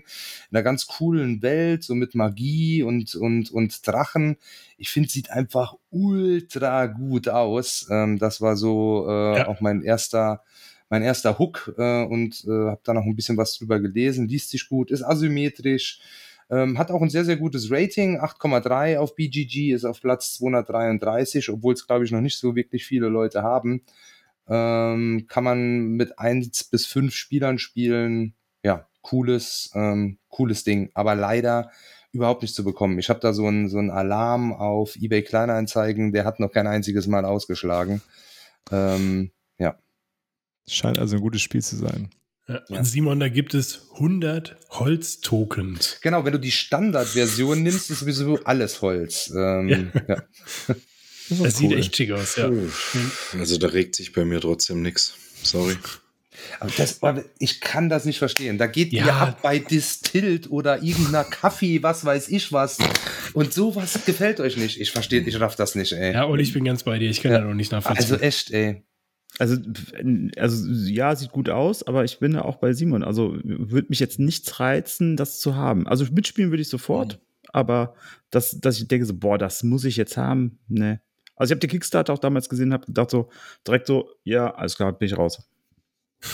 [0.50, 4.36] in einer ganz coolen Welt, so mit Magie und und und Drachen.
[4.78, 7.86] Ich finde, sieht einfach ultra gut aus.
[7.90, 9.48] Ähm, das war so äh, Ja.
[9.48, 10.42] auch mein erster
[10.88, 14.28] mein erster Hook äh, und äh, habe da noch ein bisschen was drüber gelesen.
[14.28, 16.00] Liest sich gut, ist asymmetrisch,
[16.50, 18.20] ähm, hat auch ein sehr, sehr gutes Rating.
[18.20, 22.86] 8,3 auf BGG, ist auf Platz 233, obwohl es, glaube ich, noch nicht so wirklich
[22.86, 23.82] viele Leute haben.
[24.48, 28.34] Ähm, kann man mit eins bis fünf Spielern spielen.
[28.64, 30.90] Ja, cooles, ähm, cooles Ding.
[30.94, 31.70] Aber leider
[32.12, 32.98] überhaupt nicht zu bekommen.
[32.98, 36.66] Ich habe da so einen so einen Alarm auf eBay Kleinanzeigen, der hat noch kein
[36.66, 38.00] einziges Mal ausgeschlagen.
[38.72, 39.32] Ähm.
[40.68, 42.10] Scheint also ein gutes Spiel zu sein.
[42.68, 42.82] Ja.
[42.82, 45.98] Simon, da gibt es 100 Holztokens.
[46.02, 49.30] Genau, wenn du die Standardversion nimmst, ist sowieso alles Holz.
[49.36, 50.22] Ähm, Ja.
[51.30, 51.78] Das sieht cool.
[51.78, 52.50] echt schick aus, ja.
[53.38, 55.12] Also da regt sich bei mir trotzdem nichts.
[55.42, 55.76] Sorry.
[56.58, 58.56] Aber das, aber ich kann das nicht verstehen.
[58.56, 59.04] Da geht Ja.
[59.04, 62.78] ihr ab bei Distilled oder irgendeiner Kaffee, was weiß ich was.
[63.34, 64.80] Und sowas gefällt euch nicht.
[64.80, 66.14] Ich verstehe, ich raff das nicht, ey.
[66.14, 67.10] Ja, und ich bin ganz bei dir.
[67.10, 67.40] Ich kann Ja.
[67.40, 68.10] da noch nicht nachvollziehen.
[68.10, 68.82] Also echt, ey.
[69.38, 69.56] Also,
[70.36, 73.02] also ja, sieht gut aus, aber ich bin da auch bei Simon.
[73.04, 75.86] Also würde mich jetzt nichts reizen, das zu haben.
[75.86, 77.20] Also mitspielen würde ich sofort,
[77.52, 77.94] aber
[78.30, 81.00] dass, dass ich denke so, boah, das muss ich jetzt haben, ne.
[81.36, 83.28] Also ich habe den Kickstarter auch damals gesehen, habe gedacht so,
[83.64, 85.42] direkt so, ja, alles klar, bin ich raus.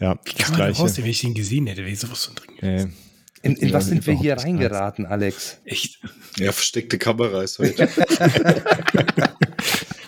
[0.00, 1.02] Ja, Wie das kann man da gleiche.
[1.04, 1.82] wenn ich den gesehen hätte?
[1.82, 2.94] Wäre ich sowas von drin gewesen.
[3.42, 5.60] Äh, In, in was sind wir hier reingeraten, Alex?
[5.64, 6.00] Echt?
[6.36, 7.88] Ja, versteckte Kamera ist heute.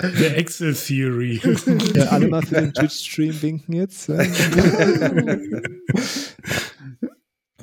[0.01, 1.41] The Excel Theory.
[1.95, 4.09] ja, alle mal für den Twitch-Stream winken jetzt.
[4.09, 4.27] äh,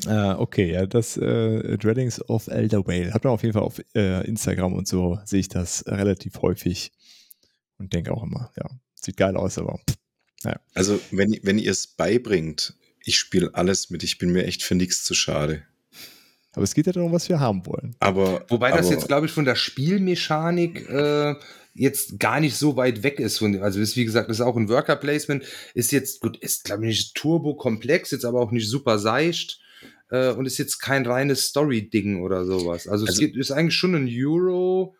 [0.38, 4.26] okay, ja, das äh, Dwellings of Elder Whale hat man auf jeden Fall auf äh,
[4.28, 6.92] Instagram und so sehe ich das relativ häufig
[7.78, 9.80] und denke auch immer, ja, sieht geil aus, aber
[10.74, 12.74] Also, wenn, wenn ihr es beibringt,
[13.04, 15.64] ich spiele alles mit, ich bin mir echt für nichts zu schade.
[16.54, 17.96] aber es geht ja darum, was wir haben wollen.
[18.00, 18.46] Aber.
[18.50, 21.36] Wobei das aber, jetzt, glaube ich, von der Spielmechanik äh,
[21.74, 23.40] jetzt gar nicht so weit weg ist.
[23.40, 25.44] Von, also ist, wie gesagt, das ist auch ein Worker Placement.
[25.74, 29.60] Ist jetzt, gut, ist, glaube ich, nicht turbo komplex, jetzt aber auch nicht super seicht.
[30.12, 32.88] Äh, und ist jetzt kein reines Story-Ding oder sowas.
[32.88, 34.96] Also, es Also- geht, ist eigentlich schon ein Euro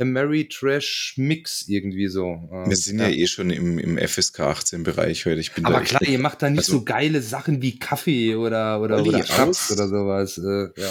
[0.00, 2.48] Ameritrash Mix irgendwie so.
[2.52, 5.40] Ähm, Wir sind ja, eh schon im, im FSK 18 Bereich heute.
[5.40, 8.34] Ich bin aber da klar, ihr macht da nicht also- so geile Sachen wie Kaffee
[8.36, 10.38] oder, oder, oder Schnaps oder sowas.
[10.38, 10.90] Äh, ja.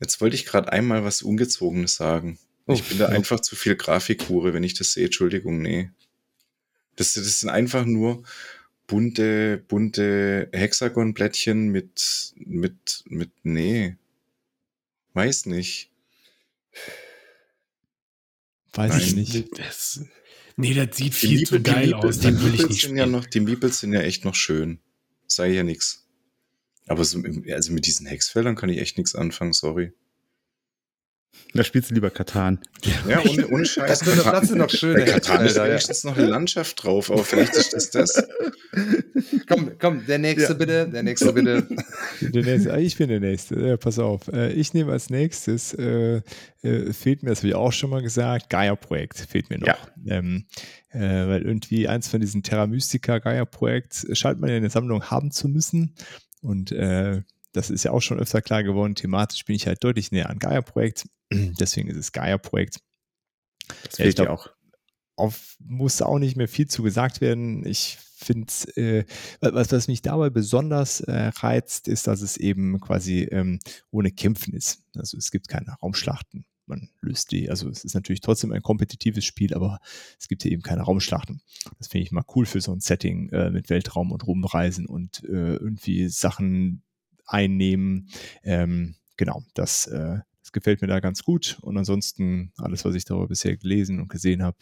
[0.00, 2.38] Jetzt wollte ich gerade einmal was Ungezogenes sagen.
[2.74, 5.06] Ich bin da einfach zu viel Grafikhure, wenn ich das sehe.
[5.06, 5.90] Entschuldigung, nee.
[6.96, 8.22] Das, das sind einfach nur
[8.86, 13.96] bunte, bunte Hexagonblättchen mit, mit, mit, nee.
[15.14, 15.90] Weiß nicht.
[18.72, 19.00] Weiß Nein.
[19.00, 19.58] ich nicht.
[19.58, 20.04] Das,
[20.56, 22.18] nee, das sieht viel zu Miepel- die geil Miepel- aus.
[22.18, 24.34] Die Dann will ich Miepels nicht sind ja noch, die Miepels sind ja echt noch
[24.34, 24.78] schön.
[25.26, 26.06] Sei ja nix.
[26.86, 27.22] Aber so,
[27.52, 29.92] also mit diesen Hexfeldern kann ich echt nichts anfangen, sorry.
[31.52, 32.60] Da spielst du lieber Katan.
[33.08, 33.88] Ja, ohne, ohne Scheiß.
[33.88, 34.94] Das könnte Platz noch schön.
[34.94, 38.28] Bei Katan ist wenigstens noch eine Landschaft drauf, aber vielleicht ist das das.
[39.48, 40.58] Komm, komm, der nächste Ja.
[40.58, 41.66] bitte, der nächste bitte.
[42.20, 43.58] Der nächste, ah, ich bin der Nächste.
[43.58, 44.28] Ja, pass auf.
[44.28, 46.20] Äh, Ich nehme als nächstes, äh,
[46.62, 49.66] äh, fehlt mir, das habe ich auch schon mal gesagt, Gaia-Projekt fehlt mir noch.
[49.66, 49.76] Ja.
[50.06, 50.44] Ähm,
[50.90, 55.02] äh, weil irgendwie eins von diesen Terra Mystica Gaia-Projekt scheint man ja in der Sammlung
[55.04, 55.94] haben zu müssen.
[56.42, 58.94] Und äh, das ist ja auch schon öfter klar geworden.
[58.94, 61.08] Thematisch bin ich halt deutlich näher an Gaia-Projekt.
[61.32, 62.80] Deswegen ist es Gaia-Projekt.
[63.84, 64.48] Das Ja, ich glaub- auch.
[65.16, 67.64] auf, muss auch nicht mehr viel zu gesagt werden.
[67.66, 69.04] Ich finde, äh,
[69.40, 73.58] was, was mich dabei besonders äh, reizt, ist, dass es eben quasi ähm,
[73.90, 74.82] ohne Kämpfen ist.
[74.94, 76.44] Also es gibt keine Raumschlachten.
[76.66, 79.80] Man löst die, also es ist natürlich trotzdem ein kompetitives Spiel, aber
[80.20, 81.42] es gibt hier eben keine Raumschlachten.
[81.78, 85.24] Das finde ich mal cool für so ein Setting äh, mit Weltraum und Rumreisen und
[85.24, 86.82] äh, irgendwie Sachen
[87.30, 88.08] einnehmen.
[88.42, 91.58] Ähm, genau, das, äh, das gefällt mir da ganz gut.
[91.62, 94.58] Und ansonsten alles, was ich darüber bisher gelesen und gesehen habe,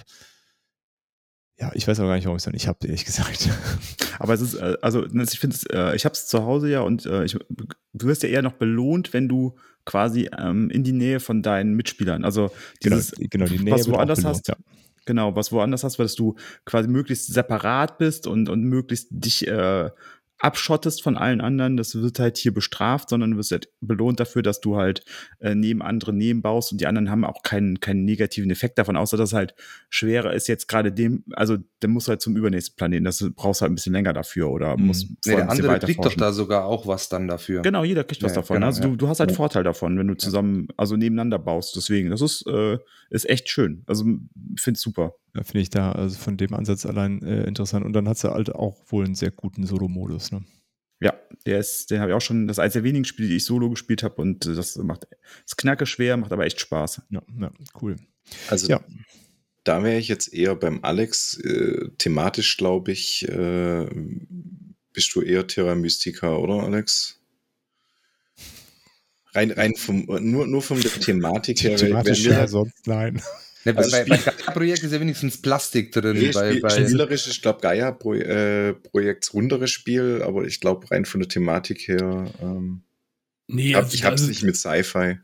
[1.61, 3.49] ja, ich weiß auch gar nicht, warum ich es noch nicht habe, ehrlich gesagt.
[4.21, 6.83] Aber es ist, äh, also ich finde es, äh, ich habe es zu Hause ja
[6.83, 10.93] und äh, ich, du wirst ja eher noch belohnt, wenn du quasi ähm, in die
[10.93, 12.51] Nähe von deinen Mitspielern, also
[12.85, 14.57] dieses, genau, die Nähe was woanders belohnt, hast, ja.
[15.05, 19.91] genau, was woanders hast, weil du quasi möglichst separat bist und, und möglichst dich äh,
[20.41, 24.43] abschottest von allen anderen, das wird halt hier bestraft, sondern du wirst halt belohnt dafür,
[24.43, 25.05] dass du halt
[25.41, 29.17] äh, neben andere nebenbaust und die anderen haben auch keinen, keinen negativen Effekt davon, außer
[29.17, 29.55] dass halt
[29.91, 33.73] schwerer ist jetzt gerade dem, also der muss halt zum übernächsten Planeten, das brauchst halt
[33.73, 34.87] ein bisschen länger dafür oder Mhm.
[34.87, 37.63] muss Nee, der andere kriegt doch da sogar auch was dann dafür.
[37.63, 38.55] Genau, jeder kriegt was Ja, davon.
[38.57, 38.89] genau, also ja.
[38.89, 39.37] du, du hast halt Ja.
[39.37, 41.75] Vorteil davon, wenn du zusammen, also nebeneinander baust.
[41.77, 42.79] Deswegen, das ist, äh,
[43.11, 43.83] ist echt schön.
[43.87, 44.05] Also
[44.55, 45.15] ich finde es super.
[45.35, 47.85] Finde ich da also von dem Ansatz allein äh, interessant.
[47.85, 50.33] Und dann hat sie halt auch wohl einen sehr guten Solo-Modus.
[50.33, 50.43] Ne?
[51.01, 51.15] Ja,
[51.47, 53.45] der ist, den habe ich auch schon, das ist eines der wenigen Spiele, die ich
[53.45, 55.07] solo gespielt habe und äh, das macht,
[55.47, 57.03] ist knacke schwer, macht aber echt Spaß.
[57.11, 57.97] Ja, ja, cool.
[58.49, 58.81] Also Ja.
[59.65, 61.39] da wäre ich jetzt eher beim Alex.
[61.39, 63.87] Äh, thematisch, glaube ich, äh,
[64.93, 67.21] bist du eher Terra Mystica, oder Alex?
[69.35, 71.77] Rein, rein vom, nur, nur von der Thematik her.
[71.77, 73.23] Thematisch ja, sonst nein.
[73.65, 76.17] Ne, bei, Also bei, bei Gaia-Projekt ist ja wenigstens Plastik drin.
[76.17, 81.21] Nee, bei, Spiel, bei, spielerisch, ich glaube, Gaia-Projekts runderes Spiel, aber ich glaube, rein von
[81.21, 82.83] der Thematik her, ähm,
[83.51, 85.19] Nee, ich, hab, also- ich hab's also- nicht mit Sci-Fi.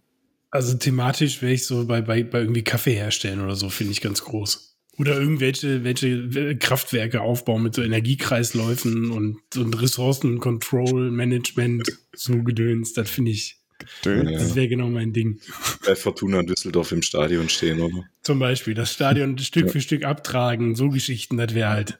[0.50, 4.00] Also thematisch wäre ich so bei, bei, bei irgendwie Kaffee herstellen oder so, finde ich
[4.00, 4.76] ganz groß.
[4.98, 12.92] Oder irgendwelche welche Kraftwerke aufbauen mit so Energiekreisläufen und, und Ressourcencontrol, Management, so Gedöns.
[12.92, 13.56] Das finde ich,
[14.02, 15.40] das wäre genau mein Ding.
[15.84, 18.04] Bei Fortuna Düsseldorf im Stadion stehen, oder?
[18.22, 21.98] Zum Beispiel das Stadion Stück für Stück abtragen, so Geschichten, das wäre halt,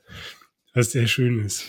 [0.73, 1.65] was sehr schön ist.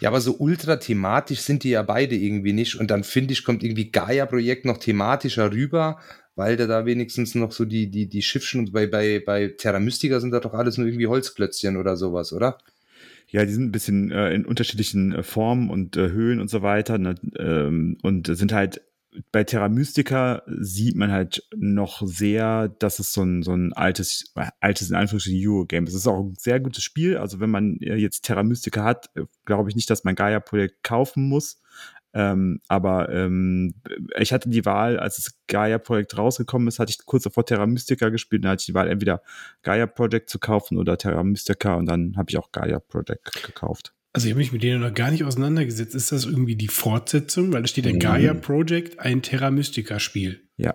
[0.00, 2.76] ja, aber so ultra thematisch sind die ja beide irgendwie nicht.
[2.76, 5.98] Und dann finde ich, kommt irgendwie Gaia-Projekt noch thematischer rüber,
[6.34, 9.80] weil da da wenigstens noch so die, die, die Schiffchen und bei, bei, bei Terra
[9.80, 12.58] Mystica sind da doch alles nur irgendwie Holzklötzchen oder sowas, oder?
[13.28, 16.62] Ja, die sind ein bisschen äh, in unterschiedlichen äh, Formen und äh, Höhen und so
[16.62, 16.98] weiter.
[16.98, 17.14] Ne?
[17.38, 18.82] Ähm, und sind halt
[19.30, 24.32] bei Terra Mystica sieht man halt noch sehr, dass es so ein, so ein altes,
[24.36, 25.94] äh, altes in Anführungsstrichen Eurogame ist.
[25.94, 27.18] Es ist auch ein sehr gutes Spiel.
[27.18, 30.82] Also wenn man äh, jetzt Terra Mystica hat, äh, glaube ich nicht, dass man Gaia-Projekt
[30.82, 31.60] kaufen muss.
[32.14, 33.74] Ähm, aber ähm,
[34.18, 38.08] ich hatte die Wahl, als das Gaia-Projekt rausgekommen ist, hatte ich kurz davor Terra Mystica
[38.08, 38.44] gespielt.
[38.44, 39.22] Dann hatte ich die Wahl, entweder
[39.62, 41.74] Gaia-Project zu kaufen oder Terra Mystica.
[41.74, 43.94] Und dann habe ich auch Gaia-Project gekauft.
[44.14, 45.94] Also ich habe mich mit denen noch gar nicht auseinandergesetzt.
[45.94, 47.52] Ist das irgendwie die Fortsetzung?
[47.52, 47.98] Weil da steht der Mhm.
[48.00, 50.48] Gaia Project, ein Terra Mystica Spiel.
[50.56, 50.74] Ja,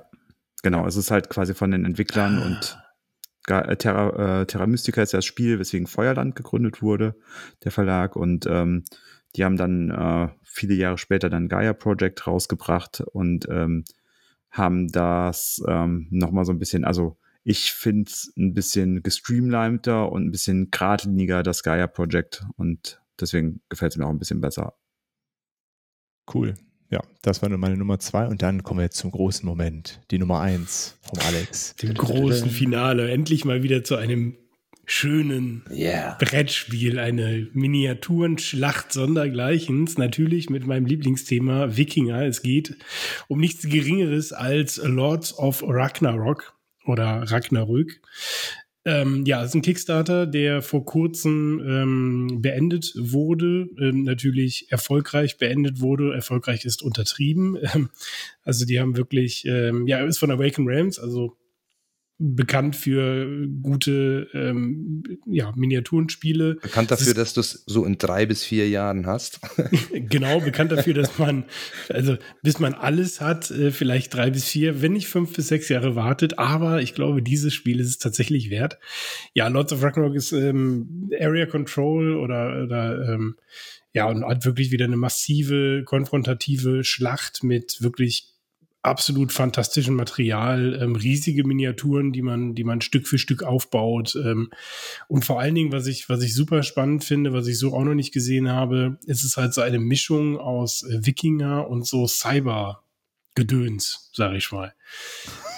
[0.63, 0.87] genau.
[0.87, 2.79] Es ist halt quasi von den Entwicklern und
[3.45, 7.15] Ga- äh, Terra, äh, Terra Mystica ist ja das Spiel, weswegen Feuerland gegründet wurde,
[7.63, 8.15] der Verlag.
[8.15, 8.83] Und ähm,
[9.35, 13.85] die haben dann äh, viele Jahre später dann Gaia Project rausgebracht und ähm,
[14.49, 20.25] haben das ähm, nochmal so ein bisschen, also ich finde es ein bisschen gestreamliner und
[20.25, 22.43] ein bisschen geradliniger, das Gaia Project.
[22.57, 24.73] Und deswegen gefällt es mir auch ein bisschen besser.
[26.33, 26.55] Cool.
[26.89, 28.27] Ja, das war nur meine Nummer zwei.
[28.27, 30.01] Und dann kommen wir jetzt zum großen Moment.
[30.09, 31.75] Die Nummer eins vom Alex.
[31.81, 33.11] Dem großen Finale.
[33.11, 34.37] Endlich mal wieder zu einem
[34.85, 36.17] schönen Yeah.
[36.17, 42.25] Brettspiel, eine Miniaturenschlacht sondergleichens, natürlich mit meinem Lieblingsthema Wikinger.
[42.25, 42.77] Es geht
[43.27, 47.99] um nichts Geringeres als Lords of Ragnarok oder Ragnarök.
[48.87, 55.37] Ähm, ja, es ist ein Kickstarter, der vor kurzem ähm, beendet wurde, ähm, natürlich erfolgreich
[55.37, 56.13] beendet wurde.
[56.13, 57.57] Erfolgreich ist untertrieben.
[57.75, 57.89] Ähm,
[58.43, 61.35] also die haben wirklich, ähm, ja, ist von Awaken Realms, also
[62.19, 66.55] bekannt für gute ähm, ja, Miniaturenspiele.
[66.55, 69.39] Bekannt dafür, dass du es so in drei bis vier Jahren hast.
[69.91, 71.45] genau, bekannt dafür, dass man,
[71.89, 75.69] also bis man alles hat, äh, vielleicht drei bis vier, wenn nicht fünf bis sechs
[75.69, 76.39] Jahre wartet.
[76.39, 78.79] Aber ich glaube, dieses Spiel ist es tatsächlich wert.
[79.33, 83.35] Ja, Lords of Ragnarok ist ähm, Area Control oder, oder ähm,
[83.93, 88.36] ja, und hat wirklich wieder eine massive, konfrontative Schlacht mit wirklich
[88.87, 94.15] absolut fantastischem Material, ähm, riesige Miniaturen, die man, die man Stück für Stück aufbaut.
[94.15, 94.49] Ähm,
[95.07, 97.83] und vor allen Dingen, was ich, was ich super spannend finde, was ich so auch
[97.83, 102.07] noch nicht gesehen habe, ist es halt so eine Mischung aus äh, Wikinger und so
[102.07, 104.73] Cyber-Gedöns, sag ich mal.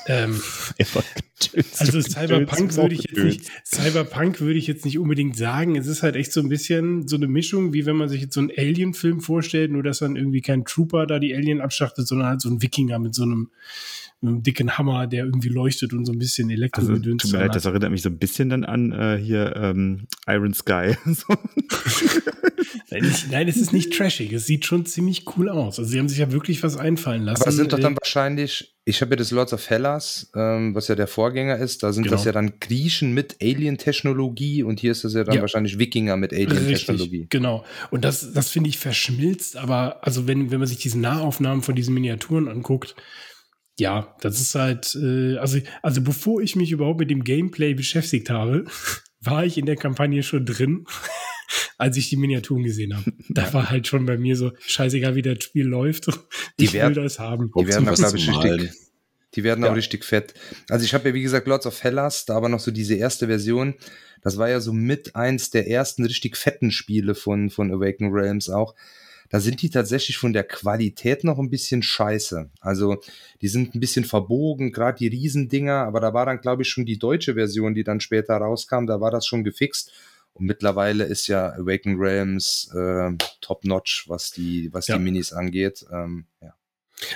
[0.10, 0.41] Ähm,
[1.77, 5.76] also Cyberpunk würde ich jetzt nicht, Cyberpunk würde ich jetzt nicht unbedingt sagen.
[5.76, 8.34] Es ist halt echt so ein bisschen so eine Mischung, wie wenn man sich jetzt
[8.34, 12.27] so einen Alien-Film vorstellt, nur dass dann irgendwie kein Trooper da die Alien abschachtet, sondern
[12.27, 13.52] halt so ein Wikinger mit so einem,
[14.21, 17.55] einem dicken Hammer, der irgendwie leuchtet und so ein bisschen elektro also, tut mir leid,
[17.55, 20.95] das erinnert mich so ein bisschen dann an äh, hier ähm, Iron Sky.
[22.91, 24.33] nein, ich, nein, es ist nicht trashig.
[24.33, 25.79] Es sieht schon ziemlich cool aus.
[25.79, 27.41] Also sie haben sich ja wirklich was einfallen lassen.
[27.41, 30.95] Aber sind doch dann wahrscheinlich, ich habe ja das Lords of Hellas, ähm, was ja
[30.95, 32.15] der Vorgänger ist, da sind genau.
[32.15, 35.41] das ja dann Griechen mit Alien-Technologie und hier ist das ja dann ja.
[35.41, 37.27] wahrscheinlich Wikinger mit Alien-Technologie.
[37.29, 37.63] Genau.
[37.89, 41.75] Und das, das finde ich verschmilzt, aber also wenn, wenn man sich diese Nahaufnahmen von
[41.75, 42.95] diesen Miniaturen anguckt,
[43.80, 48.30] ja, das ist halt, äh, also, also bevor ich mich überhaupt mit dem Gameplay beschäftigt
[48.30, 48.65] habe,
[49.22, 50.85] war ich in der Kampagne schon drin
[51.77, 53.11] als ich die Miniaturen gesehen habe.
[53.30, 56.07] Da war halt schon bei mir so, scheißegal, wie das Spiel läuft.
[56.60, 57.51] Die ich will das haben.
[57.57, 58.72] Die werden, glaube ich, richtig,
[59.35, 59.72] die werden ja.
[59.72, 60.34] auch richtig fett.
[60.69, 63.27] Also ich habe ja, wie gesagt, Lords of Hellas, da aber noch so diese erste
[63.27, 63.76] Version.
[64.22, 68.49] Das war ja so mit eins der ersten richtig fetten Spiele von, von Awaken Realms
[68.49, 68.76] auch.
[69.30, 72.49] Da sind die tatsächlich von der Qualität noch ein bisschen scheiße.
[72.60, 72.97] Also
[73.41, 76.85] die sind ein bisschen verbogen, gerade die Riesendinger, aber da war dann, glaube ich, schon
[76.85, 79.91] die deutsche Version, die dann später rauskam, da war das schon gefixt.
[80.34, 83.11] Und mittlerweile ist ja Awaken Realms äh,
[83.41, 84.97] top-notch, was die, was ja.
[84.97, 85.85] die Minis angeht.
[85.91, 86.53] Ähm, ja.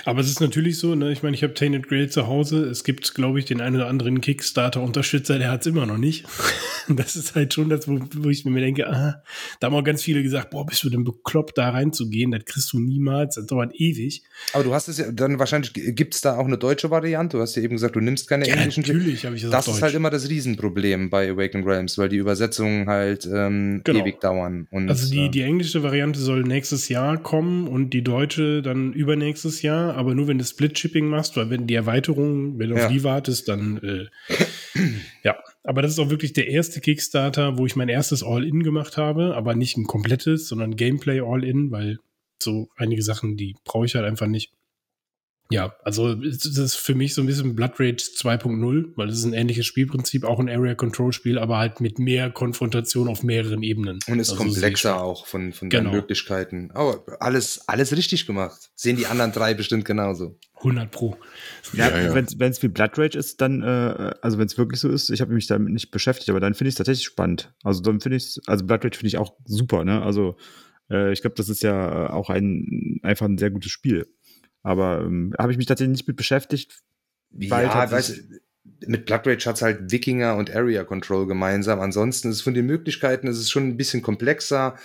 [0.04, 1.12] Aber es ist natürlich so, ne?
[1.12, 2.64] ich meine, ich habe Tainted Grail zu Hause.
[2.64, 6.24] Es gibt, glaube ich, den einen oder anderen Kickstarter-Unterstützer, der hat es immer noch nicht.
[6.88, 9.22] das ist halt schon das, wo, wo ich mir denke, ah,
[9.60, 12.30] da haben auch ganz viele gesagt, boah, bist du denn bekloppt, da reinzugehen?
[12.30, 14.22] Das kriegst du niemals, das dauert ewig.
[14.54, 17.36] Aber du hast es ja, dann wahrscheinlich, gibt es da auch eine deutsche Variante?
[17.36, 18.82] Du hast ja eben gesagt, du nimmst keine ja, englischen.
[18.82, 22.16] natürlich habe ich das Das ist halt immer das Riesenproblem bei Awaken Realms, weil die
[22.16, 24.00] Übersetzungen halt ähm, genau.
[24.00, 24.66] ewig dauern.
[24.70, 28.94] Und, also die, äh, die englische Variante soll nächstes Jahr kommen und die deutsche dann
[28.94, 32.86] übernächstes Jahr aber nur wenn du Split-Shipping machst, weil wenn die Erweiterung, wenn du ja.
[32.86, 34.78] auf die wartest, dann äh,
[35.22, 35.36] ja.
[35.62, 39.34] Aber das ist auch wirklich der erste Kickstarter, wo ich mein erstes All-In gemacht habe,
[39.34, 41.98] aber nicht ein komplettes, sondern Gameplay All-In, weil
[42.42, 44.52] so einige Sachen, die brauche ich halt einfach nicht.
[45.50, 49.24] Ja, also das ist für mich so ein bisschen Blood Rage 2.0, weil es ist
[49.24, 53.62] ein ähnliches Spielprinzip, auch ein Area Control Spiel, aber halt mit mehr Konfrontation auf mehreren
[53.62, 53.98] Ebenen.
[54.06, 55.90] Und ist also komplexer auch von, von genau.
[55.90, 56.70] den Möglichkeiten.
[56.72, 58.70] Aber alles, alles richtig gemacht.
[58.74, 60.38] Sehen die anderen drei bestimmt genauso.
[60.56, 61.16] 100 Pro.
[61.74, 62.14] Ja, ja, ja.
[62.14, 65.20] wenn es wie Blood Rage ist, dann, äh, also wenn es wirklich so ist, ich
[65.20, 67.52] habe mich damit nicht beschäftigt, aber dann finde ich es tatsächlich spannend.
[67.62, 70.02] Also dann finde ich also Blood Rage finde ich auch super, ne?
[70.02, 70.36] Also
[70.90, 74.06] äh, ich glaube, das ist ja auch ein einfach ein sehr gutes Spiel.
[74.64, 76.82] Aber ähm, habe ich mich tatsächlich nicht mit beschäftigt.
[77.30, 78.22] Weil ja, weißt,
[78.86, 81.80] mit Blood Rage hat es halt Wikinger und Area Control gemeinsam.
[81.80, 84.76] Ansonsten ist es von den Möglichkeiten ist es schon ein bisschen komplexer.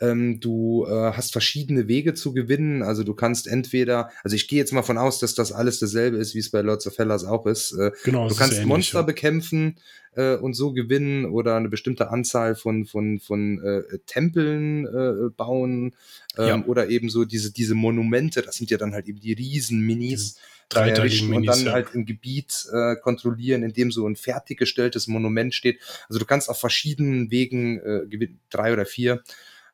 [0.00, 2.82] Ähm, du äh, hast verschiedene Wege zu gewinnen.
[2.82, 6.16] Also du kannst entweder, also ich gehe jetzt mal von aus, dass das alles dasselbe
[6.16, 7.72] ist, wie es bei Lords of Hellas auch ist.
[7.72, 9.02] Äh, genau, du kannst ähnlich, Monster ja.
[9.02, 9.76] bekämpfen
[10.16, 15.94] äh, und so gewinnen oder eine bestimmte Anzahl von von von äh, Tempeln äh, bauen
[16.36, 16.64] ähm, ja.
[16.66, 18.42] oder eben so diese diese Monumente.
[18.42, 20.36] Das sind ja dann halt eben die Riesen-Minis.
[20.68, 25.80] Dreiteiligen und dann halt ein Gebiet äh, kontrollieren, in dem so ein fertiggestelltes Monument steht.
[26.08, 29.22] Also du kannst auf verschiedenen Wegen äh, drei oder vier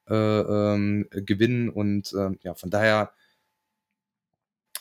[0.08, 3.12] äh, ähm, gewinnen und äh, ja, von daher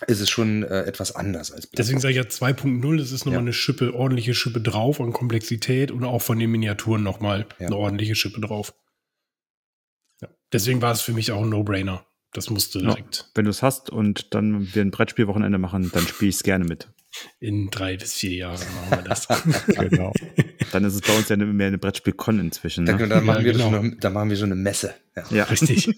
[0.07, 3.26] ist es schon äh, etwas anders als Black Deswegen sage ich ja 2.0, das ist
[3.26, 3.40] nochmal ja.
[3.40, 7.68] eine Schippe, ordentliche Schippe drauf an Komplexität und auch von den Miniaturen nochmal ja.
[7.68, 8.73] eine ordentliche Schippe drauf.
[10.22, 10.30] Ja.
[10.53, 12.06] Deswegen war es für mich auch ein No-Brainer.
[12.34, 13.18] Das musste direkt.
[13.18, 16.43] Ja, wenn du es hast und dann wir ein Brettspielwochenende machen, dann spiele ich es
[16.43, 16.88] gerne mit.
[17.39, 19.27] In drei bis vier Jahren machen wir das.
[19.68, 20.14] genau.
[20.72, 22.84] Dann ist es bei uns ja mehr eine Brettspiel-Con inzwischen.
[22.84, 22.97] Ne?
[22.97, 23.68] Dann, dann, machen ja, genau.
[23.69, 24.93] eine, dann, machen wir so eine Messe.
[25.15, 25.43] Ja, ja.
[25.45, 25.89] richtig.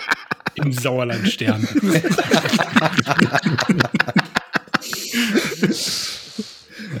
[0.56, 1.66] Im Sauerlandstern.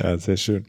[0.00, 0.66] ja, sehr schön.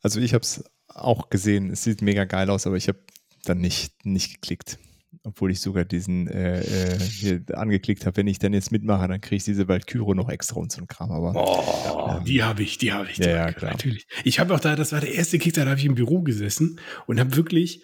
[0.00, 1.70] Also ich habe es auch gesehen.
[1.70, 3.00] Es sieht mega geil aus, aber ich habe
[3.44, 4.78] dann nicht, nicht geklickt.
[5.22, 9.20] Obwohl ich sogar diesen äh, äh, hier angeklickt habe, wenn ich dann jetzt mitmache, dann
[9.20, 11.10] kriege ich diese Valkyro noch extra und so ein Kram.
[11.12, 13.16] Aber Oh, ähm, die habe ich, die habe ich.
[13.18, 13.72] die Ja, klar.
[13.72, 14.06] Natürlich.
[14.24, 16.80] Ich habe auch da, das war der erste Kick, da habe ich im Büro gesessen
[17.06, 17.82] und habe wirklich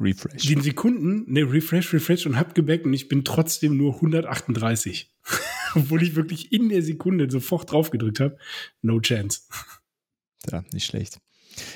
[0.00, 0.46] Refresh.
[0.46, 5.12] den Sekunden, ne, refresh, refresh und hab gebackt und ich bin trotzdem nur 138.
[5.74, 8.38] Obwohl ich wirklich in der Sekunde sofort drauf gedrückt habe.
[8.80, 9.42] No chance.
[10.50, 11.18] Ja, nicht schlecht.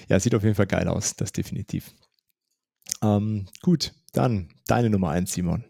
[0.09, 1.93] Ja, sieht auf jeden Fall geil aus, das definitiv.
[3.03, 5.65] Ähm, gut, dann deine Nummer eins, Simon.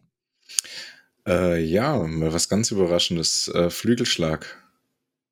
[1.27, 3.49] Äh, ja, was ganz Überraschendes.
[3.49, 4.65] Äh, Flügelschlag.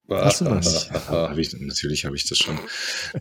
[0.09, 0.91] Hast du nicht?
[1.09, 2.59] hab ich, natürlich habe ich das schon.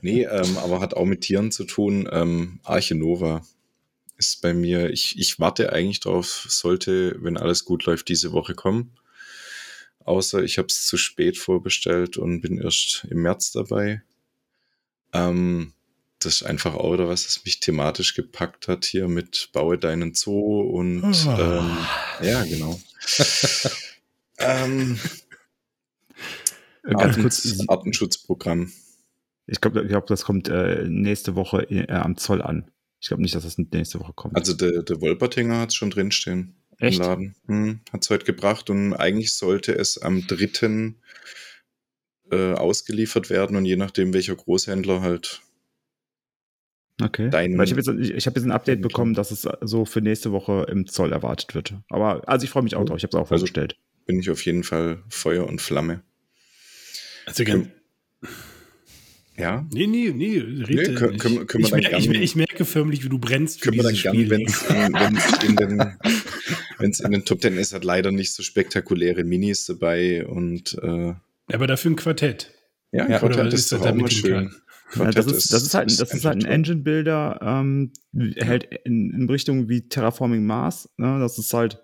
[0.02, 2.08] Nee, ähm, aber hat auch mit Tieren zu tun.
[2.12, 3.42] Ähm, Arche Nova
[4.18, 8.54] ist bei mir, ich, ich warte eigentlich drauf, sollte, wenn alles gut läuft, diese Woche
[8.54, 8.98] kommen.
[10.04, 14.04] Außer ich habe es zu spät vorbestellt und bin erst im März dabei.
[15.14, 15.74] Ähm,
[16.26, 20.14] das ist einfach auch oder was, das mich thematisch gepackt hat hier mit Baue deinen
[20.14, 21.78] Zoo und ähm,
[22.22, 22.80] ja, genau.
[24.40, 25.00] ähm,
[26.84, 28.72] Ganz Arten, kurz, Artenschutzprogramm.
[29.48, 32.70] ich glaube, ich glaub, das kommt äh, nächste Woche äh, am Zoll an.
[33.00, 34.36] Ich glaube nicht, dass das nächste Woche kommt.
[34.36, 37.00] Also der, der Wolpertinger hat es schon drinstehen Echt?
[37.00, 37.36] im Laden.
[37.48, 40.96] Hm, hat es heute gebracht und eigentlich sollte es am 3.
[42.32, 45.42] Äh, ausgeliefert werden und je nachdem, welcher Großhändler halt
[47.02, 47.30] okay.
[47.30, 49.86] dein- Weil ich habe jetzt, ich, ich hab jetzt ein Update bekommen, dass es so
[49.86, 51.74] für nächste Woche im Zoll erwartet wird.
[51.90, 52.98] Aber also ich freue mich auch drauf.
[52.98, 53.78] Ich habe es auch Also- vorgestellt.
[54.06, 56.02] bin ich auf jeden Fall Feuer und Flamme.
[57.26, 57.68] Also, ganz,
[59.38, 60.92] Ja, nee, nee, nee, rede.
[60.92, 63.18] Nee, können- können- können ich, dann mer- ich, gern- mer- ich merke förmlich, wie du
[63.20, 64.30] brennst für dann dieses gerne, Spiel.
[64.30, 65.80] wenn es in, den,
[66.78, 71.14] wenn's in den Top Ten ist, hat leider nicht so spektakuläre Minis dabei und äh,
[71.52, 72.52] Aber dafür ein Quartett.
[72.94, 74.24] ja, Ja, Quartett oder ist ist doch auch mal schön.
[74.32, 74.56] Kleinen?
[74.94, 77.92] Ja, das, ist, das ist halt, das ist halt ein Engine-Builder, ähm,
[78.38, 80.90] hält in, in Richtung wie Terraforming Mars.
[80.98, 81.20] Ne?
[81.20, 81.82] Das ist halt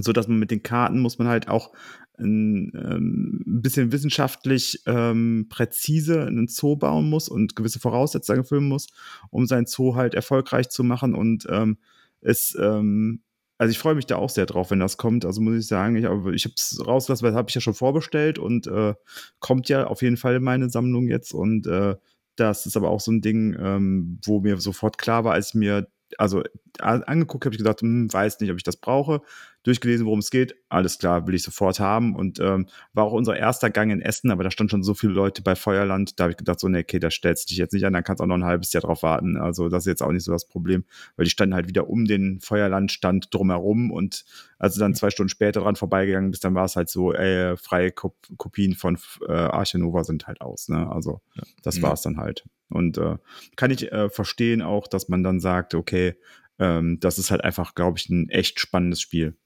[0.00, 1.72] so, dass man mit den Karten muss man halt auch
[2.18, 8.68] ein, ähm, ein bisschen wissenschaftlich ähm, präzise einen Zoo bauen muss und gewisse Voraussetzungen erfüllen
[8.68, 8.88] muss,
[9.30, 11.14] um sein Zoo halt erfolgreich zu machen.
[11.14, 11.78] Und ähm,
[12.20, 13.22] es, ähm,
[13.60, 15.26] also ich freue mich da auch sehr drauf, wenn das kommt.
[15.26, 17.74] Also muss ich sagen, ich, ich habe es rausgelassen, weil das habe ich ja schon
[17.74, 18.94] vorbestellt und äh,
[19.38, 21.34] kommt ja auf jeden Fall in meine Sammlung jetzt.
[21.34, 21.94] Und äh,
[22.36, 25.88] das ist aber auch so ein Ding, ähm, wo mir sofort klar war, als mir
[26.16, 26.42] also
[26.78, 29.20] angeguckt habe, ich gesagt, hm, weiß nicht, ob ich das brauche.
[29.62, 32.16] Durchgelesen, worum es geht, alles klar, will ich sofort haben.
[32.16, 35.12] Und ähm, war auch unser erster Gang in Essen, aber da stand schon so viele
[35.12, 37.72] Leute bei Feuerland, da habe ich gedacht, so, nee, okay, da stellst du dich jetzt
[37.72, 39.36] nicht an, dann kannst du auch noch ein halbes Jahr drauf warten.
[39.36, 40.84] Also das ist jetzt auch nicht so das Problem,
[41.16, 44.24] weil die standen halt wieder um den Feuerlandstand drumherum und
[44.58, 47.56] als du dann zwei Stunden später dran vorbeigegangen bist, dann war es halt so, ey,
[47.56, 50.68] freie Kop Kopien von äh, Arche Nova sind halt aus.
[50.68, 50.90] Ne?
[50.90, 51.20] Also
[51.62, 51.82] das Ja.
[51.82, 52.44] war es dann halt.
[52.68, 53.16] Und äh,
[53.56, 56.14] kann ich äh, verstehen auch, dass man dann sagt, okay,
[56.58, 59.36] ähm, das ist halt einfach, glaube ich, ein echt spannendes Spiel.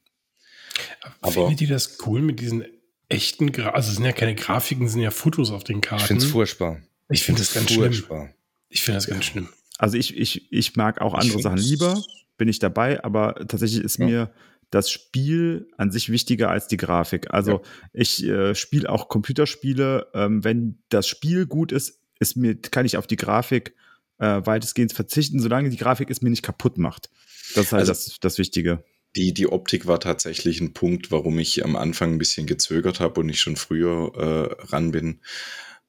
[1.20, 2.65] Aber- Findet ihr das cool mit diesen
[3.09, 5.82] echten, Gra also es sind ja keine Grafiken, es sind ja Fotos auf den Ich
[5.82, 6.05] Karten.
[6.06, 6.81] finde es furchtbar.
[7.11, 7.93] Ich finde das ganz schlimm.
[7.93, 8.31] furchtbar.
[8.69, 9.48] Ich finde das ganz schlimm.
[9.78, 12.02] Also ich, ich, ich mag auch Ich andere Sachen lieber,
[12.39, 14.06] bin ich dabei, aber tatsächlich ist Ja.
[14.06, 14.31] mir
[14.70, 17.32] das Spiel an sich wichtiger als die Grafik.
[17.32, 17.62] Also
[17.93, 20.09] ich äh, spiele auch Computerspiele.
[20.15, 23.74] Ähm, wenn das Spiel gut ist, ist mir, kann ich auf die Grafik
[24.19, 27.11] äh, weitestgehend verzichten, solange die Grafik es mir nicht kaputt macht.
[27.55, 28.82] Das ist halt Also- das, das Wichtige.
[29.16, 33.20] Die, die Optik war tatsächlich ein Punkt, warum ich am Anfang ein bisschen gezögert habe
[33.20, 35.20] und ich schon früher äh, ran bin.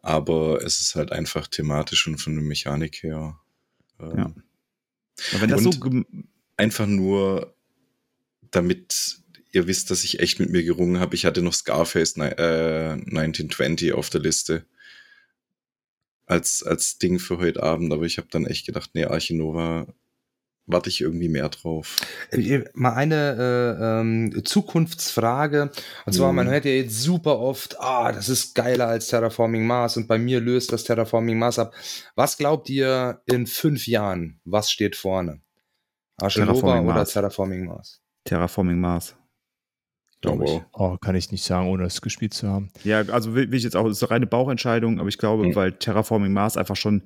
[0.02, 3.40] Aber es ist halt einfach thematisch und von der Mechanik her.
[4.00, 4.36] ähm, Ja.
[5.32, 5.72] Aber wenn das so
[6.58, 7.54] Einfach nur,
[8.52, 9.20] damit
[9.56, 11.16] ihr wisst, dass ich echt mit mir gerungen habe.
[11.16, 14.66] Ich hatte noch Scarface äh, 1920 auf der Liste
[16.26, 19.88] als, als Ding für heute Abend, aber ich habe dann echt gedacht, nee, Archinova
[20.68, 21.96] warte ich irgendwie mehr drauf.
[22.32, 25.72] Äh, Mal eine äh, ähm, Zukunftsfrage.
[26.06, 26.36] Und zwar, Mhm.
[26.38, 30.18] man hört ja jetzt super oft, ah, das ist geiler als Terraforming Mars und bei
[30.18, 31.74] mir löst das Terraforming Mars ab.
[32.16, 34.40] Was glaubt ihr in fünf Jahren?
[34.46, 35.42] Was steht vorne?
[36.18, 37.14] Arche Nova Terraforming oder Mars.
[37.14, 38.02] Terraforming Mars?
[38.24, 39.16] Terraforming Mars.
[40.22, 40.62] Glaube ich.
[40.74, 42.72] Oh, kann ich nicht sagen, ohne es gespielt zu haben.
[42.84, 45.46] Ja, also will, will ich jetzt auch, das ist eine reine Bauchentscheidung, aber ich glaube,
[45.46, 45.56] Mhm.
[45.56, 47.04] weil Terraforming Mars einfach schon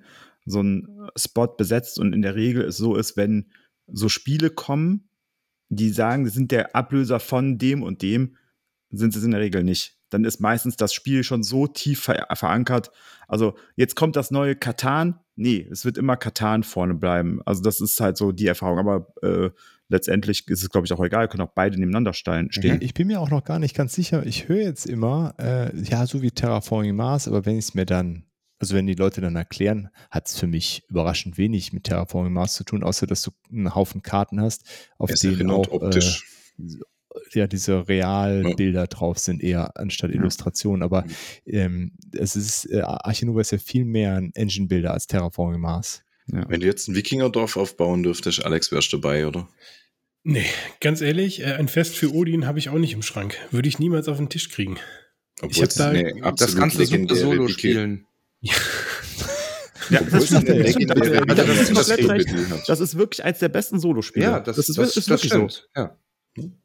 [0.49, 3.51] so einen Spot besetzt und in der Regel es so ist, wenn
[3.88, 5.09] so Spiele kommen,
[5.69, 8.35] die sagen, sie sind der Ablöser von dem und dem,
[8.91, 9.97] sind sie es in der Regel nicht.
[10.09, 12.89] Dann ist meistens das Spiel schon so tief ver verankert.
[13.27, 15.19] Also jetzt kommt das neue Katan.
[15.35, 17.41] Nee, es wird immer Katan vorne bleiben.
[17.45, 18.80] Also das ist halt so die Erfahrung.
[18.80, 19.51] Aber äh,
[19.88, 21.27] letztendlich ist es, glaube ich, auch egal.
[21.27, 22.81] Können auch beide nebeneinander stein- stehen.
[22.81, 24.26] Ich bin mir auch noch gar nicht ganz sicher.
[24.26, 27.85] Ich höre jetzt immer, äh, ja, so wie Terraforming Mars, aber wenn ich es mir
[27.85, 28.23] dann
[28.60, 32.56] also wenn die Leute dann erklären, hat es für mich überraschend wenig mit Terraforming Mars
[32.56, 34.64] zu tun, außer dass du einen Haufen Karten hast,
[34.98, 36.26] auf Es denen erinnert auch optisch.
[36.60, 36.73] Äh,
[37.34, 40.84] ja, diese Realbilder drauf sind, eher anstatt Illustrationen.
[40.84, 41.06] Aber
[41.45, 46.03] ähm, es ist, äh, Arche Nova ist ja viel mehr ein Engine-Builder als Terraforming Mars.
[46.27, 49.49] Wenn du jetzt ein Wikingerdorf aufbauen dürftest, Alex, wärst du dabei, oder?
[50.23, 50.45] Nee,
[50.80, 53.36] ganz ehrlich, äh, ein Fest für Odin habe ich auch nicht im Schrank.
[53.52, 54.77] Würde ich niemals auf den Tisch kriegen.
[55.41, 58.06] Obwohl hab es da- eine das kannst du super solo spielen.
[58.41, 60.89] Ja, das ist komplett recht.
[62.67, 64.25] Das wirklich eins der besten Solospiele.
[64.25, 65.49] Ja, das, das ist, das, ist das wirklich so.
[65.49, 65.69] stimmt.
[65.75, 65.97] Ja.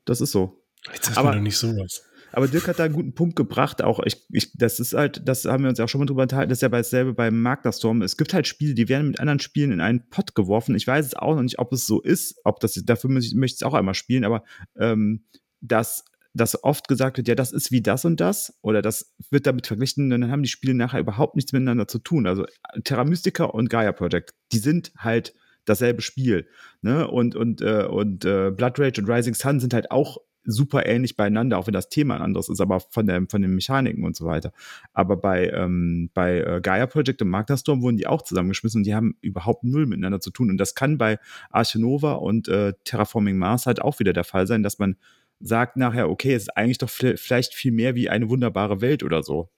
[0.04, 0.62] Das ist so.
[0.92, 2.02] Jetzt Aber- man doch nicht sowas.
[2.32, 3.80] Aber Dirk hat da einen guten Punkt gebracht.
[3.80, 6.22] Auch ich, ich, das ist halt, das haben wir uns ja auch schon mal drüber
[6.22, 8.02] unterhalten, das ist ja bei dasselbe beim Magnerstorm.
[8.02, 10.74] Es gibt halt Spiele, die werden mit anderen Spielen in einen Pott geworfen.
[10.74, 13.34] Ich weiß es auch noch nicht, ob es so ist, ob das, dafür möchte ich,
[13.36, 14.42] möchte ich es auch einmal spielen, aber
[14.76, 15.24] ähm,
[15.60, 16.04] dass,
[16.34, 19.66] dass oft gesagt wird, ja, das ist wie das und das, oder das wird damit
[19.66, 22.26] verglichen, und dann haben die Spiele nachher überhaupt nichts miteinander zu tun.
[22.26, 22.44] Also
[22.82, 25.34] Terra Mystica und Gaia Project, die sind halt
[25.64, 26.48] dasselbe Spiel.
[26.82, 27.08] Ne?
[27.08, 31.16] Und, und, äh, und äh, Blood Rage und Rising Sun sind halt auch super ähnlich
[31.16, 34.14] beieinander, auch wenn das Thema ein anderes ist, aber von, der, von den Mechaniken und
[34.14, 34.52] so weiter.
[34.92, 38.94] Aber bei, ähm, bei äh, Gaia Project und Magnerstorm wurden die auch zusammengeschmissen und die
[38.94, 40.50] haben überhaupt null miteinander zu tun.
[40.50, 41.18] Und das kann bei
[41.50, 44.96] Arche Nova und äh, Terraforming Mars halt auch wieder der Fall sein, dass man
[45.40, 49.22] sagt nachher, okay, es ist eigentlich doch vielleicht viel mehr wie eine wunderbare Welt oder
[49.22, 49.50] so.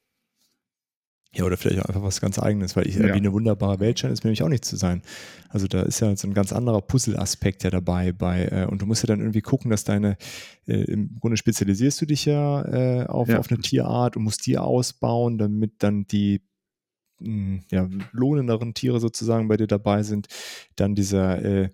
[1.34, 3.04] Ja, oder vielleicht auch einfach was ganz Eigenes, weil ich, Ja.
[3.08, 5.02] wie eine wunderbare Welt scheint es mir nämlich auch nicht zu sein.
[5.50, 8.86] Also da ist ja so ein ganz anderer Puzzle-Aspekt ja dabei bei, äh, und du
[8.86, 10.16] musst ja dann irgendwie gucken, dass deine,
[10.66, 12.62] äh, im Grunde spezialisierst du dich ja,
[13.02, 13.38] äh, auf, Ja.
[13.38, 16.40] auf eine Tierart und musst die ausbauen, damit dann die
[17.20, 20.28] mh, ja, lohnenderen Tiere sozusagen bei dir dabei sind.
[20.76, 21.70] Dann dieser, äh,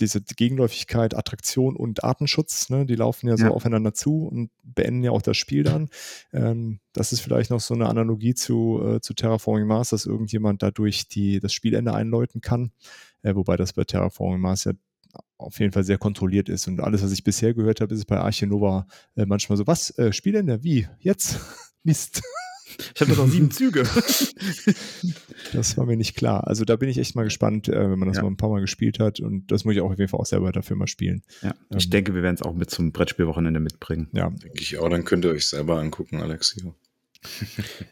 [0.00, 3.50] diese Gegenläufigkeit, Attraktion und Artenschutz, ne, die laufen ja so Ja.
[3.50, 5.88] aufeinander zu und beenden ja auch das Spiel dann.
[6.32, 10.62] Ähm, das ist vielleicht noch so eine Analogie zu, äh, zu Terraforming Mars, dass irgendjemand
[10.62, 12.72] dadurch die, das Spielende einläuten kann.
[13.22, 14.72] Äh, wobei das bei Terraforming Mars ja
[15.36, 16.66] auf jeden Fall sehr kontrolliert ist.
[16.68, 18.86] Und alles, was ich bisher gehört habe, ist bei Arche Nova
[19.16, 21.38] äh, manchmal so, was, äh, Spielende, wie, jetzt?
[21.84, 22.22] Mist.
[22.94, 23.84] Ich habe doch noch sieben Züge.
[25.52, 26.46] Das war mir nicht klar.
[26.46, 28.22] Also da bin ich echt mal gespannt, äh, wenn man das Ja.
[28.24, 29.20] mal ein paar Mal gespielt hat.
[29.20, 31.22] Und das muss ich auch auf jeden Fall auch selber dafür mal spielen.
[31.42, 31.90] Ja, ich Ähm.
[31.90, 34.08] denke, wir werden es auch mit zum Brettspielwochenende mitbringen.
[34.12, 36.54] Ja, Denke ich auch, dann könnt ihr euch selber angucken, Alex.
[36.60, 36.74] Hier.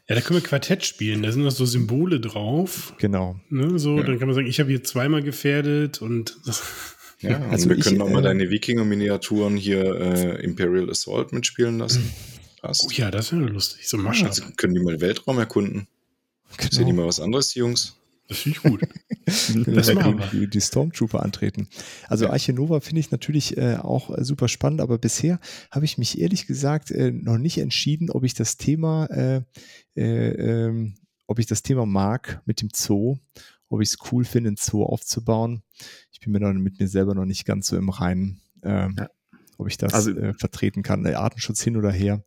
[0.09, 1.23] Ja, da können wir Quartett spielen.
[1.23, 2.95] Da sind noch so Symbole drauf.
[2.99, 3.41] genau.
[3.49, 4.05] Ne, so, Ja.
[4.05, 6.37] dann kann man sagen, ich habe hier zweimal gefährdet und
[7.21, 11.79] Ja, Also wir ich, können auch mal äh, deine Wikinger-Miniaturen hier äh, Imperial Assault mitspielen
[11.79, 12.05] lassen.
[12.61, 12.85] Passt.
[12.87, 13.89] oh ja, das wäre lustig.
[13.89, 14.27] So Mascha.
[14.27, 15.87] Also können die mal Weltraum erkunden.
[16.59, 17.03] Sehen die genau.
[17.03, 17.97] mal was anderes, die Jungs?
[18.29, 18.83] Das finde ich gut.
[19.27, 21.69] Das wir machen gegen die, die Stormtrooper antreten.
[22.07, 25.41] Also Arche Nova finde ich natürlich äh, auch äh, super spannend, aber bisher
[25.73, 29.43] habe ich mich ehrlich gesagt äh, noch nicht entschieden, ob ich das Thema, äh,
[29.97, 30.95] äh, ähm,
[31.27, 33.17] ob ich das Thema mag mit dem Zoo,
[33.69, 35.65] ob ich es cool finde, einen Zoo aufzubauen.
[36.13, 39.09] Ich bin mir noch mit mir selber noch nicht ganz so im Reinen, ähm, Ja.
[39.59, 41.05] Ob ich das Also- äh, vertreten kann.
[41.07, 42.25] Äh, Artenschutz hin oder her.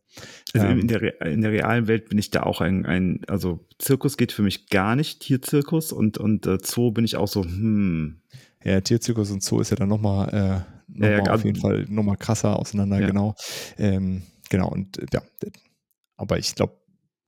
[0.52, 0.80] Also Ähm.
[0.80, 4.32] in, der, in der realen Welt bin ich da auch ein, ein, also Zirkus geht
[4.32, 8.20] für mich gar nicht, Tierzirkus und, und äh, Zoo bin ich auch so, hm.
[8.62, 11.86] Ja, Tierzirkus und Zoo ist ja dann nochmal äh, noch Ja, ja, auf jeden Fall
[11.88, 13.06] nochmal krasser auseinander, Ja.
[13.06, 13.34] genau.
[13.78, 15.22] Ähm, genau, und äh, ja,
[16.16, 16.76] aber ich glaube,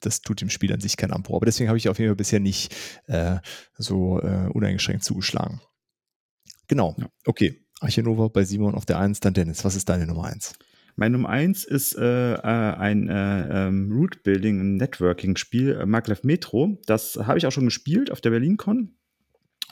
[0.00, 1.36] das tut dem Spiel an sich keinen Abbruch.
[1.36, 2.74] Aber deswegen habe ich auf jeden Fall bisher nicht
[3.06, 3.36] äh,
[3.78, 5.60] so äh, uneingeschränkt zugeschlagen.
[6.68, 7.08] Genau, Ja.
[7.24, 7.61] okay.
[7.82, 9.64] Arche Nova bei Simon auf der 1, dann Dennis.
[9.64, 10.54] Was ist deine Nummer 1?
[10.94, 16.22] Mein Nummer eins ist äh, äh, ein äh, ähm, Root Building, ein Networking-Spiel, äh, Maglev
[16.22, 16.78] Metro.
[16.86, 18.94] Das habe ich auch schon gespielt auf der BerlinCon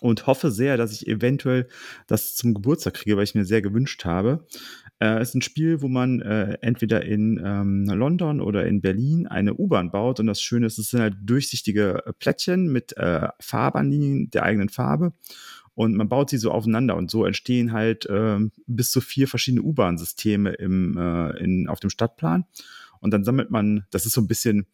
[0.00, 1.68] und hoffe sehr, dass ich eventuell
[2.06, 4.46] das zum Geburtstag kriege, weil ich mir sehr gewünscht habe.
[4.98, 9.54] Äh, es ist ein Spiel, wo man entweder in ähm, London oder in Berlin eine
[9.54, 12.94] U-Bahn baut und das Schöne ist, es sind halt durchsichtige Plättchen mit
[13.40, 15.12] Farbanlinien der eigenen Farbe
[15.74, 19.62] und man baut sie so aufeinander und so entstehen halt ähm, bis zu vier verschiedene
[19.62, 22.44] U-Bahn-Systeme im, äh, auf dem Stadtplan.
[23.00, 24.66] Und dann sammelt man, das ist so ein bisschen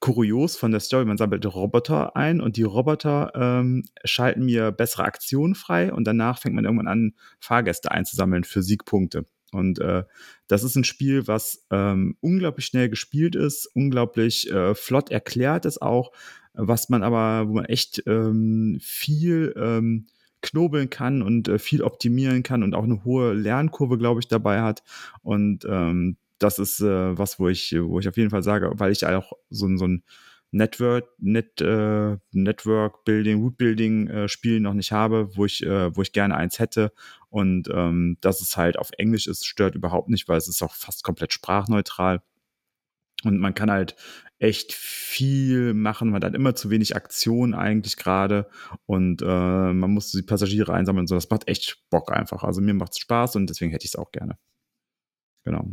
[0.00, 5.04] kurios von der Story, man sammelt Roboter ein und die Roboter ähm, schalten mir bessere
[5.04, 9.26] Aktionen frei und danach fängt man irgendwann an, Fahrgäste einzusammeln für Siegpunkte.
[9.50, 10.04] Und äh,
[10.46, 15.80] das ist ein Spiel, was ähm, unglaublich schnell gespielt ist, unglaublich äh, flott erklärt ist
[15.80, 16.12] auch,
[16.52, 20.06] was man aber, wo man echt ähm, viel ähm,
[20.42, 24.62] knobeln kann und äh, viel optimieren kann und auch eine hohe Lernkurve, glaube ich, dabei
[24.62, 24.82] hat.
[25.22, 28.92] Und ähm, das ist äh, was, wo ich, wo ich auf jeden Fall sage, weil
[28.92, 30.04] ich auch so, ein- so ein
[30.50, 35.94] Network, Net, äh, Network Building, Root Building äh, Spiel noch nicht habe, wo ich, äh,
[35.94, 36.92] wo ich gerne eins hätte.
[37.28, 40.74] Und ähm, dass es halt auf Englisch ist, stört überhaupt nicht, weil es ist auch
[40.74, 42.22] fast komplett sprachneutral.
[43.24, 43.96] Und man kann halt
[44.38, 46.10] echt viel machen.
[46.10, 48.48] Man hat immer zu wenig Aktion eigentlich gerade
[48.86, 51.16] und äh, man muss die Passagiere einsammeln und so.
[51.16, 52.44] Das macht echt Bock einfach.
[52.44, 54.38] Also mir macht es Spaß und deswegen hätte ich es auch gerne.
[55.44, 55.68] Genau.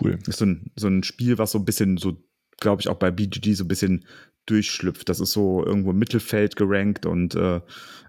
[0.00, 0.18] Cool.
[0.26, 2.16] Ist so ein, so ein Spiel, was so ein bisschen so,
[2.58, 4.06] glaube ich, auch bei BGG so ein bisschen
[4.46, 5.08] durchschlüpft.
[5.08, 7.60] Das ist so irgendwo im Mittelfeld gerankt und äh,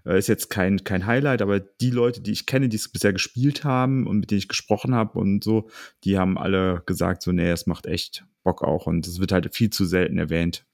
[0.04, 3.64] ist jetzt kein, kein Highlight, aber die Leute, die ich kenne, die es bisher gespielt
[3.64, 5.68] haben und mit denen ich gesprochen habe und so,
[6.04, 9.52] die haben alle gesagt, so, nee, es macht echt Bock auch und es wird halt
[9.54, 10.64] viel zu selten erwähnt.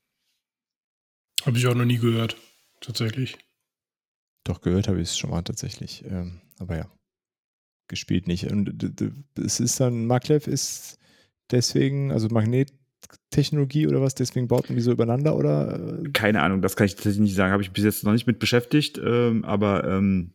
[1.44, 2.36] Habe ich auch noch nie gehört,
[2.80, 3.38] tatsächlich.
[4.44, 6.04] Doch, gehört habe ich es schon mal tatsächlich.
[6.04, 6.92] Ähm, aber ja,
[7.88, 8.50] gespielt nicht.
[8.50, 9.00] Und
[9.38, 10.98] es ist dann, Maglev ist
[11.50, 12.72] deswegen, also Magnet
[13.30, 16.00] Technologie oder was, deswegen baut man die so übereinander oder?
[16.12, 18.38] Keine Ahnung, das kann ich tatsächlich nicht sagen, habe ich bis jetzt noch nicht mit
[18.38, 20.32] beschäftigt, ähm, aber ähm,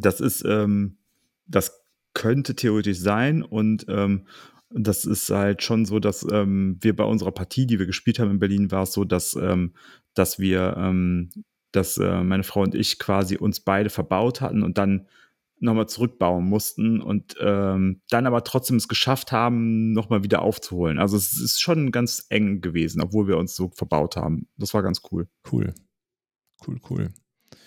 [0.00, 0.98] das ist, ähm,
[1.46, 1.84] das
[2.14, 4.26] könnte theoretisch sein und ähm,
[4.70, 8.32] das ist halt schon so, dass ähm, wir bei unserer Partie, die wir gespielt haben
[8.32, 9.72] in Berlin, war es so, dass, ähm,
[10.14, 10.92] dass wir,
[11.72, 15.06] dass äh, meine Frau und ich quasi uns beide verbaut hatten und dann
[15.60, 20.98] nochmal zurückbauen mussten und ähm, dann aber trotzdem es geschafft haben, nochmal wieder aufzuholen.
[20.98, 24.48] Also es ist schon ganz eng gewesen, obwohl wir uns so verbaut haben.
[24.56, 25.28] Das war ganz cool.
[25.50, 25.74] Cool.
[26.66, 27.10] Cool, cool.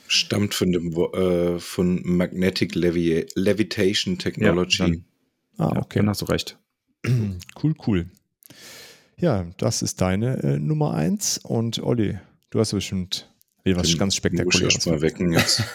[0.07, 5.05] Stammt von dem äh, von Magnetic Levi Levitation Technology.
[5.57, 5.99] Ja, ah, okay.
[5.99, 6.59] dann hast du recht.
[7.63, 8.11] cool, cool.
[9.18, 11.38] Ja, das ist deine äh, Nummer eins.
[11.38, 12.19] Und Olli,
[12.49, 13.31] du hast bestimmt
[13.66, 14.86] was ganz spektakuläres.
[14.86, 15.64] mal wecken jetzt.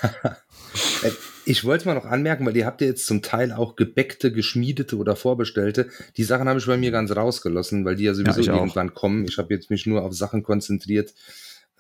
[1.03, 1.11] Äh,
[1.47, 4.97] ich wollte mal noch anmerken, weil ihr habt ja jetzt zum Teil auch gebäckte, geschmiedete
[4.97, 5.89] oder vorbestellte.
[6.17, 9.25] Die Sachen habe ich bei mir ganz rausgelassen, weil die ja sowieso ja, irgendwann kommen.
[9.27, 11.15] Ich habe jetzt mich nur auf Sachen konzentriert,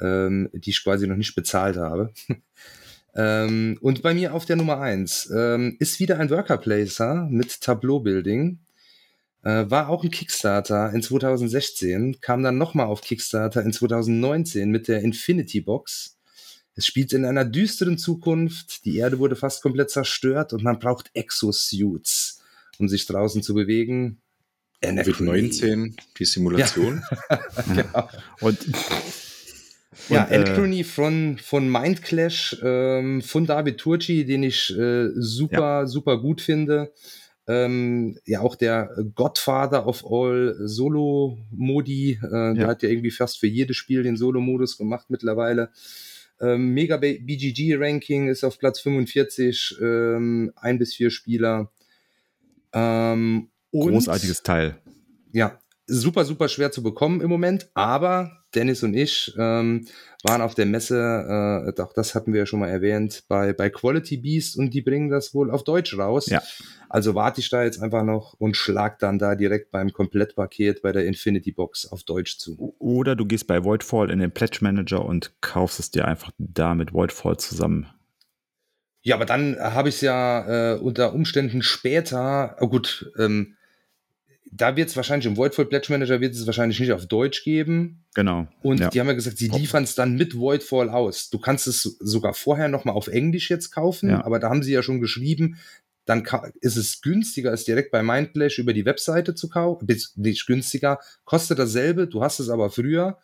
[0.01, 2.13] ähm, die ich quasi noch nicht bezahlt habe.
[3.17, 7.61] ähm, und bei mir auf der Nummer eins ähm, ist wieder ein Worker Placer mit
[7.61, 8.61] Tableau Building.
[9.47, 14.89] Äh, war auch ein Kickstarter in 2016, kam dann nochmal auf Kickstarter in 2019 mit
[14.89, 16.17] der Infinity Box
[16.77, 18.85] es spielt in einer düsteren Zukunft.
[18.85, 22.43] Die Erde wurde fast komplett zerstört und man braucht Exosuits,
[22.79, 24.21] um sich draußen zu bewegen.
[24.83, 27.03] Covid-19, die Simulation.
[27.31, 27.41] Ja.
[27.75, 28.09] genau.
[28.43, 28.59] Und
[30.11, 35.81] ja, und, Anachrony äh, von, von Mindclash, ähm, von David Turci, den ich äh, super,
[35.81, 35.87] ja.
[35.87, 36.93] super gut finde.
[37.49, 42.19] Ähm, ja, auch der Godfather of all Solo-Modi.
[42.23, 42.55] Äh, ja.
[42.55, 45.71] Der hat ja irgendwie fast für jedes Spiel den Solo-Modus gemacht mittlerweile.
[46.41, 51.71] Ähm, Mega BGG Ranking ist auf Platz 45, ähm, ein bis vier Spieler.
[52.73, 54.77] Ähm, Großartiges Teil.
[55.33, 59.87] Ja, super, super schwer zu bekommen im Moment, aber Dennis und ich ähm,
[60.25, 63.71] waren auf der Messe, äh, auch das hatten wir ja schon mal erwähnt, bei, bei
[63.71, 66.27] Quality Beast und die bringen das wohl auf Deutsch raus.
[66.27, 66.43] Ja.
[66.89, 70.93] Also warte ich da jetzt einfach noch und schlag dann da direkt beim Komplettpaket bei
[70.93, 72.75] der Infinity Box auf Deutsch zu.
[72.79, 76.75] Oder du gehst bei Voidfall in den Pledge Manager und kaufst es dir einfach da
[76.75, 77.89] mit Voidfall zusammen.
[79.03, 83.57] Ja, aber dann habe ich es ja äh, unter Umständen später, oh gut, ähm,
[84.51, 88.05] da wird es wahrscheinlich im Voidfall Pledge Manager wird es wahrscheinlich nicht auf Deutsch geben.
[88.15, 88.47] Genau.
[88.63, 88.91] Und ja.
[88.91, 91.31] die haben ja gesagt, sie liefern es dann mit Voidfall aus.
[91.31, 94.25] Du kannst es sogar vorher nochmal auf Englisch jetzt kaufen, ja.
[94.25, 95.59] aber da haben sie ja schon geschrieben,
[96.05, 96.25] dann
[96.61, 99.87] ist es günstiger, es direkt bei Mindflash über die Webseite zu kaufen.
[100.15, 103.19] Nicht günstiger, kostet dasselbe, du hast es aber früher.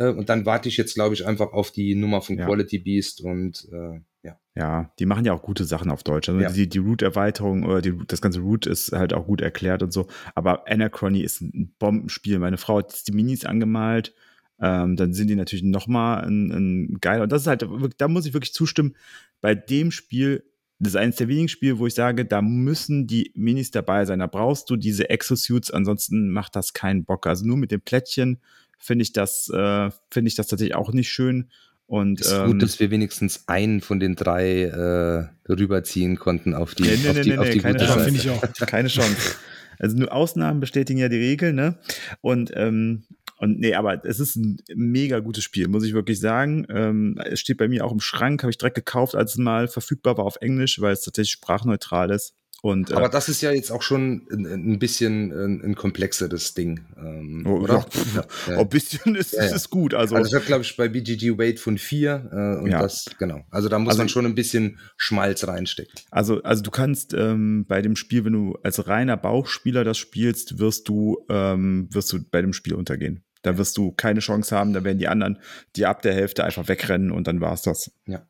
[0.00, 2.46] Äh, und dann warte ich jetzt, glaube ich, einfach auf die Nummer von ja.
[2.46, 4.38] Quality Beast und äh, ja.
[4.54, 6.28] Ja, die machen ja auch gute Sachen auf Deutsch.
[6.28, 6.50] Also ja.
[6.50, 10.08] die, die Root-Erweiterung oder die, das ganze Root ist halt auch gut erklärt und so.
[10.34, 12.38] Aber Anachrony ist ein Bombenspiel.
[12.38, 14.14] Meine Frau hat die Minis angemalt.
[14.60, 17.22] Ähm, dann sind die natürlich nochmal ein, ein geiler.
[17.22, 17.66] Und das ist halt,
[17.96, 18.94] da muss ich wirklich zustimmen.
[19.40, 20.44] Bei dem Spiel,
[20.78, 24.18] das ist eines der wenigen Spiele, wo ich sage, da müssen die Minis dabei sein.
[24.18, 27.26] Da brauchst du diese Exosuits, ansonsten macht das keinen Bock.
[27.26, 28.40] Also nur mit dem Plättchen
[28.80, 31.50] finde ich das, äh, finde ich das tatsächlich auch nicht schön.
[31.86, 36.74] Und, ist ähm, gut, dass wir wenigstens einen von den drei äh, rüberziehen konnten auf
[36.74, 38.10] die, nee, nee, auf die, nee, auf die keine Chance.
[38.10, 38.42] Ich auch.
[38.66, 39.36] Keine Chance.
[39.78, 41.78] Also nur Ausnahmen bestätigen ja die Regel, ne?
[42.20, 43.04] Und ähm,
[43.38, 46.66] und nee, aber es ist ein mega gutes Spiel, muss ich wirklich sagen.
[46.68, 49.66] Ähm, es steht bei mir auch im Schrank, habe ich direkt gekauft, als es mal
[49.66, 52.34] verfügbar war auf Englisch, weil es tatsächlich sprachneutral ist.
[52.62, 56.54] Und, äh, Aber das ist ja jetzt auch schon ein, ein bisschen ein, ein komplexeres
[56.54, 57.86] Ding, ähm, oh, oder?
[58.14, 58.58] Ja, ja.
[58.58, 59.94] Ein bisschen ist, ja, ist gut.
[59.94, 63.42] Also, also ich habe, glaube ich, bei BGG Weight von vier äh, und das, genau.
[63.50, 66.00] Also da muss also, man schon ein bisschen Schmalz reinstecken.
[66.10, 70.58] Also, also du kannst ähm, bei dem Spiel, wenn du als reiner Bauchspieler das spielst,
[70.58, 73.24] wirst du, ähm, wirst du bei dem Spiel untergehen.
[73.42, 75.38] Da wirst du keine Chance haben, da werden die anderen
[75.76, 77.90] die ab der Hälfte einfach wegrennen und dann war's das.
[78.06, 78.26] Ja.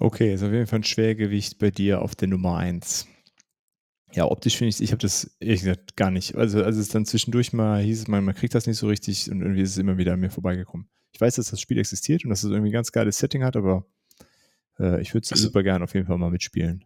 [0.00, 3.06] Okay, ist auf jeden Fall ein Schwergewicht bei dir auf der Nummer 1.
[4.12, 6.34] Ja, optisch finde ich, ich habe das ehrlich gesagt gar nicht.
[6.34, 9.40] Also, als es dann zwischendurch mal hieß, man, man kriegt das nicht so richtig und
[9.42, 10.88] irgendwie ist es immer wieder an mir vorbeigekommen.
[11.12, 13.56] Ich weiß, dass das Spiel existiert und dass es irgendwie ein ganz geiles Setting hat,
[13.56, 13.86] aber
[14.80, 16.84] äh, ich würde es Also- super gern auf jeden Fall mal mitspielen.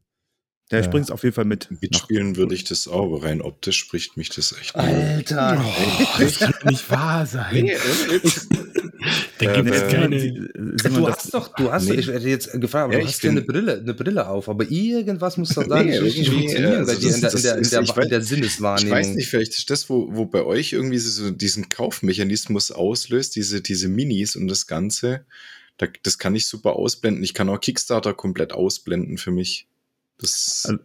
[0.73, 1.71] Ja, ich Äh, bring's auf jeden Fall mit.
[1.81, 4.75] Mitspielen würde ich das auch, aber rein optisch spricht mich das echt.
[4.75, 5.63] Alter.
[5.65, 7.65] Oh, das kann nicht wahr sein.
[7.65, 8.49] Nee, ohne Witz.
[9.39, 10.21] Da gibt es äh, keine.
[10.21, 11.97] Simon, Du das- hast doch, du hast, Nee.
[11.97, 14.49] ich hätte jetzt gefragt, aber Ja, du ich hast ja eine Brille, eine Brille auf,
[14.49, 17.35] aber irgendwas muss doch da Nee, nicht richtig irgendwie, funktionieren also bei dir in der,
[17.35, 18.93] in der, in der, ist- ich weiß- in der Ich Sinneswahrnehmung.
[18.99, 23.61] weiß nicht, vielleicht ist das, wo, wo bei euch irgendwie so diesen Kaufmechanismus auslöst, diese,
[23.61, 25.25] diese Minis und das Ganze.
[25.79, 27.25] Da, das kann ich super ausblenden.
[27.25, 29.67] Ich kann auch Kickstarter komplett ausblenden für mich.
[30.19, 30.81] Das, Also-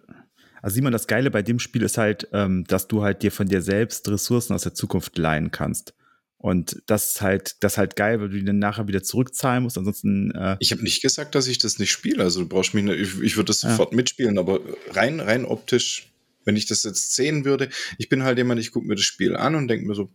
[0.61, 3.47] Also Simon, das Geile bei dem Spiel ist halt, ähm, dass du halt dir von
[3.47, 5.93] dir selbst Ressourcen aus der Zukunft leihen kannst.
[6.41, 9.61] Und das ist halt, das ist halt geil, weil du die dann nachher wieder zurückzahlen
[9.61, 9.77] musst.
[9.77, 12.23] Ansonsten, äh, ich habe nicht gesagt, dass ich das nicht spiele.
[12.23, 13.71] Also du brauchst mich nicht, ich, ich würde das Ja.
[13.71, 14.61] sofort mitspielen, aber
[14.91, 16.07] rein, rein optisch,
[16.45, 19.35] wenn ich das jetzt sehen würde, ich bin halt jemand, ich gucke mir das Spiel
[19.35, 20.09] an und denke mir so,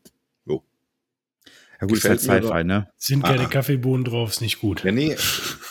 [0.46, 0.64] jo.
[1.80, 2.88] Ja gut, ist halt gefällt Sci-Fi, ne?
[2.96, 3.48] Sind keine Ah.
[3.48, 4.84] Kaffeebohnen drauf, ist nicht gut.
[4.84, 5.14] Ja, nee,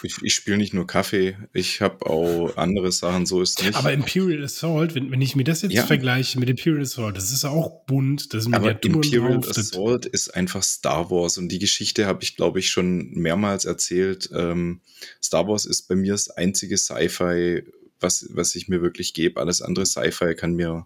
[0.03, 3.75] ich, ich spiele nicht nur Kaffee, ich habe auch andere Sachen, so ist nicht.
[3.75, 5.85] Aber Imperial Assault, wenn, wenn ich mir das jetzt Ja.
[5.85, 9.57] vergleiche mit Imperial Assault, das ist auch bunt, das sind Aber Imperial drauf.
[9.57, 14.29] Assault ist einfach Star Wars und die Geschichte habe ich, glaube ich, schon mehrmals erzählt.
[14.35, 14.81] Ähm,
[15.21, 17.63] Star Wars ist bei mir das einzige Sci-Fi,
[17.99, 19.39] was, was ich mir wirklich gebe.
[19.39, 20.85] Alles andere Sci-Fi kann mir.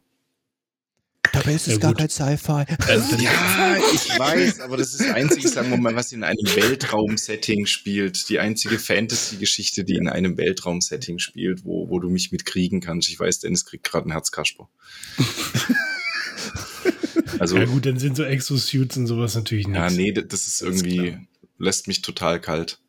[1.33, 1.99] Dabei ist es Ja, gar gut.
[1.99, 2.65] kein Sci-Fi.
[2.87, 6.37] das, Ja, ich weiß, aber das ist das einzige, sagen wir mal, was in einem
[6.55, 8.29] Weltraum-Setting spielt.
[8.29, 13.09] Die einzige Fantasy-Geschichte, die in einem Weltraum-Setting spielt, wo, wo du mich mit kriegen kannst.
[13.09, 14.69] Ich weiß, Dennis kriegt gerade ein Herzkasper.
[17.39, 19.97] also, ja gut, dann sind so Exosuits und sowas natürlich Ja, nichts.
[19.97, 21.21] nee, das ist Das ist irgendwie, klar.
[21.57, 22.79] lässt mich total kalt.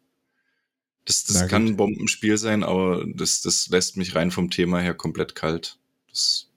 [1.05, 4.95] Das, das kann ein Bombenspiel sein, aber das, das lässt mich rein vom Thema her
[4.95, 5.79] komplett kalt.
[6.11, 6.48] Das,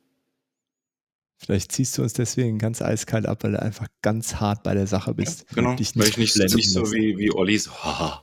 [1.43, 4.85] Vielleicht ziehst du uns deswegen ganz eiskalt ab, weil du einfach ganz hart bei der
[4.85, 5.47] Sache bist.
[5.55, 8.21] genau, Und dich weil ich nicht, nicht so wie, wie Olli so, haha,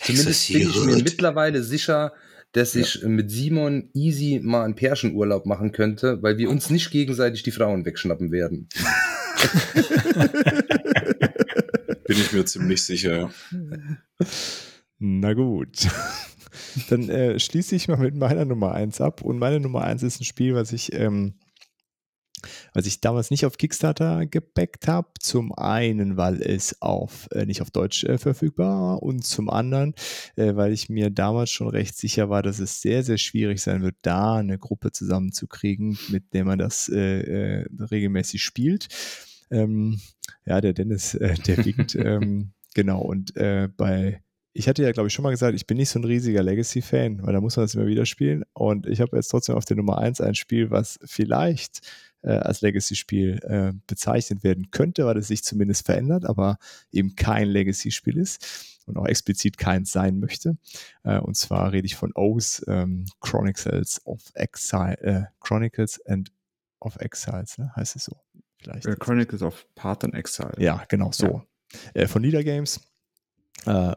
[0.00, 2.12] Zumindest bin ich mir mittlerweile sicher,
[2.52, 7.42] dass ich mit Simon easy mal einen Pärchenurlaub machen könnte, weil wir uns nicht gegenseitig
[7.42, 8.68] die Frauen wegschnappen werden.
[12.06, 13.30] bin ich mir ziemlich sicher.
[13.50, 14.26] ja.
[14.98, 15.88] Na gut.
[16.88, 19.22] Dann äh, schließe ich mal mit meiner Nummer 1 ab.
[19.22, 21.34] Und meine Nummer 1 ist ein Spiel, was ich, ähm,
[22.74, 25.08] was ich damals nicht auf Kickstarter gebackt habe.
[25.20, 29.94] Zum einen, weil es auf, äh, nicht auf Deutsch äh, verfügbar war und zum anderen,
[30.36, 33.82] äh, weil ich mir damals schon recht sicher war, dass es sehr, sehr schwierig sein
[33.82, 38.88] wird, da eine Gruppe zusammenzukriegen, mit der man das äh, äh, regelmäßig spielt.
[39.50, 40.00] Ähm,
[40.44, 44.20] ja, der Dennis, äh, der wiegt, ähm, genau, und äh, bei
[44.58, 47.24] ich hatte ja, glaube ich, schon mal gesagt, ich bin nicht so ein riesiger Legacy-Fan,
[47.24, 48.44] weil da muss man das immer wieder spielen.
[48.54, 51.80] Und ich habe jetzt trotzdem auf der Nummer 1 ein Spiel, was vielleicht
[52.22, 56.58] äh, als Legacy-Spiel äh, bezeichnet werden könnte, weil es sich zumindest verändert, aber
[56.90, 60.56] eben kein Legacy-Spiel ist und auch explizit keins sein möchte.
[61.04, 66.32] Äh, und zwar rede ich von O's ähm, Chronicles of Exile, äh, Chronicles and
[66.80, 67.72] of Exiles, ne?
[67.76, 68.16] heißt es so?
[68.60, 68.86] Vielleicht.
[68.86, 70.54] Äh, Chronicles of Path and Exile.
[70.58, 71.42] Ja, genau so.
[71.94, 72.80] Äh, von Leader Games.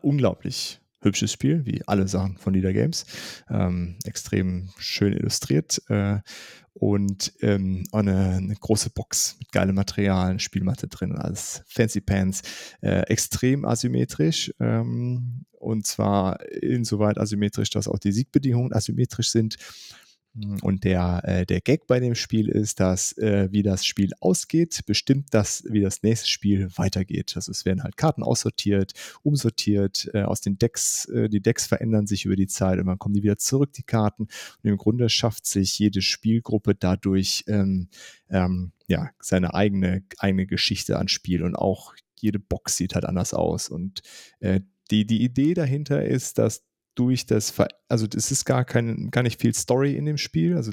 [0.01, 3.05] Unglaublich hübsches Spiel, wie alle Sachen von Leader Games.
[3.49, 6.19] Ähm, extrem schön illustriert äh,
[6.73, 12.41] und ähm, eine, eine große Box mit geilem Material, Spielmatte drin, alles Fancy Pants,
[12.81, 19.57] äh, extrem asymmetrisch ähm, und zwar insoweit asymmetrisch, dass auch die Siegbedingungen asymmetrisch sind.
[20.61, 24.81] Und der, äh, der Gag bei dem Spiel ist, dass äh, wie das Spiel ausgeht,
[24.85, 27.33] bestimmt das, wie das nächste Spiel weitergeht.
[27.35, 28.93] Also es werden halt Karten aussortiert,
[29.23, 32.97] umsortiert, äh, aus den Decks, äh, die Decks verändern sich über die Zeit und dann
[32.97, 34.23] kommen die wieder zurück, die Karten.
[34.23, 37.89] Und im Grunde schafft sich jede Spielgruppe dadurch ähm,
[38.29, 43.33] ähm, ja, seine eigene, eigene Geschichte ans Spiel und auch jede Box sieht halt anders
[43.33, 43.67] aus.
[43.67, 44.01] Und
[44.39, 46.63] äh, die, die Idee dahinter ist, dass
[46.95, 50.55] durch das, Ver also es ist gar, kein, gar nicht viel Story in dem Spiel,
[50.55, 50.71] also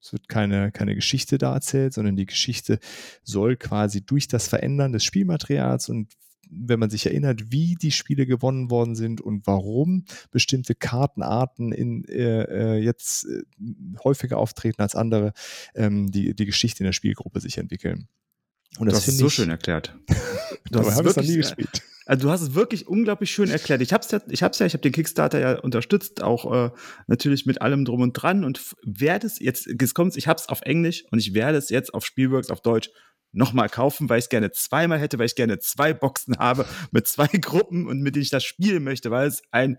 [0.00, 2.78] es wird keine, keine Geschichte da erzählt, sondern die Geschichte
[3.24, 6.12] soll quasi durch das Verändern des Spielmaterials und
[6.50, 12.04] wenn man sich erinnert, wie die Spiele gewonnen worden sind und warum bestimmte Kartenarten in,
[12.04, 13.42] äh, äh, jetzt äh,
[14.02, 15.32] häufiger auftreten als andere,
[15.74, 18.08] ähm, die, die Geschichte in der Spielgruppe sich entwickeln.
[18.78, 19.94] Und Du das hast es so ich, schön erklärt.
[20.70, 21.82] Du aber hast, es noch nie wirklich, gespielt.
[22.06, 23.80] also du hast es wirklich unglaublich schön erklärt.
[23.80, 26.70] Ich hab's ja, ich hab's ja, ich habe den Kickstarter ja unterstützt, auch äh,
[27.06, 30.60] natürlich mit allem drum und dran und werde es jetzt, jetzt kommt's, ich hab's auf
[30.62, 32.90] Englisch und ich werde es jetzt auf Spielworks auf Deutsch
[33.32, 37.06] nochmal kaufen, weil ich es gerne zweimal hätte, weil ich gerne zwei Boxen habe mit
[37.06, 39.78] zwei Gruppen und mit denen ich das spielen möchte, weil es ein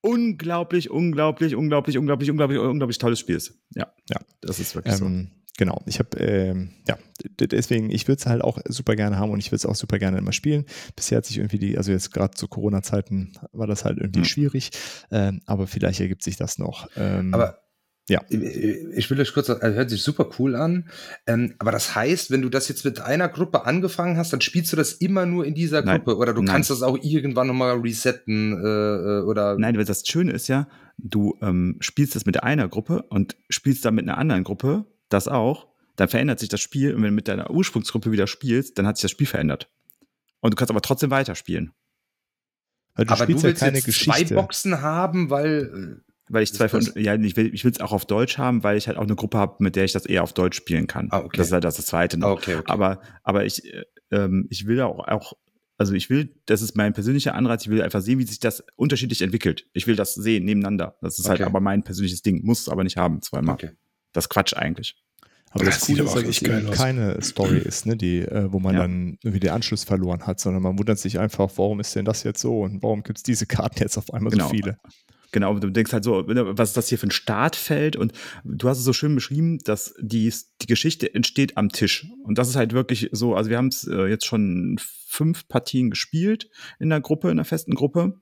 [0.00, 3.58] unglaublich, unglaublich, unglaublich, unglaublich, unglaublich, unglaublich tolles Spiel ist.
[3.74, 5.43] Ja, ja, das ist wirklich ähm, so.
[5.56, 6.98] Genau, ich habe, ähm, ja,
[7.38, 9.98] deswegen, ich würde es halt auch super gerne haben und ich würde es auch super
[9.98, 10.64] gerne immer spielen.
[10.96, 14.24] Bisher hat sich irgendwie die, also jetzt gerade zu Corona-Zeiten war das halt irgendwie mhm.
[14.24, 14.70] schwierig,
[15.12, 16.88] ähm, aber vielleicht ergibt sich das noch.
[16.96, 17.60] Ähm, aber
[18.08, 18.20] ja.
[18.28, 20.90] Ich will euch kurz, also hört sich super cool an.
[21.26, 24.72] Ähm, aber das heißt, wenn du das jetzt mit einer Gruppe angefangen hast, dann spielst
[24.72, 26.16] du das immer nur in dieser Gruppe Nein.
[26.16, 26.52] oder du Nein.
[26.52, 29.56] kannst das auch irgendwann nochmal resetten äh, äh, oder.
[29.58, 30.68] Nein, weil das Schöne ist ja,
[30.98, 35.28] du ähm, spielst das mit einer Gruppe und spielst dann mit einer anderen Gruppe das
[35.28, 35.68] auch.
[35.96, 38.96] Dann verändert sich das Spiel und wenn du mit deiner Ursprungsgruppe wieder spielst, dann hat
[38.96, 39.70] sich das Spiel verändert.
[40.40, 41.72] Und du kannst aber trotzdem weiterspielen.
[42.94, 44.26] Weil du aber du willst ja keine jetzt Geschichte.
[44.26, 47.80] zwei Boxen haben, weil äh, weil ich zwei von, ja, ich will ich will es
[47.80, 50.06] auch auf Deutsch haben, weil ich halt auch eine Gruppe habe, mit der ich das
[50.06, 51.08] eher auf Deutsch spielen kann.
[51.10, 51.36] Ah, okay.
[51.36, 52.30] Das ist halt das, das zweite noch.
[52.30, 52.72] Okay, okay.
[52.72, 55.34] Aber, aber ich, äh, ähm, ich will auch, auch,
[55.76, 58.64] also ich will, das ist mein persönlicher Anreiz, ich will einfach sehen, wie sich das
[58.76, 59.66] unterschiedlich entwickelt.
[59.74, 60.96] Ich will das sehen, nebeneinander.
[61.02, 61.44] Das ist halt okay.
[61.44, 62.44] halt aber mein persönliches Ding.
[62.44, 63.54] Muss es aber nicht haben, zweimal.
[63.54, 63.72] Okay.
[64.14, 64.96] Das ist Quatsch eigentlich.
[65.50, 68.58] Aber das, das Coole ist, dass es eben keine Story ist, ne, die, äh, wo
[68.58, 68.82] man ja.
[68.82, 72.24] dann irgendwie den Anschluss verloren hat, sondern man wundert sich einfach, warum ist denn das
[72.24, 74.48] jetzt so und warum gibt es diese Karten jetzt auf einmal genau.
[74.48, 74.78] so viele?
[75.30, 77.96] Genau, du denkst halt so, ne, was ist das hier für ein Startfeld?
[77.96, 78.12] Und
[78.44, 80.32] du hast es so schön beschrieben, dass die,
[80.62, 82.06] die Geschichte entsteht am Tisch.
[82.24, 85.90] Und das ist halt wirklich so, also wir haben es äh, jetzt schon fünf Partien
[85.90, 88.20] gespielt in der Gruppe, in der festen Gruppe.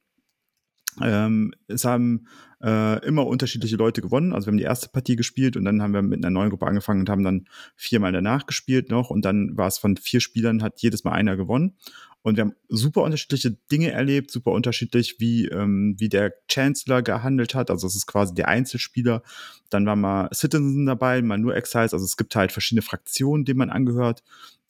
[1.00, 2.26] Ähm, es haben
[2.62, 4.32] äh, immer unterschiedliche Leute gewonnen.
[4.32, 6.66] Also wir haben die erste Partie gespielt und dann haben wir mit einer neuen Gruppe
[6.66, 9.10] angefangen und haben dann viermal danach gespielt noch.
[9.10, 11.76] Und dann war es von vier Spielern, hat jedes Mal einer gewonnen.
[12.22, 17.56] Und wir haben super unterschiedliche Dinge erlebt, super unterschiedlich, wie, ähm, wie der Chancellor gehandelt
[17.56, 17.68] hat.
[17.68, 19.22] Also es ist quasi der Einzelspieler.
[19.70, 21.92] Dann war mal Citizen dabei, mal nur Exiles.
[21.92, 24.22] Also es gibt halt verschiedene Fraktionen, denen man angehört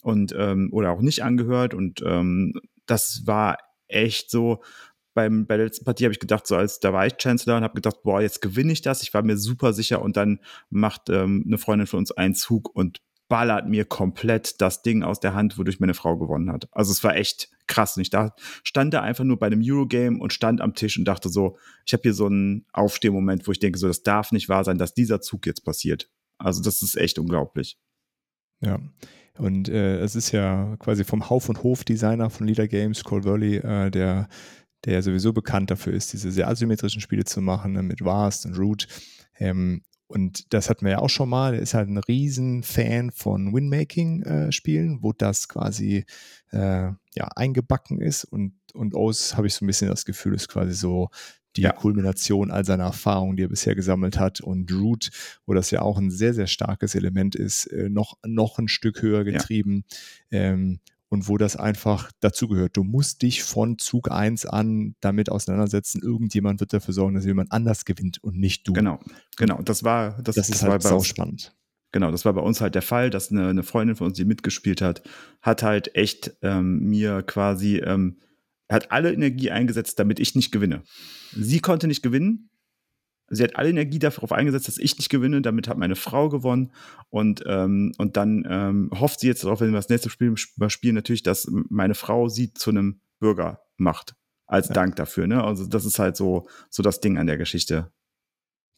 [0.02, 1.74] und ähm, oder auch nicht angehört.
[1.74, 2.54] Und ähm,
[2.86, 4.62] das war echt so.
[5.14, 7.64] Beim, bei der letzten Partie habe ich gedacht, so als da war ich Chancellor und
[7.64, 9.02] habe gedacht, boah, jetzt gewinne ich das.
[9.02, 10.40] Ich war mir super sicher und dann
[10.70, 15.18] macht ähm, eine Freundin von uns einen Zug und ballert mir komplett das Ding aus
[15.18, 16.68] der Hand, wodurch meine Frau gewonnen hat.
[16.72, 17.96] Also es war echt krass.
[17.96, 21.06] Und ich da stand da einfach nur bei einem Eurogame und stand am Tisch und
[21.06, 21.56] dachte so,
[21.86, 24.76] ich habe hier so einen Aufstehmoment, wo ich denke, so, das darf nicht wahr sein,
[24.76, 26.10] dass dieser Zug jetzt passiert.
[26.36, 27.78] Also das ist echt unglaublich.
[28.60, 28.80] Ja.
[29.38, 33.56] Und äh, es ist ja quasi vom Hauf- und Hof-Designer von Leader Games, Cole Burley,
[33.56, 34.28] äh, der,
[34.84, 38.58] der sowieso bekannt dafür ist, diese sehr asymmetrischen Spiele zu machen, ne, mit Vast und
[38.58, 38.86] Root.
[39.38, 39.82] Ähm,
[40.12, 41.54] und das hatten wir ja auch schon mal.
[41.54, 46.04] Er ist halt ein Riesenfan von Winmaking-Spielen, äh, wo das quasi
[46.50, 48.24] äh, ja, eingebacken ist.
[48.24, 51.08] Und, und Oz habe ich so ein bisschen das Gefühl, ist quasi so
[51.56, 51.72] die ja.
[51.72, 54.42] Kulmination all seiner Erfahrungen, die er bisher gesammelt hat.
[54.42, 55.10] Und Root,
[55.46, 59.00] wo das ja auch ein sehr, sehr starkes Element ist, äh, noch, noch ein Stück
[59.00, 59.84] höher getrieben.
[60.30, 60.40] Ja.
[60.40, 60.80] Ähm,
[61.12, 62.74] und wo das einfach dazugehört.
[62.74, 66.00] Du musst dich von Zug 1 an damit auseinandersetzen.
[66.02, 68.72] Irgendjemand wird dafür sorgen, dass jemand anders gewinnt und nicht du.
[68.72, 68.98] Genau,
[69.36, 69.60] genau.
[69.60, 71.54] Das war, das, das ist das halt sau spannend.
[71.92, 74.24] Genau, das war bei uns halt der Fall, dass eine, eine Freundin von uns, die
[74.24, 75.02] mitgespielt hat,
[75.42, 78.16] hat halt echt ähm, mir quasi, ähm,
[78.70, 80.82] hat alle Energie eingesetzt, damit ich nicht gewinne.
[81.36, 82.48] Sie konnte nicht gewinnen,
[83.32, 85.42] sie hat alle Energie darauf eingesetzt, dass ich nicht gewinne.
[85.42, 86.72] Damit hat meine Frau gewonnen.
[87.10, 90.94] Und, ähm, und dann ähm, hofft sie jetzt darauf, wenn wir das nächste Spiel spielen,
[90.94, 94.14] natürlich, dass meine Frau sie zu einem Bürger macht.
[94.46, 94.74] Als ja.
[94.74, 95.26] Dank dafür.
[95.26, 95.42] Ne?
[95.42, 97.90] Also das ist halt so, so das Ding an der Geschichte.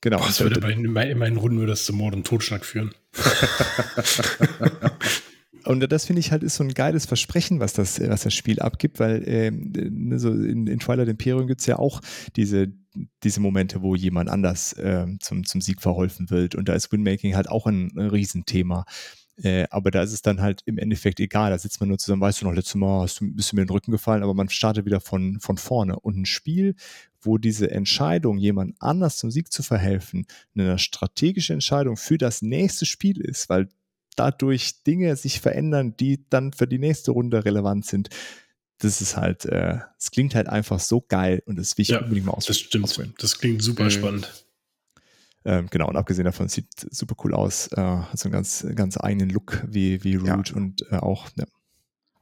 [0.00, 0.18] Genau.
[0.18, 2.94] Boah, das würde bei, in meinen Runden würde das zum Mord und Totschlag führen.
[5.64, 8.60] Und das finde ich halt ist so ein geiles Versprechen, was das, was das Spiel
[8.60, 12.00] abgibt, weil äh, ne, so in, in Twilight Imperium gibt es ja auch
[12.36, 12.68] diese,
[13.22, 16.54] diese Momente, wo jemand anders äh, zum, zum Sieg verholfen wird.
[16.54, 18.84] Und da ist Winmaking halt auch ein, ein Riesenthema.
[19.42, 21.50] Äh, aber da ist es dann halt im Endeffekt egal.
[21.50, 23.62] Da sitzt man nur zusammen, weißt du noch, letztes Mal hast du, bist du mir
[23.62, 25.98] in den Rücken gefallen, aber man startet wieder von, von vorne.
[25.98, 26.76] Und ein Spiel,
[27.20, 32.86] wo diese Entscheidung, jemand anders zum Sieg zu verhelfen, eine strategische Entscheidung für das nächste
[32.86, 33.68] Spiel ist, weil
[34.16, 38.08] dadurch Dinge sich verändern, die dann für die nächste Runde relevant sind.
[38.78, 41.88] Das ist halt, äh, es äh, klingt halt einfach so geil und das will ich
[41.88, 42.60] ja, unbedingt mal ausprobieren.
[42.60, 42.84] Das stimmt.
[42.84, 43.14] Ausprobieren.
[43.18, 43.90] Das klingt super mhm.
[43.90, 44.44] spannend.
[45.46, 47.68] Ähm, genau, und abgesehen davon sieht super cool aus.
[47.72, 50.56] Äh, hat so einen ganz, ganz eigenen Look wie, wie Root ja.
[50.56, 51.44] und äh, auch, ja.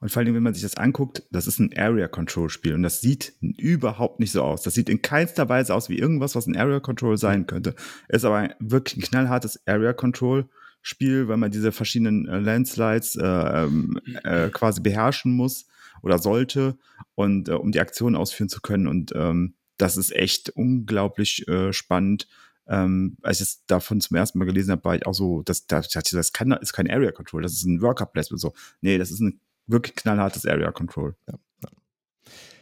[0.00, 2.82] Und vor allem, wenn man sich das anguckt, das ist ein Area Control Spiel und
[2.82, 4.62] das sieht überhaupt nicht so aus.
[4.62, 7.76] Das sieht in keinster Weise aus wie irgendwas, was ein Area Control sein könnte.
[8.08, 10.48] Ist aber wirklich ein knallhartes Area Control
[10.82, 15.66] Spiel, weil man diese verschiedenen äh, Landslides äh, ähm, äh, quasi beherrschen muss
[16.02, 16.76] oder sollte
[17.14, 18.88] und äh, um die Aktion ausführen zu können.
[18.88, 22.28] Und ähm, das ist echt unglaublich äh, spannend.
[22.66, 25.66] Ähm, als ich es davon zum ersten Mal gelesen habe, war ich auch so, das,
[25.66, 28.40] das, das kann, ist kein Area Control, das ist ein Worker Placement.
[28.40, 31.14] So, nee, das ist ein wirklich knallhartes Area Control.
[31.28, 31.70] Ja, ja.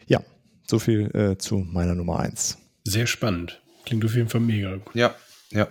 [0.07, 0.25] ja
[0.67, 2.59] so viel äh, zu meiner Nummer eins.
[2.85, 3.63] sehr spannend.
[3.87, 4.79] Klingt auf jeden Fall mega.
[4.95, 5.15] Ja,
[5.51, 5.69] ja.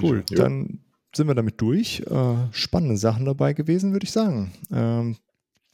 [0.00, 0.80] Cool, dann
[1.16, 2.00] sind wir damit durch.
[2.10, 4.52] Äh, spannende Sachen dabei gewesen, würde ich sagen.
[4.72, 5.16] Ähm,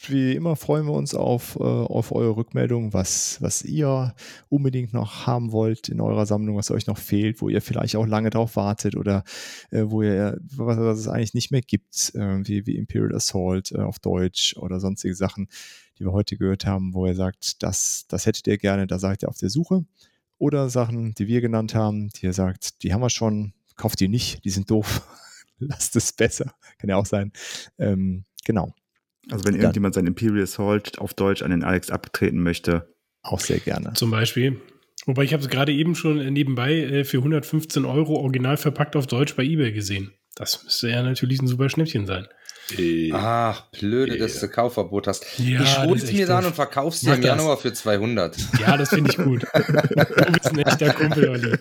[0.09, 4.15] wie immer freuen wir uns auf, äh, auf eure Rückmeldung, was, was ihr
[4.49, 8.07] unbedingt noch haben wollt in eurer Sammlung, was euch noch fehlt, wo ihr vielleicht auch
[8.07, 9.25] lange drauf wartet oder
[9.71, 13.73] äh, wo ihr, was, was, es eigentlich nicht mehr gibt, äh, wie, wie Imperial Assault
[13.73, 15.49] äh, auf Deutsch oder sonstige Sachen,
[15.99, 19.23] die wir heute gehört haben, wo ihr sagt, das, das hättet ihr gerne, da seid
[19.23, 19.85] ihr auf der Suche.
[20.39, 24.09] Oder Sachen, die wir genannt haben, die ihr sagt, die haben wir schon, kauft die
[24.09, 25.03] nicht, die sind doof,
[25.61, 27.33] lasst es besser, kann ja auch sein.
[27.79, 28.75] Ähm, genau.
[29.31, 32.95] Also wenn irgendjemand sein Imperial Assault auf Deutsch an den Alex abtreten möchte.
[33.23, 33.93] Auch sehr gerne.
[33.95, 34.61] Zum Beispiel.
[35.07, 39.07] Wobei ich habe es gerade eben schon nebenbei äh, für 115 Euro original verpackt auf
[39.07, 40.13] Deutsch bei eBay gesehen.
[40.35, 42.27] Das müsste ja natürlich ein super Schnäppchen sein.
[42.79, 44.41] Äh, Ach, blöde, dass äh.
[44.41, 45.25] du Kaufverbot hast.
[45.39, 47.23] Ja, ich das hol's ist mir dann und verkauf's dir Mach im.
[47.23, 48.37] Januar für 200.
[48.61, 49.47] Ja, das finde ich gut.
[49.55, 51.53] du bist ein echter Kumpel, Olli.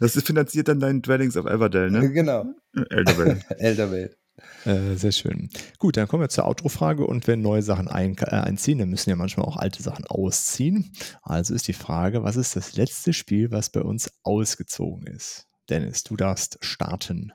[0.00, 2.10] Das ist finanziert dann dein Dwellings of Everdell, ne?
[2.10, 2.46] genau.
[2.90, 3.40] Elderwell.
[3.58, 4.16] Elderwelt.
[4.64, 5.48] Äh, sehr schön.
[5.78, 9.10] Gut, dann kommen wir zur Outro-Frage und wenn neue Sachen ein, äh, einziehen, dann müssen
[9.10, 10.92] ja manchmal auch alte Sachen ausziehen.
[11.22, 15.46] Also ist die Frage, was ist das letzte Spiel, was bei uns ausgezogen ist?
[15.68, 17.32] Dennis, du darfst starten.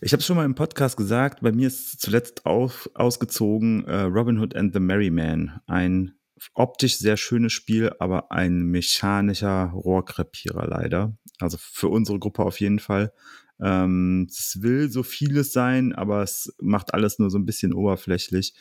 [0.00, 4.02] Ich habe es schon mal im Podcast gesagt, bei mir ist zuletzt auf, ausgezogen äh,
[4.02, 5.60] Robin Hood and the Merry Man.
[5.66, 6.14] Ein
[6.54, 11.16] optisch sehr schönes Spiel, aber ein mechanischer Rohrkrepierer leider.
[11.40, 13.12] Also für unsere Gruppe auf jeden Fall.
[13.60, 18.54] Ähm, es will so vieles sein, aber es macht alles nur so ein bisschen oberflächlich.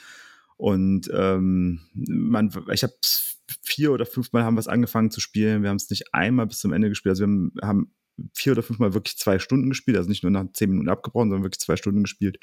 [0.58, 2.94] Und ähm, man, ich habe
[3.62, 5.62] vier oder fünfmal haben wir es angefangen zu spielen.
[5.62, 7.12] Wir haben es nicht einmal bis zum Ende gespielt.
[7.12, 7.92] Also wir haben, haben
[8.34, 11.44] vier oder fünfmal wirklich zwei Stunden gespielt, also nicht nur nach zehn Minuten abgebrochen, sondern
[11.44, 12.40] wirklich zwei Stunden gespielt.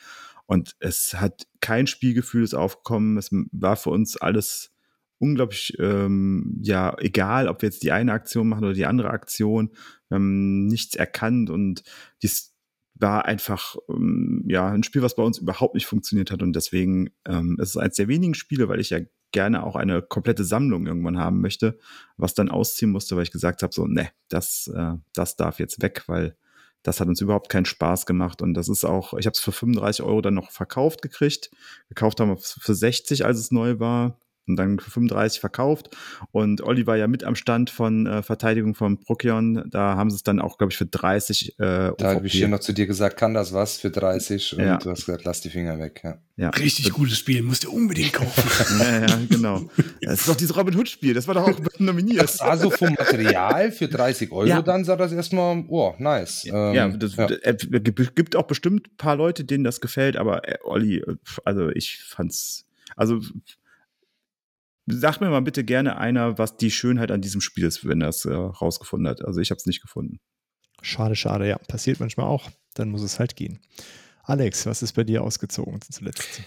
[0.47, 3.17] Und es hat kein Spielgefühl ist aufgekommen.
[3.17, 4.71] Es war für uns alles
[5.19, 9.71] unglaublich, ähm, ja, egal, ob wir jetzt die eine Aktion machen oder die andere Aktion.
[10.09, 11.83] Wir haben nichts erkannt und
[12.23, 12.55] dies
[12.95, 16.43] war einfach, ähm, ja, ein Spiel, was bei uns überhaupt nicht funktioniert hat.
[16.43, 19.01] Und deswegen ähm, ist es eines der wenigen Spiele, weil ich ja
[19.35, 21.77] gerne auch eine komplette Sammlung irgendwann haben möchte,
[22.17, 25.83] was dann ausziehen musste, weil ich gesagt habe, so, ne, das, äh, das darf jetzt
[25.83, 26.37] weg, weil
[26.85, 28.43] das hat uns überhaupt keinen Spaß gemacht.
[28.43, 31.51] Und das ist auch, ich habe es für 35 Euro dann noch verkauft gekriegt.
[31.89, 34.19] Gekauft haben wir für 60, als es neu war.
[34.47, 35.97] Und dann für 35 verkauft.
[36.31, 39.65] Und Olli war ja mit am Stand von äh, Verteidigung von Prokion.
[39.71, 42.49] Da haben sie es dann auch, glaube ich, für 30 äh, Da habe ich hier
[42.49, 44.59] noch zu dir gesagt, kann das was für 30?
[44.59, 44.77] Und Ja.
[44.77, 46.03] du hast gesagt, lass die Finger weg.
[46.05, 46.19] Ja.
[46.37, 46.51] ja.
[46.51, 48.43] Richtig gutes Spiel, musst du unbedingt kaufen.
[48.81, 49.63] Ja, ja, genau.
[50.03, 52.23] Das ist doch dieses Robin Hood-Spiel, das war doch auch nominiert.
[52.23, 54.61] Das sah so vom Material für 30 Euro, Ja.
[54.63, 56.45] dann sah das erstmal, oh, nice.
[56.47, 57.29] Ähm, ja, das ja.
[57.31, 61.17] äh, gibt gibt auch bestimmt ein paar Leute, denen das gefällt, aber äh, Olli, äh,
[61.45, 62.67] also ich fand's,
[62.97, 63.21] also
[64.87, 68.09] sag mir mal bitte gerne einer, was die Schönheit an diesem Spiel ist, wenn er
[68.09, 69.25] es äh, rausgefunden hat.
[69.25, 70.21] Also ich habe es nicht gefunden.
[70.83, 71.59] Schade, schade, ja.
[71.59, 72.51] Passiert manchmal auch.
[72.75, 73.61] Dann muss es halt gehen.
[74.23, 76.43] Alex, was ist bei dir ausgezogen zuletzt?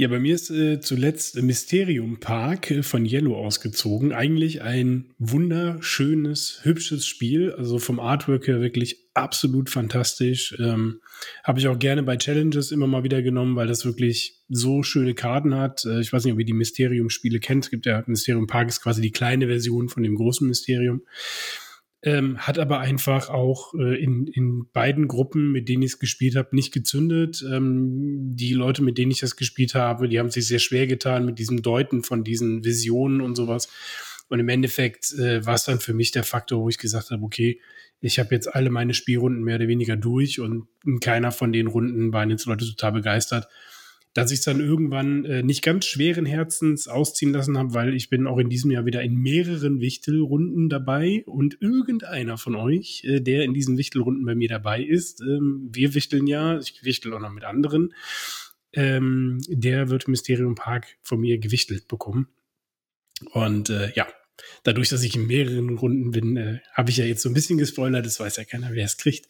[0.00, 4.12] Ja, bei mir ist äh, zuletzt Mysterium Park äh, von Yellow ausgezogen.
[4.12, 7.50] Eigentlich ein wunderschönes, hübsches Spiel.
[7.50, 10.54] Also vom Artwork her wirklich absolut fantastisch.
[10.60, 11.00] Ähm,
[11.42, 15.14] Habe ich auch gerne bei Challenges immer mal wieder genommen, weil das wirklich so schöne
[15.14, 15.84] Karten hat.
[15.84, 17.64] Äh, ich weiß nicht, ob ihr die Mysterium-Spiele kennt.
[17.64, 21.02] Es gibt ja Mysterium Park ist quasi die kleine Version von dem großen Mysterium.
[22.00, 26.36] Ähm, hat aber einfach auch äh, in, in beiden Gruppen, mit denen ich es gespielt
[26.36, 27.44] habe, nicht gezündet.
[27.50, 31.26] Ähm, die Leute, mit denen ich das gespielt habe, die haben sich sehr schwer getan
[31.26, 33.68] mit diesem Deuten von diesen Visionen und sowas.
[34.28, 37.24] Und im Endeffekt äh, war es dann für mich der Faktor, wo ich gesagt habe,
[37.24, 37.60] okay,
[38.00, 41.66] ich habe jetzt alle meine Spielrunden mehr oder weniger durch und in keiner von den
[41.66, 43.48] Runden waren jetzt Leute total begeistert
[44.18, 48.10] dass ich es dann irgendwann äh, nicht ganz schweren Herzens ausziehen lassen habe, weil ich
[48.10, 53.20] bin auch in diesem Jahr wieder in mehreren Wichtelrunden dabei und irgendeiner von euch, äh,
[53.20, 57.20] der in diesen Wichtelrunden bei mir dabei ist, ähm, wir wichteln ja, ich wichtel auch
[57.20, 57.94] noch mit anderen,
[58.72, 62.28] ähm, der wird Mysterium Park von mir gewichtelt bekommen.
[63.32, 64.06] Und äh, ja,
[64.64, 67.58] dadurch, dass ich in mehreren Runden bin, äh, habe ich ja jetzt so ein bisschen
[67.58, 69.26] gespoilert, das weiß ja keiner, wer es kriegt.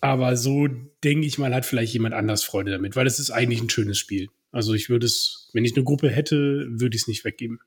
[0.00, 0.68] Aber so
[1.02, 3.98] denke ich mal, hat vielleicht jemand anders Freude damit, weil es ist eigentlich ein schönes
[3.98, 4.28] Spiel.
[4.52, 7.58] Also ich würde es, wenn ich eine Gruppe hätte, würde ich es nicht weggeben.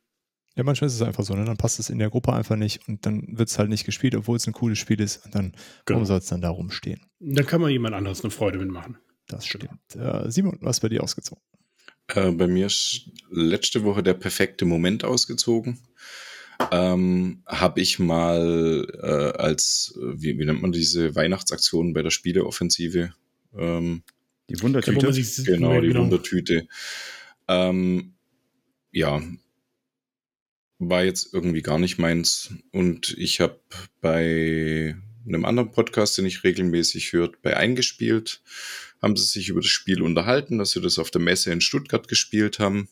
[0.55, 1.45] Ja, manchmal ist es einfach so, ne?
[1.45, 4.15] dann passt es in der Gruppe einfach nicht und dann wird es halt nicht gespielt,
[4.15, 5.97] obwohl es ein cooles Spiel ist und dann, Genau.
[5.97, 7.01] warum soll es dann da rumstehen?
[7.19, 8.97] Dann kann man jemand anderes eine Freude mitmachen.
[9.27, 9.69] Das stimmt.
[9.95, 11.43] Äh, Simon, was bei dir ausgezogen?
[12.07, 15.77] Äh, bei mir ist letzte Woche der perfekte Moment ausgezogen.
[16.71, 22.09] Ähm, Habe ich mal äh, als, äh, wie, wie nennt man diese Weihnachtsaktion bei der
[22.09, 23.13] Spieleoffensive?
[23.57, 24.03] Ähm,
[24.49, 25.13] Die Wundertüte.
[25.13, 26.67] sich- genau, die Wundertüte.
[27.47, 28.13] Ähm,
[28.91, 29.21] ja,
[30.79, 32.53] war jetzt irgendwie gar nicht meins.
[32.71, 33.59] Und ich habe
[34.01, 38.41] bei einem anderen Podcast, den ich regelmäßig hört, bei eingespielt,
[39.01, 42.07] haben sie sich über das Spiel unterhalten, dass sie das auf der Messe in Stuttgart
[42.07, 42.89] gespielt haben.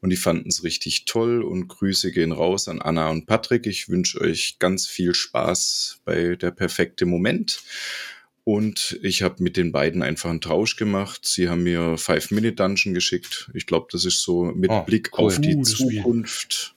[0.00, 3.66] Und die fanden es richtig toll und Grüße gehen raus an Anna und Patrick.
[3.66, 7.62] Ich wünsche euch ganz viel Spaß bei der perfekte Moment.
[8.44, 11.22] Und ich habe mit den beiden einfach einen Tausch gemacht.
[11.26, 13.50] Sie haben mir Five-Minute-Dungeon geschickt.
[13.54, 15.24] Ich glaube, das ist so mit Oh, Blick cool.
[15.26, 15.64] auf die Spiel.
[15.96, 16.76] Zukunft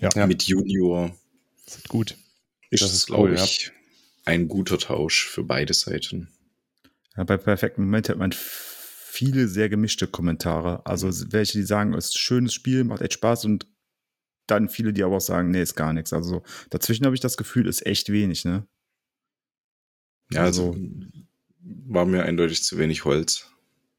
[0.00, 0.08] Ja.
[0.14, 0.26] Ja.
[0.26, 1.14] mit Junior.
[1.66, 2.16] Das ist gut.
[2.70, 3.44] Ist Das ist glaube cool, ja.
[3.44, 3.72] ich,
[4.24, 6.28] ein guter Tausch für beide Seiten.
[7.16, 8.34] Ja, bei perfekten Moment hat man
[9.14, 10.84] viele sehr gemischte Kommentare.
[10.86, 13.68] Also welche, die sagen, es ist ein schönes Spiel, macht echt Spaß und
[14.48, 16.12] dann viele, die aber auch sagen, nee, ist gar nichts.
[16.12, 18.66] Also dazwischen habe ich das Gefühl, ist echt wenig, ne?
[20.32, 20.76] Ja, also
[21.60, 23.53] war mir eindeutig zu wenig Holz.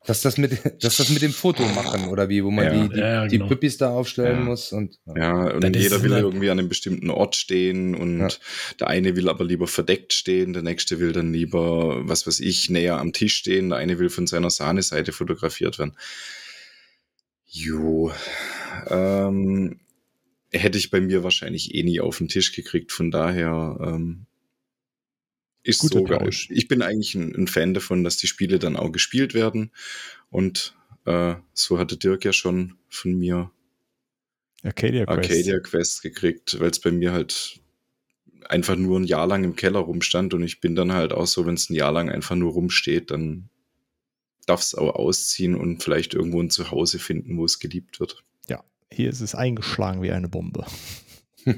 [0.07, 0.51] Dass das mit,
[0.83, 2.83] dass das mit dem Foto machen oder wie, wo man Ja.
[2.87, 3.47] die, die, Ja, die genau.
[3.47, 4.43] Püppis da aufstellen Ja.
[4.45, 8.27] muss und Ja, und jeder will halt- irgendwie an einem bestimmten Ort stehen und Ja.
[8.79, 12.69] der eine will aber lieber verdeckt stehen, der nächste will dann lieber, was weiß ich,
[12.69, 15.95] näher am Tisch stehen, der eine will von seiner Sahneseite fotografiert werden.
[17.47, 18.11] Jo,
[18.87, 19.79] ähm,
[20.51, 24.25] hätte ich bei mir wahrscheinlich eh nie auf den Tisch gekriegt, von daher ähm,
[25.65, 26.29] ist Guter so geil.
[26.49, 29.71] Ich bin eigentlich ein, ein Fan davon, dass die Spiele dann auch gespielt werden
[30.29, 30.75] und
[31.05, 33.51] äh, so hatte Dirk ja schon von mir
[34.63, 35.17] Arcadia Quest.
[35.17, 37.59] Arcadia Quest gekriegt, weil es bei mir halt
[38.47, 41.45] einfach nur ein Jahr lang im Keller rumstand und ich bin dann halt auch so,
[41.45, 43.49] wenn es ein Jahr lang einfach nur rumsteht, dann
[44.45, 48.23] darf es auch ausziehen und vielleicht irgendwo ein Zuhause finden, wo es geliebt wird.
[48.91, 50.65] Hier ist es eingeschlagen wie eine Bombe.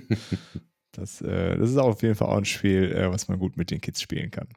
[0.98, 3.70] das, äh, das ist auf jeden Fall auch ein Spiel, äh, was man gut mit
[3.72, 4.48] den Kids spielen kann.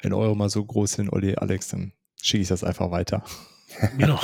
[0.00, 3.24] Wenn eure mal so groß sind, Olli, Alex, dann schicke ich das einfach weiter.
[3.96, 4.20] Genau.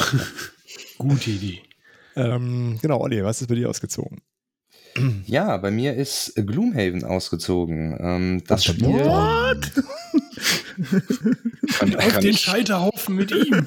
[0.98, 1.62] Gute Idee.
[2.14, 4.20] Ähm, genau, Olli, was ist bei dir ausgezogen?
[5.24, 7.96] Ja, bei mir ist Gloomhaven ausgezogen.
[7.98, 8.74] Ähm, das Was?
[8.74, 8.88] Spiel.
[8.88, 9.72] What?
[11.78, 13.66] Kann, Auf kann den ich, Scheiterhaufen mit ihm.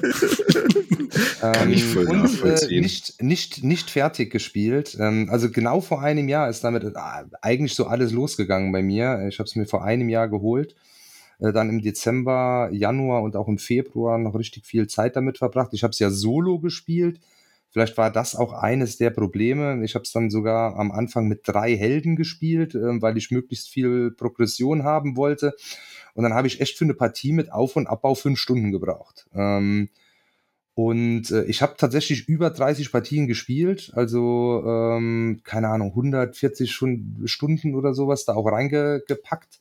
[1.40, 2.82] Kann ich voll und, äh, nachvollziehen.
[2.82, 4.96] nicht, nicht, nicht fertig gespielt.
[4.98, 6.92] Ähm, also genau vor einem Jahr ist damit äh,
[7.42, 9.26] eigentlich so alles losgegangen bei mir.
[9.28, 10.74] Ich habe es mir vor einem Jahr geholt.
[11.38, 15.70] Äh, dann im Dezember, Januar und auch im Februar noch richtig viel Zeit damit verbracht.
[15.72, 17.20] Ich habe es ja solo gespielt.
[17.70, 19.82] Vielleicht war das auch eines der Probleme.
[19.82, 23.68] Ich habe es dann sogar am Anfang mit drei Helden gespielt, äh, weil ich möglichst
[23.68, 25.54] viel Progression haben wollte.
[26.14, 29.26] Und dann habe ich echt für eine Partie mit Auf- und Abbau fünf Stunden gebraucht.
[29.34, 29.88] Ähm,
[30.74, 37.22] und äh, ich habe tatsächlich über 30 Partien gespielt, also ähm, keine Ahnung, 140 Schun-
[37.26, 39.60] Stunden oder sowas da auch reingepackt.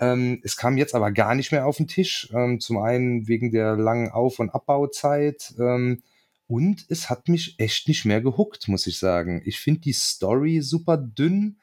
[0.00, 2.28] Ähm, es kam jetzt aber gar nicht mehr auf den Tisch.
[2.32, 5.54] Ähm, zum einen wegen der langen Auf- und Abbauzeit.
[5.58, 6.02] Ähm,
[6.46, 9.42] und es hat mich echt nicht mehr gehuckt, muss ich sagen.
[9.44, 11.58] Ich finde die Story super dünn.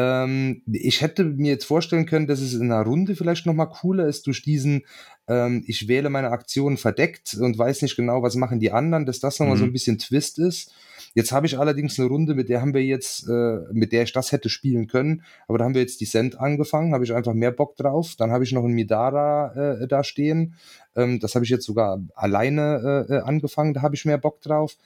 [0.00, 3.66] Ähm, ich hätte mir jetzt vorstellen können, dass es in einer Runde vielleicht noch mal
[3.66, 4.82] cooler ist durch diesen,
[5.28, 9.20] ähm, ich wähle meine Aktionen verdeckt und weiß nicht genau, was machen die anderen, dass
[9.20, 9.72] das noch mal so ein Mhm.
[9.74, 10.72] bisschen Twist ist.
[11.14, 14.12] Jetzt habe ich allerdings eine Runde, mit der haben wir jetzt, äh, mit der ich
[14.12, 17.50] das hätte spielen können, aber da haben wir jetzt Descent angefangen, habe ich einfach mehr
[17.50, 18.14] Bock drauf.
[18.16, 20.54] Dann habe ich noch einen Midara äh, da stehen.
[20.96, 24.40] Ähm, das habe ich jetzt sogar alleine äh, äh, angefangen, da habe ich mehr Bock
[24.40, 24.76] drauf.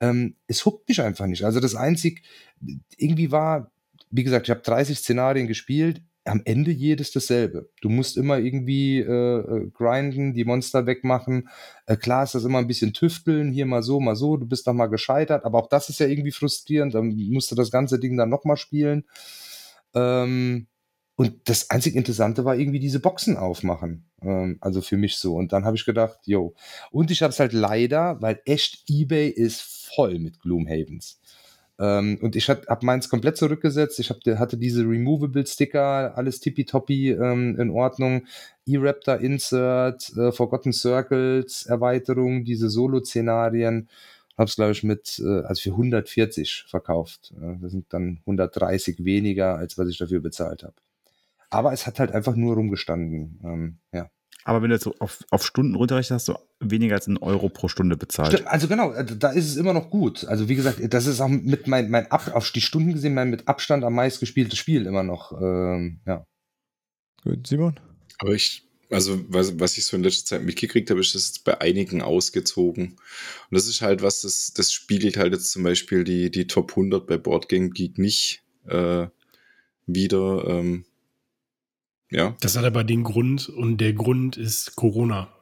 [0.00, 1.44] Ähm, es huckt mich einfach nicht.
[1.44, 2.22] Also das einzig,
[2.96, 3.70] irgendwie war,
[4.14, 7.68] wie gesagt, ich habe 30 Szenarien gespielt, am Ende jedes dasselbe.
[7.82, 11.48] Du musst immer irgendwie äh, äh, grinden, die Monster wegmachen.
[11.86, 14.68] Äh, klar ist das immer ein bisschen tüfteln, hier mal so, mal so, du bist
[14.68, 17.98] doch mal gescheitert, aber auch das ist ja irgendwie frustrierend, dann musst du das ganze
[17.98, 19.04] Ding dann nochmal spielen.
[19.94, 20.68] Ähm,
[21.16, 24.08] und das einzig Interessante war irgendwie diese Boxen aufmachen.
[24.22, 25.34] Ähm, also für mich so.
[25.34, 26.54] Und dann habe ich gedacht, yo.
[26.92, 29.60] Und ich habe es halt leider, weil echt eBay ist
[29.94, 31.20] voll mit Gloomhavens.
[31.78, 33.98] Ähm, und ich habe meins komplett zurückgesetzt.
[33.98, 38.26] Ich hab, hatte diese Removable Sticker, alles tippitoppi ähm, in Ordnung.
[38.66, 43.88] E-Raptor Insert, äh, Forgotten Circles, Erweiterung, diese Solo-Szenarien.
[44.38, 47.32] Habe es, glaube ich, mit, äh, also für 140 verkauft.
[47.40, 50.74] Äh, das sind dann 130 weniger, als was ich dafür bezahlt habe.
[51.50, 53.40] Aber es hat halt einfach nur rumgestanden.
[53.44, 54.10] Ähm, ja.
[54.44, 57.48] Aber wenn du jetzt so auf, auf Stunden runterrechnest, hast du weniger als einen Euro
[57.48, 58.34] pro Stunde bezahlt.
[58.34, 60.26] Stimmt, Also genau, äh, da ist es immer noch gut.
[60.26, 63.30] Also wie gesagt, das ist auch mit mein, mein Ab, auf die Stunden gesehen, mein
[63.30, 65.32] mit Abstand am meist gespieltes Spiel immer noch.
[65.40, 66.26] Ähm, ja.
[67.22, 67.80] Gut, Simon?
[68.18, 71.44] Aber ich, also was, was ich so in letzter Zeit mitgekriegt habe, ist das jetzt
[71.44, 72.88] bei einigen ausgezogen.
[72.88, 72.98] Und
[73.50, 77.06] das ist halt was, das, das spiegelt halt jetzt zum Beispiel die, die Top 100
[77.06, 79.06] bei Boardgame Geek nicht äh,
[79.86, 80.44] wieder.
[80.48, 80.84] Ähm,
[82.10, 85.32] ja, Das hat aber den Grund und der Grund ist Corona.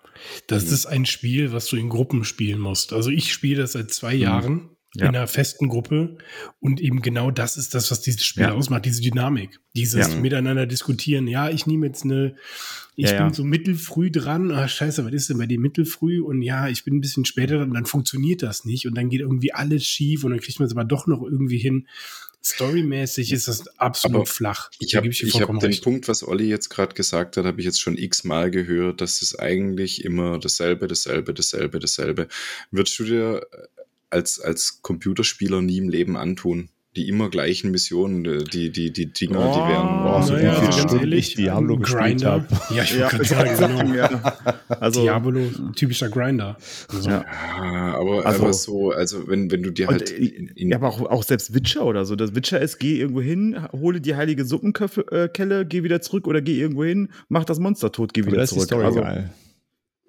[0.46, 0.72] Das Mhm.
[0.72, 2.92] ist ein Spiel, was du in Gruppen spielen musst.
[2.92, 4.20] Also ich spiele das seit zwei Mhm.
[4.20, 5.08] Jahren ja.
[5.08, 6.18] in einer festen Gruppe.
[6.60, 8.52] Und eben genau das ist das, was dieses Spiel ja.
[8.52, 9.58] ausmacht, diese Dynamik.
[9.74, 10.20] Dieses ja.
[10.20, 11.26] Miteinander diskutieren.
[11.26, 12.36] Ja, ich nehme jetzt eine,
[12.94, 14.50] ich bin so mittelfrüh dran.
[14.52, 16.20] Ah, scheiße, was ist denn bei dir mittelfrüh?
[16.22, 17.72] Und ja, ich bin ein bisschen später dran.
[17.72, 18.86] Dann funktioniert das nicht.
[18.86, 20.24] Und dann geht irgendwie alles schief.
[20.24, 21.88] Und dann kriegt man es aber doch noch irgendwie hin.
[22.44, 24.70] Storymäßig ist das absolut aber flach.
[24.80, 27.96] Ich habe hab den Punkt, was Olli jetzt gerade gesagt hat, habe ich jetzt schon
[27.96, 32.28] x-mal gehört, dass es eigentlich immer dasselbe, dasselbe, dasselbe, dasselbe.
[32.72, 33.46] Würdest du dir
[34.12, 36.68] als, als Computerspieler nie im Leben antun.
[36.94, 39.88] Die immer gleichen Missionen, die, die, die Dinger, oh, die werden.
[40.04, 42.46] Oh, so naja, also ganz ehrlich, Diablo Grinder.
[42.70, 43.94] Ja, ich wollte ja, gerade sagen, genau.
[43.94, 44.48] Ja.
[44.68, 45.40] Also, Diablo,
[45.74, 46.58] typischer Grinder.
[46.88, 47.08] Also.
[47.08, 47.24] Ja,
[47.94, 50.10] aber, also, aber so, also wenn, wenn du dir halt.
[50.10, 52.14] In, in ja, aber auch, auch selbst Witcher oder so.
[52.14, 56.42] Das Witcher ist, geh irgendwo hin, hole die heilige Suppenkelle, äh, geh wieder zurück oder
[56.42, 58.48] geh irgendwo hin, mach das Monster tot, geh wieder zurück.
[58.48, 59.30] Das ist die Story also, geil.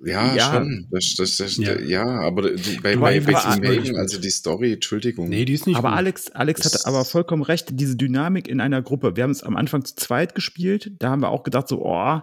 [0.06, 0.88] Ja, ja, schon.
[0.92, 1.80] Das, das, das, ja.
[1.80, 2.52] ja aber
[2.82, 5.30] bei, bei Maven, also die Story, Entschuldigung.
[5.30, 5.78] Nee, die ist nicht.
[5.78, 5.98] Aber gut.
[5.98, 9.16] Alex, Alex hat aber vollkommen recht, diese Dynamik in einer Gruppe.
[9.16, 12.20] Wir haben es am Anfang zu zweit gespielt, da haben wir auch gedacht, so, oh,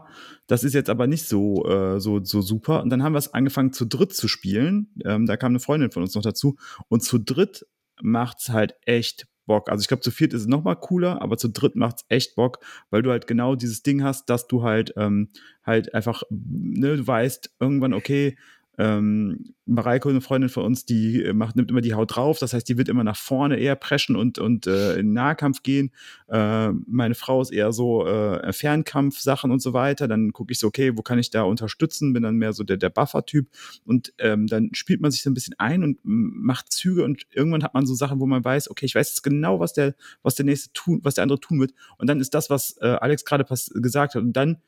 [0.47, 2.83] das ist jetzt aber nicht so, äh, so, so super.
[2.83, 4.89] Und dann haben wir es angefangen zu dritt zu spielen.
[5.05, 6.57] Ähm, da kam eine Freundin von uns noch dazu.
[6.89, 7.67] Und zu dritt
[8.03, 9.69] macht's halt echt Bock.
[9.69, 12.05] Also ich glaube, zu viert ist es noch mal cooler, aber zu dritt macht es
[12.09, 12.61] echt Bock,
[12.91, 15.31] weil du halt genau dieses Ding hast, dass du halt ähm,
[15.65, 18.37] halt einfach, ne, du weißt irgendwann, okay,
[18.79, 22.39] ähm, Mareike, eine Freundin von uns, die äh, macht, nimmt immer die Haut drauf.
[22.39, 25.93] Das heißt, die wird immer nach vorne eher preschen und, und äh, in Nahkampf gehen.
[26.29, 30.09] Äh, meine Frau ist eher so äh, Fernkampf-Sachen und so weiter.
[30.09, 32.13] Dann gucke ich so, okay, wo kann ich da unterstützen?
[32.13, 33.49] Bin dann mehr so der, der Buffer-Typ.
[33.85, 37.63] Und ähm, dann spielt man sich so ein bisschen ein und macht Züge und irgendwann
[37.63, 40.35] hat man so Sachen, wo man weiß, okay, ich weiß jetzt genau, was der, was
[40.35, 41.73] der nächste tun, was der andere tun wird.
[41.99, 43.45] Und dann ist das, was äh, Alex gerade
[43.75, 44.23] gesagt hat.
[44.23, 44.59] Und dann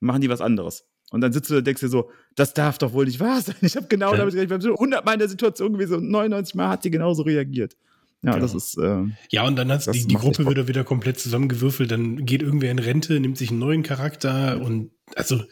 [0.00, 0.84] machen die was anderes.
[1.12, 3.54] Und dann sitzt du und denkst dir so, das darf doch wohl nicht wahr sein.
[3.60, 4.18] Ich habe genau ja.
[4.18, 4.62] damit gerechnet.
[4.62, 7.76] Wir haben 100 Mal in der Situation gewesen und 99 Mal hat die genauso reagiert.
[8.22, 8.38] Ja, ja.
[8.38, 8.78] das ist.
[8.78, 11.90] Äh, ja, und dann hat die, die Gruppe wieder wieder komplett zusammengewürfelt.
[11.90, 15.42] Dann geht irgendwer in Rente, nimmt sich einen neuen Charakter und also.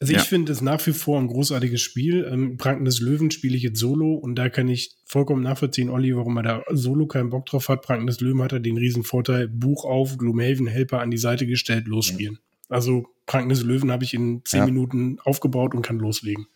[0.00, 0.24] Also ich ja.
[0.24, 2.28] finde es nach wie vor ein großartiges Spiel.
[2.30, 6.14] Ähm, Pranken des Löwen spiele ich jetzt solo und da kann ich vollkommen nachvollziehen, Olli,
[6.14, 7.82] warum er da solo keinen Bock drauf hat.
[7.82, 11.46] Pranken des Löwen hat er den riesen Vorteil, Buch auf, Gloomhaven Helper an die Seite
[11.46, 12.38] gestellt, losspielen.
[12.68, 14.66] Also Pranken des Löwen habe ich in zehn ja.
[14.66, 16.46] Minuten aufgebaut und kann loslegen.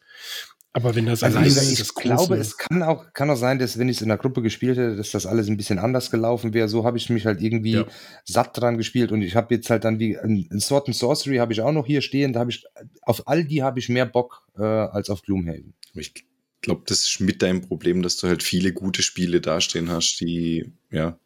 [0.73, 3.79] Aber wenn das also alleine ich, ich glaube, es kann auch, kann auch sein, dass
[3.79, 6.53] wenn ich es in der Gruppe gespielt hätte, dass das alles ein bisschen anders gelaufen
[6.53, 6.69] wäre.
[6.69, 7.87] So habe ich mich halt irgendwie ja.
[8.25, 11.53] satt dran gespielt und ich habe jetzt halt dann wie ein Sword and Sorcery habe
[11.53, 12.33] ich auch noch hier stehen.
[12.33, 12.65] Da habe ich
[13.03, 15.75] auf all die habe ich mehr Bock äh, als auf Gloomhaven.
[15.95, 16.15] Ich
[16.61, 20.71] glaube, das ist mit deinem Problem, dass du halt viele gute Spiele dastehen hast, die
[20.91, 21.19] ja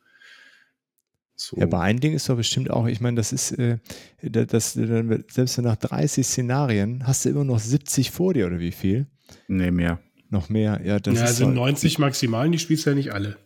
[1.46, 1.56] so.
[1.56, 3.78] Ja, aber ein Ding ist doch bestimmt auch, ich meine, das ist, äh,
[4.22, 8.72] das, das, selbst nach 30 Szenarien hast du immer noch 70 vor dir oder wie
[8.72, 9.06] viel?
[9.48, 10.00] Nee, mehr.
[10.30, 10.98] Noch mehr, ja.
[10.98, 13.36] Das ja, also 90 maximal, die spielst du ja nicht alle.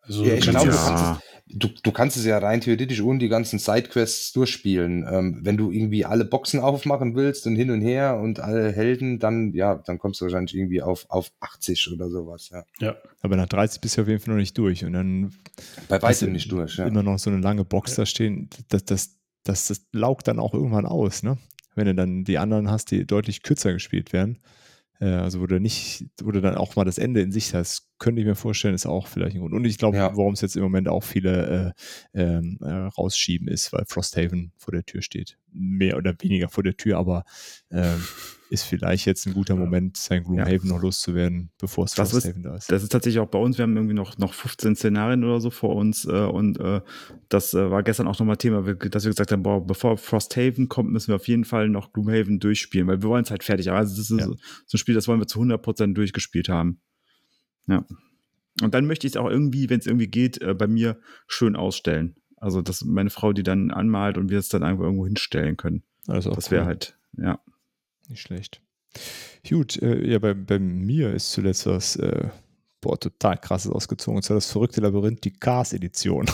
[0.00, 3.58] Also, ja, ich glaube, ja du, du kannst es ja rein theoretisch ohne die ganzen
[3.58, 5.06] Sidequests durchspielen.
[5.10, 9.18] Ähm, wenn du irgendwie alle Boxen aufmachen willst und hin und her und alle Helden,
[9.18, 12.64] dann, ja, dann kommst du wahrscheinlich irgendwie auf, auf 80 oder sowas, ja.
[12.80, 12.96] Ja.
[13.20, 14.84] Aber nach 30 bist du auf jeden Fall noch nicht durch.
[14.84, 15.34] Und dann.
[15.88, 16.86] Bei weitem nicht durch, ja.
[16.86, 18.02] Immer noch so eine lange Box ja.
[18.02, 18.48] da stehen.
[18.68, 21.38] Das, das, das, das laugt dann auch irgendwann aus, ne?
[21.74, 24.38] Wenn du dann die anderen hast, die deutlich kürzer gespielt werden.
[25.00, 27.88] Äh, also wo du nicht, wo du dann auch mal das Ende in sich hast,
[27.98, 29.54] könnte ich mir vorstellen, ist auch vielleicht ein Grund.
[29.54, 30.16] Und ich glaube, ja.
[30.16, 31.74] warum es jetzt im Moment auch viele
[32.14, 35.38] äh, ähm, äh, rausschieben ist, weil Frosthaven vor der Tür steht.
[35.52, 37.24] Mehr oder weniger vor der Tür, aber
[37.70, 37.94] äh,
[38.50, 40.74] ist vielleicht jetzt ein guter Moment, sein Gloomhaven ja.
[40.74, 42.70] noch loszuwerden, bevor es Frosthaven da ist.
[42.70, 43.58] Das ist tatsächlich auch bei uns.
[43.58, 46.80] Wir haben irgendwie noch, noch 15 Szenarien oder so vor uns äh, und äh,
[47.28, 50.92] das äh, war gestern auch nochmal Thema, dass wir gesagt haben, boah, bevor Frosthaven kommt,
[50.92, 53.76] müssen wir auf jeden Fall noch Gloomhaven durchspielen, weil wir wollen es halt fertig haben.
[53.76, 54.26] Also das ist ja.
[54.26, 54.34] so
[54.74, 56.80] ein Spiel, das wollen wir zu 100% durchgespielt haben.
[57.66, 57.84] Ja.
[58.62, 61.56] Und dann möchte ich es auch irgendwie, wenn es irgendwie geht, äh, bei mir schön
[61.56, 62.16] ausstellen.
[62.36, 65.82] Also, dass meine Frau die dann anmalt und wir es dann einfach irgendwo hinstellen können.
[66.06, 66.66] Also das wäre cool.
[66.66, 67.40] halt, ja.
[68.08, 68.60] Nicht schlecht.
[69.48, 72.28] Gut, äh, ja, bei, bei mir ist zuletzt was, äh,
[72.80, 74.16] boah, total krasses ausgezogen.
[74.16, 76.26] Und zwar das verrückte Labyrinth, die Cars-Edition.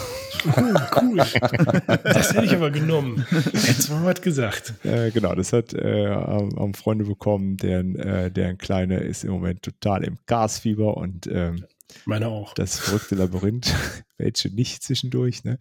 [0.57, 1.17] Cool, cool.
[2.05, 3.25] das hätte ich aber genommen.
[3.31, 4.75] Du mal was gesagt.
[4.85, 9.63] Äh, genau, das hat äh, am Freunde bekommen, deren, äh, deren Kleine ist im Moment
[9.63, 11.65] total im Gasfieber und ähm,
[12.07, 12.55] meine auch.
[12.55, 13.75] Das verrückte Labyrinth,
[14.19, 15.45] welche nicht zwischendurch.
[15.45, 15.59] Ne?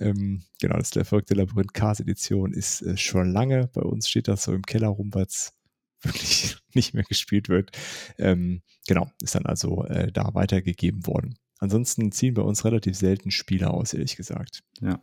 [0.00, 3.68] Ähm, genau, das ist der verrückte Labyrinth Cars Edition ist äh, schon lange.
[3.72, 5.52] Bei uns steht das so im Keller rum, weil es
[6.02, 7.70] wirklich nicht mehr gespielt wird.
[8.18, 11.38] Ähm, genau, ist dann also äh, da weitergegeben worden.
[11.58, 14.64] Ansonsten ziehen bei uns relativ selten Spieler aus, ehrlich gesagt.
[14.80, 15.00] Ja.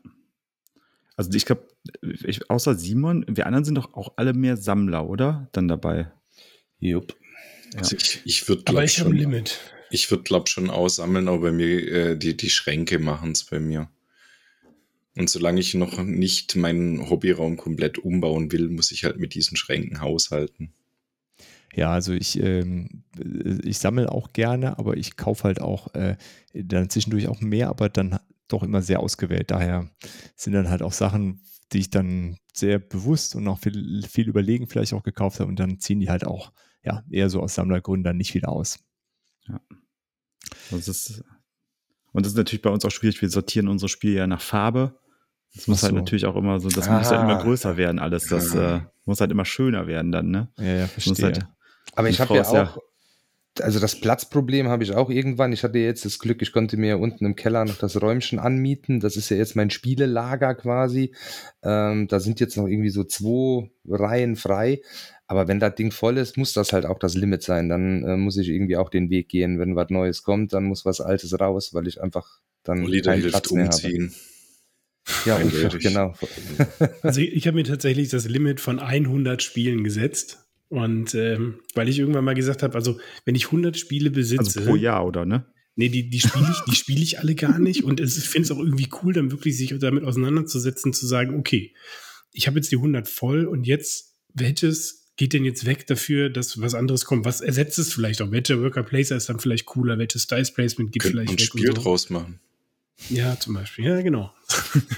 [1.15, 1.67] Also ich glaube,
[2.49, 5.49] außer Simon, wir anderen sind doch auch alle mehr Sammler, oder?
[5.53, 6.11] Dann dabei.
[6.79, 7.15] Jupp.
[7.73, 7.79] Ja.
[7.79, 9.59] Also ich, ich würde Aber ich habe ein Limit.
[9.91, 13.59] Ich würde, glaube schon aussammeln, aber bei mir, äh, die, die Schränke machen es bei
[13.59, 13.89] mir.
[15.15, 19.57] Und solange ich noch nicht meinen Hobbyraum komplett umbauen will, muss ich halt mit diesen
[19.57, 20.73] Schränken haushalten.
[21.75, 23.03] Ja, also ich, ähm,
[23.63, 26.17] ich sammle auch gerne, aber ich kaufe halt auch äh,
[26.53, 29.51] dann zwischendurch auch mehr, aber dann doch immer sehr ausgewählt.
[29.51, 29.89] Daher
[30.35, 31.41] sind dann halt auch Sachen,
[31.71, 35.59] die ich dann sehr bewusst und auch viel, viel überlegen vielleicht auch gekauft habe und
[35.59, 36.51] dann ziehen die halt auch
[36.83, 38.79] ja eher so aus Sammlergründen dann nicht wieder aus.
[39.47, 39.61] Ja.
[40.71, 41.23] Das ist,
[42.11, 43.21] und das ist natürlich bei uns auch schwierig.
[43.21, 44.99] Wir sortieren unsere Spiele ja nach Farbe.
[45.55, 45.97] Das muss halt so.
[45.97, 46.97] natürlich auch immer so, das Ah.
[46.99, 48.27] muss halt immer größer werden, alles.
[48.27, 50.49] Das äh, muss halt immer schöner werden dann, ne?
[50.57, 51.25] Ja, ja, verstehe.
[51.25, 51.47] halt,
[51.95, 52.77] Aber ich habe ja ist ja- auch,
[53.61, 55.51] also das Platzproblem habe ich auch irgendwann.
[55.51, 58.99] Ich hatte jetzt das Glück, ich konnte mir unten im Keller noch das Räumchen anmieten.
[58.99, 61.13] Das ist ja jetzt mein Spielelager quasi.
[61.63, 64.81] Ähm, da sind jetzt noch irgendwie so zwei Reihen frei.
[65.31, 67.69] Aber wenn das Ding voll ist, muss das halt auch das Limit sein.
[67.69, 69.59] Dann äh, muss ich irgendwie auch den Weg gehen.
[69.59, 73.21] Wenn was Neues kommt, dann muss was Altes raus, weil ich einfach dann da keinen
[73.29, 73.75] Platz mehr habe.
[73.75, 74.13] umziehen.
[75.25, 75.79] Ja, Eindeutig.
[75.83, 76.15] genau.
[77.03, 80.45] Also ich habe mir tatsächlich das Limit von 100 Spielen gesetzt.
[80.67, 84.61] Und ähm, weil ich irgendwann mal gesagt habe, also wenn ich 100 Spiele besitze, also
[84.61, 85.45] pro Jahr, oder, ne?
[85.75, 87.83] nee, die, die spiele ich, die spiele ich alle gar nicht.
[87.83, 91.37] Und es- ich finde es auch irgendwie cool, dann wirklich sich damit auseinanderzusetzen, zu sagen,
[91.37, 91.73] okay,
[92.33, 96.61] ich habe jetzt die 100 voll und jetzt, welches geht denn jetzt weg dafür, dass
[96.61, 97.25] was anderes kommt?
[97.25, 98.31] Was ersetzt es vielleicht auch?
[98.31, 99.97] Welcher Worker Placer ist dann vielleicht cooler?
[99.97, 101.59] Welches Styles Placement geht Könnte man vielleicht ein weg?
[101.59, 101.81] Spiel und so?
[101.81, 102.39] draus machen.
[103.09, 103.83] Ja, zum Beispiel.
[103.83, 104.33] Ja, genau.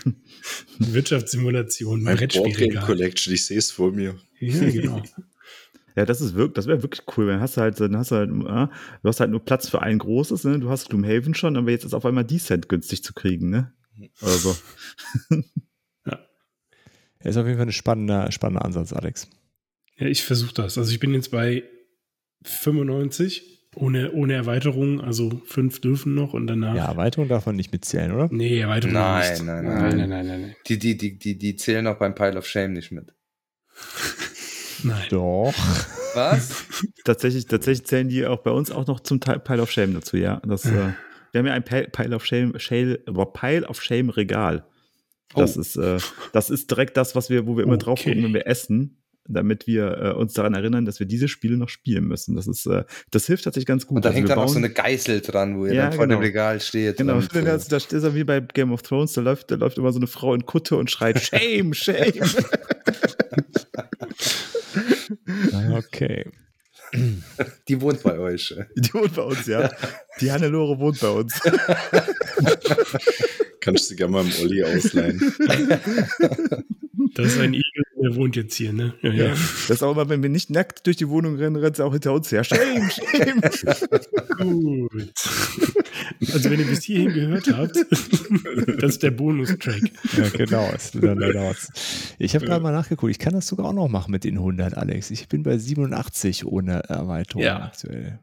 [0.77, 2.85] Wirtschaftssimulation, Mein Boardgame Brettspielregal.
[2.85, 4.15] Collection, ich sehe es vor mir.
[4.39, 5.03] Ja, genau.
[5.93, 7.27] Ja, das ist wirklich, das wäre wirklich cool.
[7.27, 8.33] Dann hast du halt, dann hast du halt, äh,
[9.03, 10.57] du hast halt nur Platz für ein großes, ne?
[10.57, 13.73] Du hast Gloomhaven schon, aber jetzt ist auf einmal Decent günstig zu kriegen, ne?
[14.21, 14.55] Oder so.
[16.05, 19.27] Er ist auf jeden Fall ein spannender, spannender Ansatz, Alex.
[20.01, 20.77] Ja, ich versuche das.
[20.77, 21.63] Also ich bin jetzt bei
[22.43, 23.43] 95
[23.75, 24.99] ohne, ohne Erweiterung.
[24.99, 26.75] Also fünf dürfen noch und danach.
[26.75, 28.27] Ja, Erweiterung darf man nicht mitzählen, oder?
[28.31, 29.43] Nee, Erweiterung Nein, nicht.
[29.45, 29.97] nein, nein, nein.
[29.97, 30.55] nein, nein, nein, nein.
[30.67, 33.13] Die, die, die, die, die zählen auch beim Pile of Shame nicht mit.
[34.83, 35.05] Nein.
[35.11, 35.53] Doch.
[36.15, 36.65] Was?
[37.05, 40.17] Tatsächlich, tatsächlich zählen die auch bei uns auch noch zum Teil Pile of Shame dazu,
[40.17, 40.41] ja.
[40.43, 40.71] Das, äh,
[41.31, 44.65] wir haben ja ein Pile, of Shame, Shale, Pile of Shame Regal.
[45.35, 45.61] Das Oh.
[45.61, 45.99] ist, äh,
[46.33, 48.09] das ist direkt das, was wir, wo wir immer drauf Okay.
[48.09, 51.69] gucken, wenn wir essen, damit wir äh, uns daran erinnern, dass wir diese Spiele noch
[51.69, 52.35] spielen müssen.
[52.35, 53.97] Das ist, äh, das hilft tatsächlich ganz gut.
[53.97, 56.07] Und da Also hängt dann auch so eine Geißel dran, wo ihr Ja, dann vor
[56.07, 56.19] genau.
[56.19, 56.97] dem Regal steht.
[56.97, 59.77] Genau, und, da, da steht er wie bei Game of Thrones, da läuft, da läuft
[59.77, 62.13] immer so eine Frau in Kutte und schreit Shame, Shame.
[65.53, 66.25] Ah, Okay.
[67.67, 68.53] die wohnt bei euch.
[68.75, 69.69] Die wohnt bei uns, ja.
[70.19, 71.39] Die Hannelore wohnt bei uns.
[73.61, 75.21] Kannst du gerne mal im Olli ausleihen.
[77.15, 78.93] Das ist ein Igel, der wohnt jetzt hier, ne?
[79.01, 79.23] Ja, Ja.
[79.25, 79.29] ja.
[79.31, 81.91] Das ist auch immer, wenn wir nicht nackt durch die Wohnung rennen, rennt sie auch
[81.91, 82.43] hinter uns her.
[82.43, 83.41] Shame, shame.
[84.37, 85.13] Gut.
[86.33, 87.75] Also wenn ihr bis hierhin gehört habt,
[88.81, 89.81] das ist der Bonustrack.
[90.17, 90.69] Ja, genau.
[90.73, 90.91] Es.
[92.19, 93.11] Ich habe gerade mal nachgeguckt.
[93.11, 95.11] Ich kann das sogar auch noch machen mit den 100, Alex.
[95.11, 97.63] Ich bin bei 87 ohne Erweiterung Ja.
[97.65, 98.19] aktuell.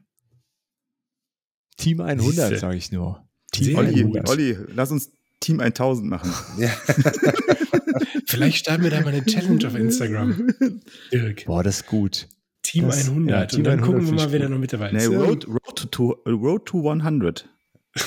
[1.77, 2.57] Team 100, Siehste.
[2.57, 3.23] sage ich nur.
[3.51, 4.29] Team Olli, 100.
[4.29, 6.31] Olli, lass uns Team 1000 machen.
[6.57, 6.69] Ja.
[8.25, 10.53] Vielleicht starten wir da mal eine Challenge auf Instagram.
[11.11, 11.45] Dirk.
[11.45, 12.27] Boah, das ist gut.
[12.61, 13.29] Team Das- 100.
[13.29, 15.09] ja, Team und dann 100 gucken wir mal, wer da noch mit dabei Nee, ist.
[15.09, 17.47] Road, Road, to, Road to 100.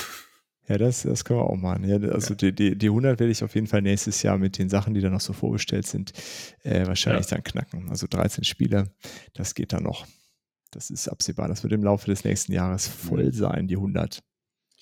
[0.69, 1.83] Ja, das, das können wir auch machen.
[1.83, 4.69] Ja, also Die, die, die 100 werde ich auf jeden Fall nächstes Jahr mit den
[4.69, 6.13] Sachen, die da noch so vorbestellt sind,
[6.63, 7.89] äh, wahrscheinlich dann knacken.
[7.89, 8.89] Also 13 Spiele,
[9.33, 10.07] das geht dann noch.
[10.71, 11.49] Das ist absehbar.
[11.49, 14.23] Das wird im Laufe des nächsten Jahres voll sein, die 100.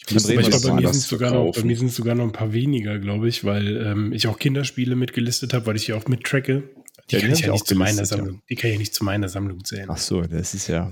[0.07, 2.53] Ich muss Aber bei mir sind sogar noch, bei mir sind sogar noch ein paar
[2.53, 6.63] weniger, glaube ich, weil ähm, ich auch Kinderspiele mitgelistet habe, weil ich die auch mittracke.
[7.09, 8.23] Die Ja, die kann hab ich ja nicht zu meiner gelistet, ja.
[8.23, 8.41] Sammlung.
[8.49, 9.87] Die kann ich nicht zu meiner Sammlung zählen.
[9.89, 10.91] Ach so, das ist ja,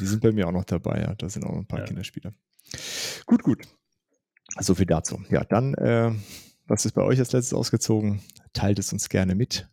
[0.00, 1.14] die sind bei mir auch noch dabei, ja.
[1.14, 1.86] Da sind auch noch ein paar Ja.
[1.86, 2.34] Kinderspiele.
[3.26, 3.62] Gut, gut.
[4.58, 5.22] So viel dazu.
[5.30, 6.12] Ja, dann, äh,
[6.66, 8.20] was ist bei euch als letztes ausgezogen?
[8.52, 9.68] Teilt es uns gerne mit.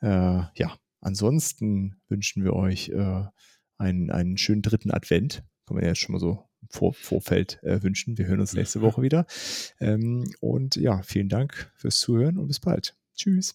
[0.00, 3.22] Äh, ja, ansonsten wünschen wir euch äh,
[3.78, 5.44] einen, einen schönen dritten Advent.
[5.66, 8.18] Kann man ja jetzt schon mal so Vor Vorfeld äh, wünschen.
[8.18, 9.26] Wir hören uns nächste Woche wieder.
[9.80, 12.96] Ähm, und ja, vielen Dank fürs Zuhören und bis bald.
[13.14, 13.54] Tschüss.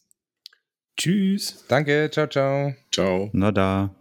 [0.95, 1.65] Tschüss.
[1.67, 2.73] Danke, ciao, ciao.
[2.91, 3.29] Ciao.
[3.33, 3.93] Na da.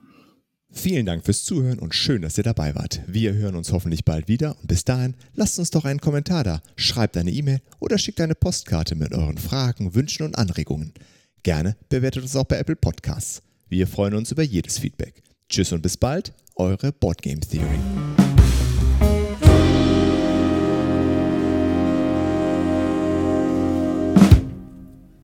[0.71, 3.01] Vielen Dank fürs Zuhören und schön, dass ihr dabei wart.
[3.07, 6.61] Wir hören uns hoffentlich bald wieder und bis dahin lasst uns doch einen Kommentar da,
[6.77, 10.93] schreibt eine E-Mail oder schickt eine Postkarte mit euren Fragen, Wünschen und Anregungen.
[11.43, 13.43] Gerne bewertet uns auch bei Apple Podcasts.
[13.69, 15.23] Wir freuen uns über jedes Feedback.
[15.49, 18.28] Tschüss und bis bald, eure Boardgame Theory.